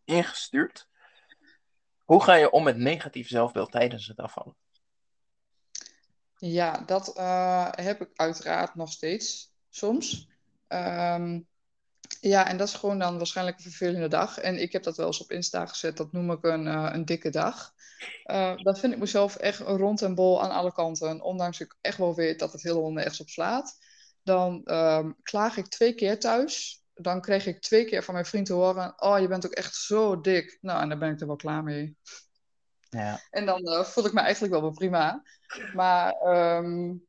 ingestuurd. 0.05 0.89
Hoe 2.05 2.22
ga 2.22 2.35
je 2.35 2.51
om 2.51 2.64
met 2.64 2.76
negatief 2.76 3.28
zelfbeeld 3.28 3.72
tijdens 3.72 4.07
het 4.07 4.18
afvallen? 4.18 4.57
Ja, 6.37 6.82
dat 6.87 7.14
uh, 7.18 7.68
heb 7.70 8.01
ik 8.01 8.11
uiteraard 8.14 8.74
nog 8.74 8.93
steeds 8.93 9.53
soms. 9.68 10.28
Um, 10.68 11.47
ja, 12.20 12.49
en 12.49 12.57
dat 12.57 12.68
is 12.68 12.74
gewoon 12.74 12.99
dan 12.99 13.16
waarschijnlijk 13.16 13.57
een 13.57 13.62
vervelende 13.62 14.09
dag. 14.09 14.39
En 14.39 14.61
ik 14.61 14.72
heb 14.72 14.82
dat 14.82 14.97
wel 14.97 15.07
eens 15.07 15.20
op 15.20 15.30
Insta 15.30 15.66
gezet, 15.66 15.97
dat 15.97 16.12
noem 16.12 16.30
ik 16.30 16.45
een, 16.45 16.66
uh, 16.66 16.91
een 16.93 17.05
dikke 17.05 17.30
dag. 17.30 17.74
Uh, 18.26 18.57
dat 18.57 18.78
vind 18.78 18.92
ik 18.92 18.99
mezelf 18.99 19.36
echt 19.36 19.59
rond 19.59 20.03
en 20.03 20.14
bol 20.14 20.42
aan 20.42 20.51
alle 20.51 20.72
kanten. 20.72 21.22
Ondanks 21.22 21.61
ik 21.61 21.76
echt 21.80 21.99
wel 21.99 22.14
weet 22.14 22.38
dat 22.38 22.53
het 22.53 22.62
helemaal 22.62 22.92
nergens 22.92 23.20
op 23.20 23.28
slaat. 23.28 23.76
Dan 24.22 24.61
um, 24.64 25.16
klaag 25.22 25.57
ik 25.57 25.66
twee 25.66 25.95
keer 25.95 26.18
thuis. 26.20 26.82
Dan 26.95 27.20
kreeg 27.20 27.47
ik 27.47 27.61
twee 27.61 27.84
keer 27.84 28.03
van 28.03 28.14
mijn 28.14 28.26
vriend 28.26 28.47
te 28.47 28.53
horen: 28.53 29.03
Oh, 29.03 29.18
je 29.20 29.28
bent 29.28 29.47
ook 29.47 29.53
echt 29.53 29.74
zo 29.74 30.20
dik. 30.20 30.59
Nou, 30.61 30.80
en 30.80 30.88
daar 30.88 30.99
ben 30.99 31.12
ik 31.12 31.20
er 31.20 31.26
wel 31.26 31.36
klaar 31.36 31.62
mee. 31.62 31.97
Ja. 32.90 33.20
En 33.30 33.47
dan 33.47 33.68
uh, 33.68 33.84
voel 33.84 34.07
ik 34.07 34.12
me 34.12 34.20
eigenlijk 34.20 34.53
wel 34.53 34.62
weer 34.62 34.72
prima. 34.72 35.22
Maar 35.74 36.14
um, 36.57 37.07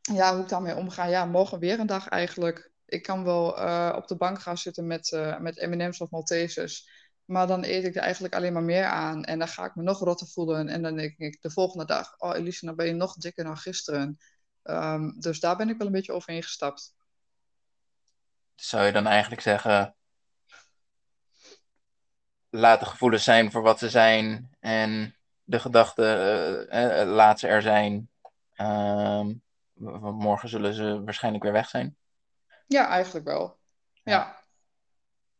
ja, 0.00 0.32
hoe 0.32 0.42
ik 0.42 0.48
daarmee 0.48 0.76
omga, 0.76 1.04
ja, 1.04 1.24
morgen 1.24 1.58
weer 1.58 1.80
een 1.80 1.86
dag 1.86 2.08
eigenlijk. 2.08 2.70
Ik 2.86 3.02
kan 3.02 3.24
wel 3.24 3.58
uh, 3.58 3.92
op 3.96 4.08
de 4.08 4.16
bank 4.16 4.40
gaan 4.40 4.58
zitten 4.58 4.86
met, 4.86 5.10
uh, 5.10 5.38
met 5.38 5.66
M&M's 5.66 6.00
of 6.00 6.10
Maltesers. 6.10 6.88
Maar 7.32 7.46
dan 7.46 7.64
eet 7.64 7.84
ik 7.84 7.94
er 7.94 8.02
eigenlijk 8.02 8.34
alleen 8.34 8.52
maar 8.52 8.62
meer 8.62 8.84
aan. 8.84 9.24
En 9.24 9.38
dan 9.38 9.48
ga 9.48 9.64
ik 9.64 9.74
me 9.74 9.82
nog 9.82 9.98
rotter 9.98 10.26
voelen. 10.26 10.68
En 10.68 10.82
dan 10.82 10.96
denk 10.96 11.18
ik 11.18 11.42
de 11.42 11.50
volgende 11.50 11.84
dag... 11.84 12.18
Oh 12.18 12.36
Elise, 12.36 12.66
dan 12.66 12.76
ben 12.76 12.86
je 12.86 12.92
nog 12.92 13.14
dikker 13.14 13.44
dan 13.44 13.56
gisteren. 13.56 14.18
Um, 14.62 15.20
dus 15.20 15.40
daar 15.40 15.56
ben 15.56 15.68
ik 15.68 15.78
wel 15.78 15.86
een 15.86 15.92
beetje 15.92 16.12
overheen 16.12 16.42
gestapt. 16.42 16.94
Zou 18.54 18.84
je 18.84 18.92
dan 18.92 19.06
eigenlijk 19.06 19.42
zeggen... 19.42 19.96
Laat 22.50 22.80
de 22.80 22.86
gevoelens 22.86 23.24
zijn 23.24 23.50
voor 23.50 23.62
wat 23.62 23.78
ze 23.78 23.90
zijn. 23.90 24.56
En 24.60 25.16
de 25.42 25.60
gedachten 25.60 26.18
uh, 26.72 27.00
uh, 27.00 27.12
laat 27.12 27.38
ze 27.38 27.48
er 27.48 27.62
zijn. 27.62 28.10
Want 29.72 30.18
morgen 30.18 30.48
zullen 30.48 30.74
ze 30.74 31.02
waarschijnlijk 31.04 31.44
weer 31.44 31.52
weg 31.52 31.68
zijn. 31.68 31.96
Ja, 32.66 32.88
eigenlijk 32.88 33.26
wel. 33.26 33.58
Ja. 34.02 34.12
ja. 34.12 34.41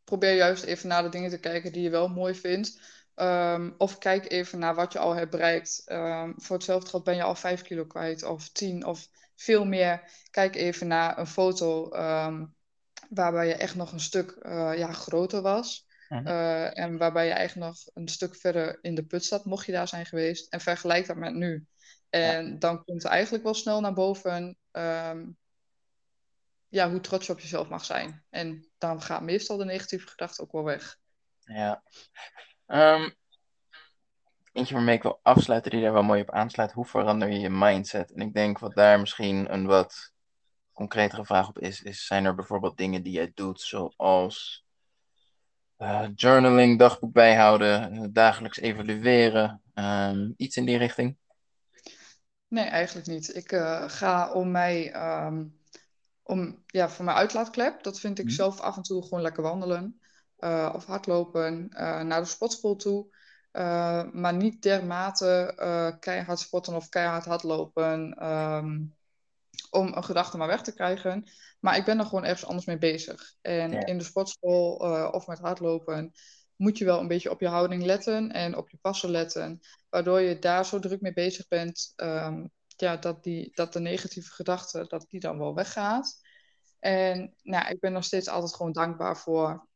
Probeer 0.05 0.35
juist 0.35 0.65
even 0.65 0.89
naar 0.89 1.03
de 1.03 1.09
dingen 1.09 1.31
te 1.31 1.39
kijken 1.39 1.73
die 1.73 1.83
je 1.83 1.91
wel 1.91 2.09
mooi 2.09 2.35
vindt. 2.35 2.81
Ehm, 3.15 3.71
of 3.79 3.99
kijk 3.99 4.31
even 4.31 4.59
naar 4.59 4.75
wat 4.75 4.93
je 4.93 4.99
al 4.99 5.15
hebt 5.15 5.31
bereikt. 5.31 5.83
Ehm, 5.85 6.33
voor 6.37 6.57
hetzelfde 6.57 6.89
geld 6.91 7.05
ben 7.05 7.17
je 7.17 7.23
al 7.23 7.35
5 7.35 7.63
kilo 7.63 7.85
kwijt, 7.85 8.23
of 8.23 8.49
10 8.49 8.87
of 8.87 9.09
veel 9.37 9.65
meer. 9.65 10.11
Kijk 10.31 10.55
even 10.55 10.87
naar 10.87 11.19
een 11.19 11.27
foto 11.27 11.91
ehm, 11.91 12.45
waarbij 13.09 13.47
je 13.47 13.55
echt 13.55 13.75
nog 13.75 13.93
een 13.93 14.01
stuk 14.01 14.31
eh, 14.31 14.73
ja, 14.77 14.93
groter 14.93 15.43
was. 15.43 15.87
Mhm. 16.09 16.27
Eh, 16.27 16.79
en 16.79 16.97
waarbij 16.99 17.27
je 17.27 17.33
eigenlijk 17.33 17.71
nog 17.71 17.81
een 17.95 18.09
stuk 18.09 18.37
verder 18.37 18.79
in 18.83 18.95
de 18.95 19.05
put 19.05 19.25
zat, 19.25 19.45
mocht 19.45 19.67
je 19.67 19.73
daar 19.73 19.89
zijn 19.89 20.07
geweest. 20.07 20.53
En 20.53 20.61
vergelijk 20.61 21.07
dat 21.07 21.17
met 21.17 21.35
nu. 21.35 21.67
En 22.11 22.59
dan 22.59 22.85
komt 22.85 23.05
er 23.05 23.11
eigenlijk 23.11 23.45
wel 23.45 23.55
snel 23.55 23.81
naar 23.81 23.95
boven 23.95 24.59
ja, 26.73 26.91
hoe 26.91 27.01
trots 27.01 27.27
je 27.27 27.33
op 27.33 27.41
jezelf 27.41 27.69
mag 27.69 27.85
zijn. 27.85 28.25
En 28.31 28.69
dan 28.79 29.03
gaat 29.03 29.23
meestal 29.23 29.57
de 29.57 29.65
negatieve 29.65 30.07
gedachte 30.07 30.43
ook 30.43 30.53
wel 30.53 30.65
weg. 30.65 30.99
Ja. 31.39 31.83
Ehm, 32.67 33.11
eentje 34.53 34.75
waarmee 34.75 34.97
ik 34.97 35.03
wil 35.03 35.21
afsluiten, 35.23 35.71
die 35.71 35.81
daar 35.81 35.93
wel 35.93 36.03
mooi 36.03 36.21
op 36.21 36.31
aansluit. 36.31 36.73
Hoe 36.73 36.85
verander 36.85 37.29
je 37.29 37.39
je 37.39 37.51
mindset? 37.51 38.13
En 38.13 38.21
ik 38.21 38.35
denk 38.35 38.59
wat 38.59 38.75
daar 38.75 39.01
misschien 39.01 39.53
een 39.53 39.67
wat 39.67 40.13
concretere 40.73 41.25
vraag 41.25 41.49
op 41.49 41.59
is, 41.59 41.83
is 41.83 42.07
zijn 42.07 42.25
er 42.25 42.35
bijvoorbeeld 42.35 42.77
dingen 42.77 43.03
die 43.03 43.13
jij 43.13 43.33
doet, 43.35 43.61
zoals 43.61 44.65
eh, 45.77 46.09
journaling, 46.15 46.79
dagboek 46.79 47.13
bijhouden, 47.13 48.13
dagelijks 48.13 48.59
evalueren, 48.59 49.63
ehm, 49.75 50.31
iets 50.37 50.57
in 50.57 50.65
die 50.65 50.79
richting? 50.79 51.17
Nee, 52.49 52.65
eigenlijk 52.65 53.07
niet. 53.07 53.37
Ik 53.37 53.53
eh, 53.53 53.89
ga 53.89 54.33
om 54.33 54.51
mij, 54.51 54.93
ehm, 54.93 55.45
om, 56.23 56.63
ja, 56.67 56.89
voor 56.89 57.05
mijn 57.05 57.17
uitlaatklep, 57.17 57.83
dat 57.83 58.01
vind 58.01 58.19
ik 58.19 58.25
Mhm. 58.25 58.35
zelf 58.35 58.61
af 58.61 58.77
en 58.77 58.83
toe 58.83 59.03
gewoon 59.03 59.23
lekker 59.23 59.43
wandelen 59.43 60.01
eh, 60.37 60.73
of 60.75 60.85
hardlopen, 60.87 61.69
eh, 61.71 62.01
naar 62.01 62.21
de 62.21 62.27
sportschool 62.29 62.77
toe. 62.77 63.15
Eh, 63.51 64.03
maar 64.13 64.35
niet 64.35 64.63
dermate 64.63 65.55
keihard 66.01 66.39
sporten 66.39 66.75
of 66.75 66.89
keihard 66.89 67.25
hardlopen 67.25 68.15
ehm, 68.15 68.81
om 69.71 69.93
een 69.97 70.05
gedachte 70.05 70.37
maar 70.37 70.47
weg 70.47 70.63
te 70.63 70.75
krijgen. 70.75 71.25
Maar 71.61 71.77
ik 71.77 71.85
ben 71.85 71.99
er 71.99 72.05
gewoon 72.05 72.25
ergens 72.25 72.47
anders 72.47 72.67
mee 72.67 72.79
bezig. 72.79 73.35
En 73.41 73.73
Ja. 73.73 73.87
in 73.87 73.99
de 73.99 74.05
sportschool 74.05 74.75
of 75.13 75.27
met 75.27 75.39
hardlopen 75.39 76.13
moet 76.57 76.79
je 76.79 76.85
wel 76.85 77.01
een 77.01 77.09
beetje 77.09 77.31
op 77.31 77.41
je 77.41 77.49
houding 77.49 77.85
letten 77.85 78.33
en 78.33 78.57
op 78.57 78.71
je 78.71 78.79
passen 78.81 79.11
letten. 79.11 79.61
Waardoor 79.91 80.21
je 80.21 80.39
daar 80.39 80.67
zo 80.67 80.79
druk 80.79 81.01
mee 81.01 81.13
bezig 81.13 81.49
bent, 81.49 81.93
ehm, 81.97 82.47
ja, 82.83 82.97
dat, 82.97 83.23
die, 83.23 83.51
dat 83.55 83.73
de 83.73 83.81
negatieve 83.81 84.31
gedachte, 84.31 84.85
dat 84.89 85.07
die 85.09 85.21
dan 85.21 85.39
wel 85.39 85.55
weggaat. 85.55 86.21
En 86.79 87.35
nou, 87.43 87.69
ik 87.69 87.81
ben 87.81 87.93
nog 87.93 88.05
steeds 88.05 88.29
altijd 88.29 88.55
gewoon 88.55 88.73
dankbaar 88.73 89.17
voor 89.19 89.69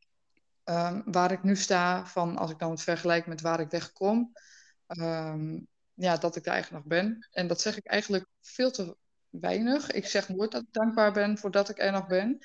ehm, 0.64 1.02
waar 1.04 1.32
ik 1.32 1.42
nu 1.42 1.57
sta. 1.57 2.07
Van 2.07 2.36
als 2.36 2.50
ik 2.50 2.59
dan 2.59 2.78
vergelijk 2.78 3.26
met 3.26 3.40
waar 3.40 3.61
ik 3.61 3.70
wegkom. 3.70 4.32
ehm, 4.86 5.59
ja, 5.94 6.16
dat 6.16 6.36
ik 6.36 6.44
daar 6.44 6.54
eigenlijk 6.54 6.84
nog 6.84 6.98
ben. 6.98 7.28
En 7.30 7.46
dat 7.46 7.61
zeg 7.61 7.76
ik 7.76 7.86
eigenlijk 7.86 8.26
veel 8.40 8.70
te 8.70 8.96
weinig. 9.28 9.90
Ik 9.90 10.07
zeg 10.07 10.28
nooit 10.28 10.52
dat 10.52 10.62
ik 10.62 10.72
dankbaar 10.72 11.12
ben 11.12 11.38
voordat 11.38 11.68
ik 11.68 11.78
er 11.78 11.92
nog 11.92 12.07
ben. 12.07 12.38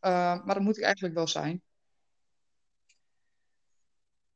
Uh, 0.00 0.44
maar 0.44 0.54
dat 0.54 0.60
moet 0.60 0.76
ik 0.76 0.82
eigenlijk 0.82 1.14
wel 1.14 1.26
zijn. 1.26 1.62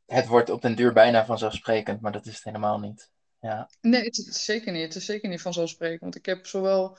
Het 0.07 0.26
wordt 0.26 0.51
op 0.51 0.62
den 0.62 0.76
duur 0.76 0.93
bijna 0.93 1.24
vanzelfsprekend, 1.24 2.01
maar 2.01 2.12
dat 2.12 2.26
is 2.26 2.35
het 2.35 2.45
helemaal 2.45 2.78
niet. 2.78 3.11
Ja. 3.43 3.70
Nee, 3.80 4.05
het 4.05 4.18
is 4.18 4.45
zeker 4.45 4.72
niet. 4.72 4.82
Het 4.82 4.95
is 4.95 5.05
zeker 5.05 5.28
niet 5.28 5.40
vanzelfsprekend. 5.40 6.01
Want 6.01 6.14
ik 6.14 6.26
heb 6.26 6.47
zowel 6.47 6.99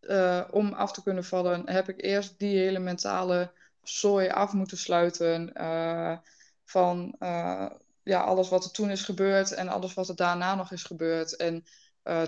uh, 0.00 0.44
om 0.50 0.72
af 0.72 0.92
te 0.92 1.02
kunnen 1.02 1.24
vallen, 1.24 1.70
heb 1.70 1.88
ik 1.88 2.02
eerst 2.02 2.38
die 2.38 2.58
hele 2.58 2.78
mentale 2.78 3.52
zooi 3.82 4.28
af 4.28 4.52
moeten 4.52 4.78
sluiten. 4.78 5.50
Uh, 5.54 6.18
van 6.64 7.16
uh, 7.18 7.70
ja, 8.02 8.20
alles 8.20 8.48
wat 8.48 8.64
er 8.64 8.70
toen 8.70 8.90
is 8.90 9.02
gebeurd 9.02 9.52
en 9.52 9.68
alles 9.68 9.94
wat 9.94 10.08
er 10.08 10.16
daarna 10.16 10.54
nog 10.54 10.72
is 10.72 10.82
gebeurd. 10.82 11.36
En 11.36 11.64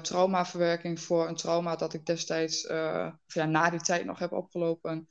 traumaverwerking 0.02 1.00
voor 1.00 1.28
een 1.28 1.36
trauma 1.36 1.76
dat 1.76 1.94
ik 1.94 2.06
destijds, 2.06 2.66
of 2.66 3.34
ja, 3.34 3.44
na 3.44 3.70
die 3.70 3.80
tijd 3.80 4.04
nog 4.04 4.18
heb 4.18 4.32
opgelopen. 4.32 5.08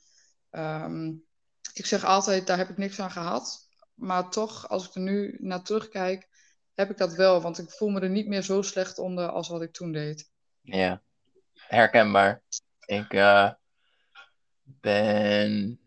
Um, 0.50 1.24
ik 1.72 1.86
zeg 1.86 2.04
altijd, 2.04 2.46
daar 2.46 2.58
heb 2.58 2.68
ik 2.68 2.76
niks 2.76 3.00
aan 3.00 3.10
gehad. 3.10 3.68
Maar 3.94 4.30
toch, 4.30 4.68
als 4.68 4.88
ik 4.88 4.94
er 4.94 5.00
nu 5.00 5.36
naar 5.40 5.62
terugkijk, 5.62 6.28
heb 6.78 6.90
ik 6.90 6.96
dat 6.96 7.14
wel. 7.14 7.40
Want 7.40 7.58
ik 7.58 7.70
voel 7.70 7.88
me 7.88 8.00
er 8.00 8.08
niet 8.08 8.26
meer 8.26 8.42
zo 8.42 8.62
slecht 8.62 8.98
onder 8.98 9.28
als 9.28 9.48
wat 9.48 9.62
ik 9.62 9.72
toen 9.72 9.92
deed. 9.92 10.30
Ja, 10.60 11.02
herkenbaar. 11.54 12.42
Ik 12.84 13.12
uh, 13.12 13.50
ben, 14.62 15.80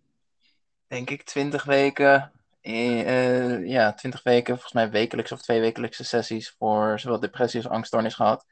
denk 0.87 1.09
ik, 1.09 1.23
twintig 1.23 1.63
weken 1.63 2.31
uh, 2.61 3.67
ja, 3.67 3.93
twintig 3.93 4.23
weken, 4.23 4.53
volgens 4.53 4.73
mij 4.73 4.89
wekelijks 4.89 5.31
of 5.31 5.41
twee 5.41 5.59
wekelijkse 5.59 6.03
sessies 6.03 6.55
voor 6.57 6.99
zowel 6.99 7.19
depressie 7.19 7.61
als 7.61 7.71
angststoornis 7.71 8.13
gehad. 8.13 8.45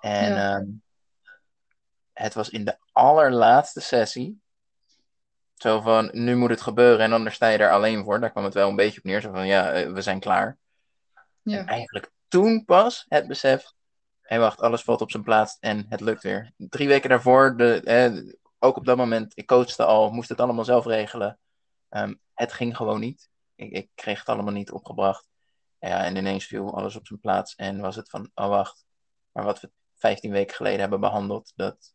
En 0.00 0.34
ja. 0.34 0.56
um, 0.56 0.82
het 2.12 2.34
was 2.34 2.48
in 2.48 2.64
de 2.64 2.76
allerlaatste 2.92 3.80
sessie. 3.80 4.40
Zo 5.54 5.80
van, 5.80 6.10
nu 6.12 6.36
moet 6.36 6.50
het 6.50 6.60
gebeuren 6.60 7.04
en 7.04 7.12
anders 7.12 7.34
sta 7.34 7.48
je 7.48 7.58
er 7.58 7.72
alleen 7.72 8.04
voor. 8.04 8.20
Daar 8.20 8.30
kwam 8.30 8.44
het 8.44 8.54
wel 8.54 8.68
een 8.68 8.76
beetje 8.76 8.98
op 8.98 9.04
neer. 9.04 9.20
Zo 9.20 9.32
van, 9.32 9.46
ja, 9.46 9.82
uh, 9.82 9.92
we 9.92 10.02
zijn 10.02 10.20
klaar. 10.20 10.58
Ja. 11.42 11.58
En 11.58 11.66
eigenlijk 11.66 12.10
toen 12.28 12.64
pas 12.64 13.04
het 13.08 13.28
besef. 13.28 13.72
Hé, 14.20 14.38
wacht, 14.38 14.60
alles 14.60 14.82
valt 14.82 15.00
op 15.00 15.10
zijn 15.10 15.22
plaats 15.22 15.56
en 15.60 15.86
het 15.88 16.00
lukt 16.00 16.22
weer. 16.22 16.52
Drie 16.56 16.88
weken 16.88 17.08
daarvoor, 17.08 17.56
de, 17.56 18.38
ook 18.58 18.76
op 18.76 18.84
dat 18.84 18.96
moment, 18.96 19.32
ik 19.36 19.46
coachte 19.46 19.84
al, 19.84 20.10
moest 20.10 20.28
het 20.28 20.40
allemaal 20.40 20.64
zelf 20.64 20.86
regelen. 20.86 21.38
Um, 21.90 22.20
het 22.34 22.52
ging 22.52 22.76
gewoon 22.76 23.00
niet. 23.00 23.30
Ik, 23.54 23.70
ik, 23.70 23.90
kreeg 23.94 24.18
het 24.18 24.28
allemaal 24.28 24.52
niet 24.52 24.70
opgebracht. 24.70 25.28
Ja, 25.78 26.04
en 26.04 26.16
ineens 26.16 26.46
viel 26.46 26.76
alles 26.76 26.96
op 26.96 27.06
zijn 27.06 27.20
plaats 27.20 27.54
en 27.54 27.80
was 27.80 27.96
het 27.96 28.10
van, 28.10 28.30
oh 28.34 28.48
wacht, 28.48 28.84
maar 29.32 29.44
wat 29.44 29.60
we 29.60 29.70
15 29.94 30.30
weken 30.30 30.56
geleden 30.56 30.80
hebben 30.80 31.00
behandeld, 31.00 31.52
dat 31.56 31.94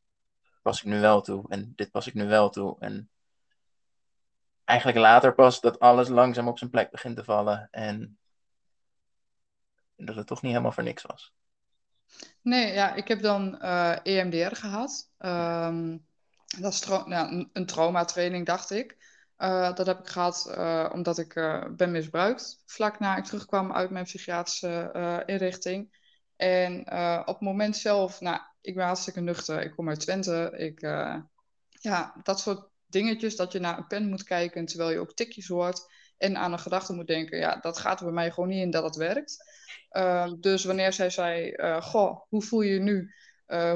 pas 0.62 0.80
ik 0.80 0.86
nu 0.86 1.00
wel 1.00 1.22
toe. 1.22 1.46
En 1.50 1.74
dit 1.76 1.92
pas 1.92 2.08
ik 2.08 2.14
nu 2.14 2.28
wel 2.28 2.50
toe. 2.50 2.76
En 2.80 3.10
eigenlijk 4.64 5.00
later 5.00 5.34
pas 5.34 5.62
dat 5.62 5.80
alles 5.80 6.08
langzaam 6.08 6.48
op 6.48 6.58
zijn 6.58 6.70
plek 6.70 6.92
begint 6.92 7.16
te 7.16 7.24
vallen. 7.24 7.68
En 7.72 8.18
dat 9.98 10.16
het 10.16 10.28
toch 10.28 10.42
niet 10.42 10.52
helemaal 10.52 10.72
voor 10.72 10.84
niks 10.84 11.04
was. 11.04 11.34
Nee, 12.42 12.74
ja, 12.74 12.94
ik 12.94 13.08
heb 13.08 13.22
dan 13.22 13.62
EMDR 14.04 14.56
gehad. 14.56 15.12
Um, 15.20 16.06
dat 16.60 16.74
is 16.74 16.80
tra 16.80 17.08
nou, 17.08 17.50
een 17.54 17.66
traumatraining, 17.66 18.46
dacht 18.46 18.72
ik. 18.72 18.98
Uh, 19.38 19.76
dat 19.76 19.86
heb 19.86 20.00
ik 20.00 20.08
gehad 20.08 20.48
uh, 20.58 20.90
omdat 20.94 21.18
ik 21.18 21.34
ben 21.76 21.92
misbruikt. 21.92 22.64
Vlak 22.66 23.00
na 23.00 23.18
ik 23.18 23.24
terugkwam 23.24 23.72
uit 23.72 23.90
mijn 23.90 24.06
psychiatrische 24.06 25.24
inrichting. 25.26 26.06
En 26.36 26.80
op 27.20 27.34
het 27.34 27.40
moment 27.40 27.78
zelf, 27.78 28.22
nou, 28.22 28.40
ik 28.62 28.76
ben 28.76 28.86
hartstikke 28.86 29.20
nuchter. 29.20 29.62
Ik 29.62 29.72
kom 29.72 29.90
uit 29.90 30.00
Twente. 30.00 30.54
Ik, 30.58 30.82
ja, 31.70 32.16
dat 32.24 32.40
soort 32.40 32.70
dingetjes 32.86 33.36
dat 33.36 33.52
je 33.52 33.60
naar 33.60 33.78
een 33.78 33.88
pen 33.88 34.10
moet 34.10 34.24
kijken 34.24 34.66
terwijl 34.66 34.92
je 34.92 35.00
ook 35.00 35.14
tikjes 35.14 35.48
hoort. 35.48 35.92
En 36.18 36.38
aan 36.38 36.52
een 36.52 36.60
gedachte 36.60 36.94
moet 36.94 37.08
denken. 37.08 37.38
Ja, 37.38 37.56
dat 37.56 37.78
gaat 37.78 38.00
er 38.00 38.06
bij 38.06 38.14
mij 38.14 38.32
gewoon 38.32 38.50
niet 38.50 38.62
in 38.62 38.72
dat 38.72 38.84
het 38.84 38.96
werkt. 38.96 39.38
Dus 40.40 40.64
wanneer 40.64 40.94
zij 40.94 41.10
zei, 41.10 41.54
goh, 41.82 42.22
hoe 42.30 42.42
voel 42.42 42.62
je 42.62 42.74
je 42.74 42.80
nu? 42.80 43.14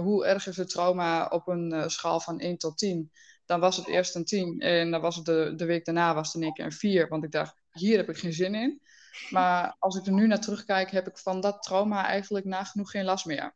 hoe 0.01 0.25
erg 0.25 0.47
is 0.47 0.57
het 0.57 0.69
trauma 0.69 1.25
op 1.25 1.47
een 1.47 1.89
schaal 1.89 2.19
van 2.19 2.39
1 2.39 2.57
tot 2.57 2.77
10? 2.77 3.11
Dan 3.45 3.59
was 3.59 3.77
het 3.77 3.87
eerst 3.87 4.15
een 4.15 4.25
10 4.25 4.59
en 4.59 4.91
dan 4.91 5.01
was 5.01 5.15
het 5.15 5.25
de, 5.25 5.53
de 5.55 5.65
week 5.65 5.85
daarna 5.85 6.13
was 6.13 6.27
het 6.27 6.35
in 6.35 6.43
één 6.43 6.53
keer 6.53 6.65
een 6.65 6.71
4. 6.71 7.07
Want 7.07 7.23
ik 7.23 7.31
dacht, 7.31 7.55
hier 7.71 7.97
heb 7.97 8.09
ik 8.09 8.17
geen 8.17 8.33
zin 8.33 8.55
in. 8.55 8.81
Maar 9.29 9.75
als 9.79 9.95
ik 9.95 10.05
er 10.05 10.11
nu 10.11 10.27
naar 10.27 10.39
terugkijk, 10.39 10.91
heb 10.91 11.07
ik 11.07 11.17
van 11.17 11.41
dat 11.41 11.63
trauma 11.63 12.05
eigenlijk 12.05 12.45
nagenoeg 12.45 12.91
geen 12.91 13.05
last 13.05 13.25
meer. 13.25 13.55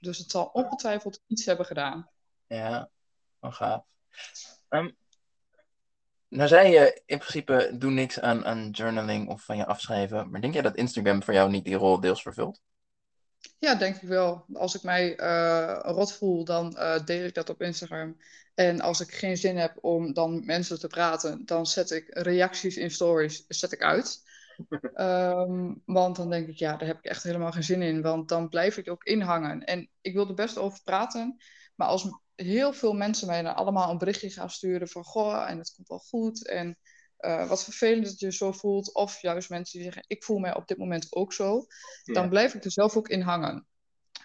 Dus 0.00 0.18
het 0.18 0.30
zal 0.30 0.44
ongetwijfeld 0.44 1.22
iets 1.26 1.44
hebben 1.44 1.66
gedaan. 1.66 2.10
Ja, 2.46 2.90
wel 3.38 3.52
gaaf. 3.52 3.84
Um, 4.68 4.96
nou 6.32 6.48
zei 6.48 6.72
je 6.72 7.02
in 7.06 7.18
principe, 7.18 7.70
doe 7.74 7.90
niks 7.90 8.20
aan, 8.20 8.44
aan 8.44 8.70
journaling 8.70 9.28
of 9.28 9.44
van 9.44 9.56
je 9.56 9.66
afschrijven. 9.66 10.30
Maar 10.30 10.40
denk 10.40 10.52
jij 10.52 10.62
dat 10.62 10.76
Instagram 10.76 11.22
voor 11.22 11.34
jou 11.34 11.50
niet 11.50 11.64
die 11.64 11.74
rol 11.74 12.00
deels 12.00 12.22
vervult? 12.22 12.60
Ja, 13.58 13.74
denk 13.74 13.96
ik 13.96 14.08
wel. 14.08 14.44
Als 14.52 14.74
ik 14.74 14.82
mij 14.82 15.20
uh, 15.20 15.78
rot 15.82 16.12
voel, 16.12 16.44
dan 16.44 16.76
uh, 16.78 17.04
deel 17.04 17.24
ik 17.24 17.34
dat 17.34 17.50
op 17.50 17.62
Instagram. 17.62 18.16
En 18.54 18.80
als 18.80 19.00
ik 19.00 19.12
geen 19.12 19.36
zin 19.36 19.56
heb 19.56 19.78
om 19.80 20.12
dan 20.12 20.34
met 20.34 20.44
mensen 20.44 20.78
te 20.78 20.86
praten, 20.86 21.44
dan 21.44 21.66
zet 21.66 21.90
ik 21.90 22.06
reacties 22.08 22.76
in 22.76 22.90
stories 22.90 23.44
zet 23.48 23.72
ik 23.72 23.82
uit. 23.82 24.22
um, 24.94 25.82
want 25.98 26.16
dan 26.16 26.30
denk 26.30 26.48
ik, 26.48 26.56
ja, 26.56 26.76
daar 26.76 26.88
heb 26.88 26.98
ik 26.98 27.04
echt 27.04 27.22
helemaal 27.22 27.52
geen 27.52 27.62
zin 27.62 27.82
in. 27.82 28.02
Want 28.02 28.28
dan 28.28 28.48
blijf 28.48 28.76
ik 28.76 28.90
ook 28.90 29.04
inhangen. 29.04 29.64
En 29.64 29.88
ik 30.00 30.14
wil 30.14 30.28
er 30.28 30.34
best 30.34 30.58
over 30.58 30.82
praten. 30.84 31.36
Maar 31.74 31.88
als 31.88 32.04
heel 32.42 32.72
veel 32.72 32.92
mensen 32.92 33.26
mij 33.26 33.42
dan 33.42 33.54
allemaal 33.54 33.90
een 33.90 33.98
berichtje 33.98 34.30
gaan 34.30 34.50
sturen 34.50 34.88
van... 34.88 35.04
Goh, 35.04 35.50
en 35.50 35.58
het 35.58 35.72
komt 35.74 35.88
wel 35.88 35.98
goed. 35.98 36.48
En 36.48 36.78
uh, 37.20 37.48
wat 37.48 37.64
vervelend 37.64 38.04
dat 38.04 38.18
je 38.18 38.32
zo 38.32 38.52
voelt. 38.52 38.94
Of 38.94 39.20
juist 39.20 39.50
mensen 39.50 39.78
die 39.78 39.82
zeggen, 39.82 40.04
ik 40.06 40.24
voel 40.24 40.38
mij 40.38 40.54
op 40.54 40.68
dit 40.68 40.78
moment 40.78 41.06
ook 41.10 41.32
zo. 41.32 41.66
Ja. 42.02 42.14
Dan 42.14 42.28
blijf 42.28 42.54
ik 42.54 42.64
er 42.64 42.72
zelf 42.72 42.96
ook 42.96 43.08
in 43.08 43.20
hangen. 43.20 43.66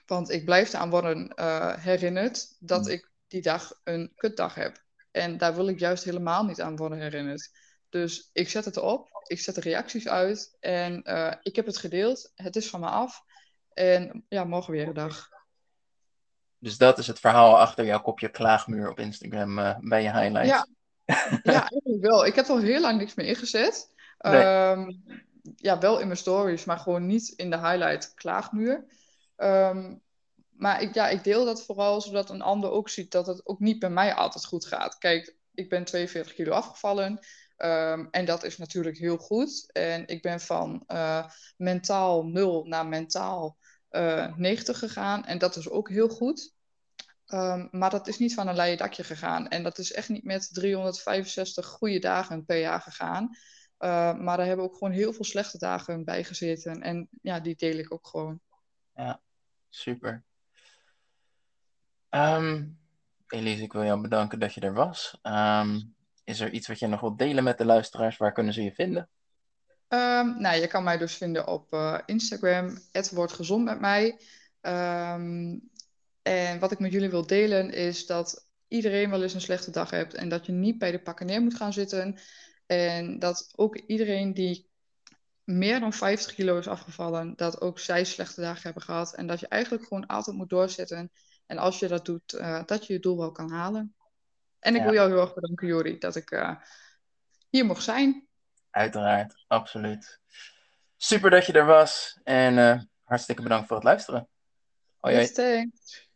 Want 0.05 0.29
ik 0.29 0.45
blijf 0.45 0.73
eraan 0.73 0.89
worden 0.89 1.33
uh, 1.35 1.77
herinnerd 1.77 2.55
dat 2.59 2.85
mm. 2.85 2.91
ik 2.91 3.11
die 3.27 3.41
dag 3.41 3.79
een 3.83 4.11
kutdag 4.15 4.55
heb. 4.55 4.83
En 5.11 5.37
daar 5.37 5.55
wil 5.55 5.67
ik 5.67 5.79
juist 5.79 6.03
helemaal 6.03 6.43
niet 6.43 6.61
aan 6.61 6.75
worden 6.75 6.99
herinnerd. 6.99 7.49
Dus 7.89 8.29
ik 8.33 8.49
zet 8.49 8.65
het 8.65 8.77
op 8.77 9.17
ik 9.27 9.39
zet 9.39 9.55
de 9.55 9.61
reacties 9.61 10.07
uit 10.07 10.57
en 10.59 11.03
eh, 11.03 11.33
ik 11.41 11.55
heb 11.55 11.65
het 11.65 11.77
gedeeld. 11.77 12.31
Het 12.35 12.55
is 12.55 12.69
van 12.69 12.79
me 12.79 12.87
af. 12.87 13.21
En 13.73 14.25
ja, 14.29 14.43
morgen 14.43 14.73
weer 14.73 14.87
een 14.87 14.93
dag. 14.93 15.29
Dus 16.59 16.77
dat 16.77 16.97
is 16.97 17.07
het 17.07 17.19
verhaal 17.19 17.59
achter 17.59 17.85
jouw 17.85 18.01
kopje 18.01 18.29
klaagmuur 18.29 18.89
op 18.89 18.99
Instagram 18.99 19.59
uh, 19.59 19.77
bij 19.79 20.03
je 20.03 20.11
highlights. 20.11 20.49
Ja. 20.49 20.67
ja, 21.53 21.69
eigenlijk 21.69 22.01
wel. 22.01 22.25
Ik 22.25 22.35
heb 22.35 22.45
al 22.45 22.59
heel 22.59 22.81
lang 22.81 22.99
niks 22.99 23.13
meer 23.13 23.25
ingezet. 23.25 23.93
Ehm, 24.17 24.91
ja, 25.55 25.79
wel 25.79 25.99
in 25.99 26.07
mijn 26.07 26.19
stories, 26.19 26.65
maar 26.65 26.79
gewoon 26.79 27.05
niet 27.05 27.29
in 27.29 27.49
de 27.49 27.57
highlight 27.57 28.13
klaagmuur. 28.13 28.85
Ehm, 29.35 29.95
maar 30.49 30.81
ik, 30.81 30.93
ja, 30.93 31.09
ik 31.09 31.23
deel 31.23 31.45
dat 31.45 31.65
vooral 31.65 32.01
zodat 32.01 32.29
een 32.29 32.41
ander 32.41 32.71
ook 32.71 32.89
ziet 32.89 33.11
dat 33.11 33.27
het 33.27 33.45
ook 33.45 33.59
niet 33.59 33.79
bij 33.79 33.89
mij 33.89 34.13
altijd 34.13 34.45
goed 34.45 34.65
gaat. 34.65 34.97
Kijk, 34.97 35.35
ik 35.53 35.69
ben 35.69 35.83
42 35.83 36.33
kilo 36.33 36.51
afgevallen. 36.51 37.19
Um, 37.57 38.07
en 38.11 38.25
dat 38.25 38.43
is 38.43 38.57
natuurlijk 38.57 38.97
heel 38.97 39.17
goed. 39.17 39.71
En 39.71 40.07
ik 40.07 40.21
ben 40.21 40.39
van 40.39 40.83
uh, 40.87 41.25
mentaal 41.57 42.23
0 42.23 42.65
naar 42.65 42.85
mentaal 42.85 43.57
uh, 43.91 44.23
eh, 44.23 44.35
90 44.35 44.79
gegaan. 44.79 45.25
En 45.25 45.37
dat 45.37 45.55
is 45.55 45.69
ook 45.69 45.89
heel 45.89 46.09
goed. 46.09 46.55
Um, 47.27 47.67
maar 47.71 47.89
dat 47.89 48.07
is 48.07 48.17
niet 48.17 48.33
van 48.33 48.47
een 48.47 48.55
leien 48.55 48.77
dakje 48.77 49.03
gegaan. 49.03 49.47
En 49.47 49.63
dat 49.63 49.77
is 49.77 49.91
echt 49.91 50.09
niet 50.09 50.23
met 50.23 50.53
365 50.53 51.65
goede 51.65 51.99
dagen 51.99 52.45
per 52.45 52.59
jaar 52.59 52.81
gegaan. 52.81 53.23
Uh, 53.79 54.17
maar 54.17 54.37
daar 54.37 54.45
hebben 54.45 54.65
ook 54.65 54.77
gewoon 54.77 54.93
heel 54.93 55.13
veel 55.13 55.25
slechte 55.25 55.57
dagen 55.57 56.05
bij 56.05 56.23
gezeten. 56.23 56.81
En 56.81 57.07
ja, 57.21 57.39
die 57.39 57.55
deel 57.55 57.77
ik 57.77 57.93
ook 57.93 58.07
gewoon. 58.07 58.41
Ja, 58.95 59.21
super. 59.69 60.23
Um, 62.09 62.79
Elise, 63.27 63.63
ik 63.63 63.73
wil 63.73 63.83
jou 63.83 64.01
bedanken 64.01 64.39
dat 64.39 64.53
je 64.53 64.61
er 64.61 64.73
was. 64.73 65.19
Um, 65.23 65.95
is 66.23 66.39
er 66.39 66.51
iets 66.51 66.67
wat 66.67 66.79
je 66.79 66.87
nog 66.87 66.99
wilt 66.99 67.19
delen 67.19 67.43
met 67.43 67.57
de 67.57 67.65
luisteraars? 67.65 68.17
Waar 68.17 68.33
kunnen 68.33 68.53
ze 68.53 68.63
je 68.63 68.73
vinden? 68.73 69.09
Um, 69.89 70.41
nou, 70.41 70.59
je 70.59 70.67
kan 70.67 70.83
mij 70.83 70.97
dus 70.97 71.13
vinden 71.13 71.47
op 71.47 71.73
uh, 71.73 71.99
Instagram. 72.05 72.77
Het 72.91 73.11
wordt 73.11 73.33
gezond 73.33 73.63
met 73.63 73.79
mij. 73.79 74.19
Um, 74.61 75.69
en 76.21 76.59
wat 76.59 76.71
ik 76.71 76.79
met 76.79 76.91
jullie 76.91 77.09
wil 77.09 77.27
delen 77.27 77.71
is 77.71 78.05
dat 78.05 78.47
iedereen 78.67 79.09
wel 79.09 79.23
eens 79.23 79.33
een 79.33 79.41
slechte 79.41 79.71
dag 79.71 79.89
hebt. 79.89 80.13
En 80.13 80.29
dat 80.29 80.45
je 80.45 80.51
niet 80.51 80.77
bij 80.77 80.91
de 80.91 81.01
pakken 81.01 81.25
neer 81.25 81.41
moet 81.41 81.55
gaan 81.55 81.73
zitten. 81.73 82.19
En 82.65 83.19
dat 83.19 83.49
ook 83.55 83.77
iedereen 83.77 84.33
die 84.33 84.69
meer 85.43 85.79
dan 85.79 85.93
50 85.93 86.33
kilo 86.33 86.57
is 86.57 86.67
afgevallen, 86.67 87.33
dat 87.35 87.61
ook 87.61 87.79
zij 87.79 88.03
slechte 88.03 88.41
dagen 88.41 88.63
hebben 88.63 88.81
gehad. 88.81 89.13
En 89.13 89.27
dat 89.27 89.39
je 89.39 89.47
eigenlijk 89.47 89.83
gewoon 89.83 90.05
altijd 90.05 90.35
moet 90.35 90.49
doorzetten. 90.49 91.11
En 91.45 91.57
als 91.57 91.79
je 91.79 91.87
dat 91.87 92.05
doet, 92.05 92.33
uh, 92.33 92.63
dat 92.65 92.87
je 92.87 92.93
je 92.93 92.99
doel 92.99 93.17
wel 93.17 93.31
kan 93.31 93.51
halen. 93.51 93.95
En 94.59 94.75
ik 94.75 94.83
wil 94.83 94.93
jou 94.93 95.09
heel 95.09 95.21
erg 95.21 95.33
bedanken, 95.33 95.67
Jori, 95.67 95.97
dat 95.97 96.15
ik 96.15 96.31
uh, 96.31 96.55
hier 97.49 97.65
mocht 97.65 97.83
zijn. 97.83 98.26
Uiteraard, 98.77 99.43
absoluut. 99.47 100.19
Super 100.97 101.29
dat 101.29 101.45
je 101.45 101.53
er 101.53 101.65
was. 101.65 102.19
En 102.23 102.57
uh, 102.57 102.79
hartstikke 103.03 103.41
bedankt 103.41 103.67
voor 103.67 103.75
het 103.75 103.85
luisteren. 103.85 104.27
Hoi, 104.99 105.27
thanks. 105.31 106.06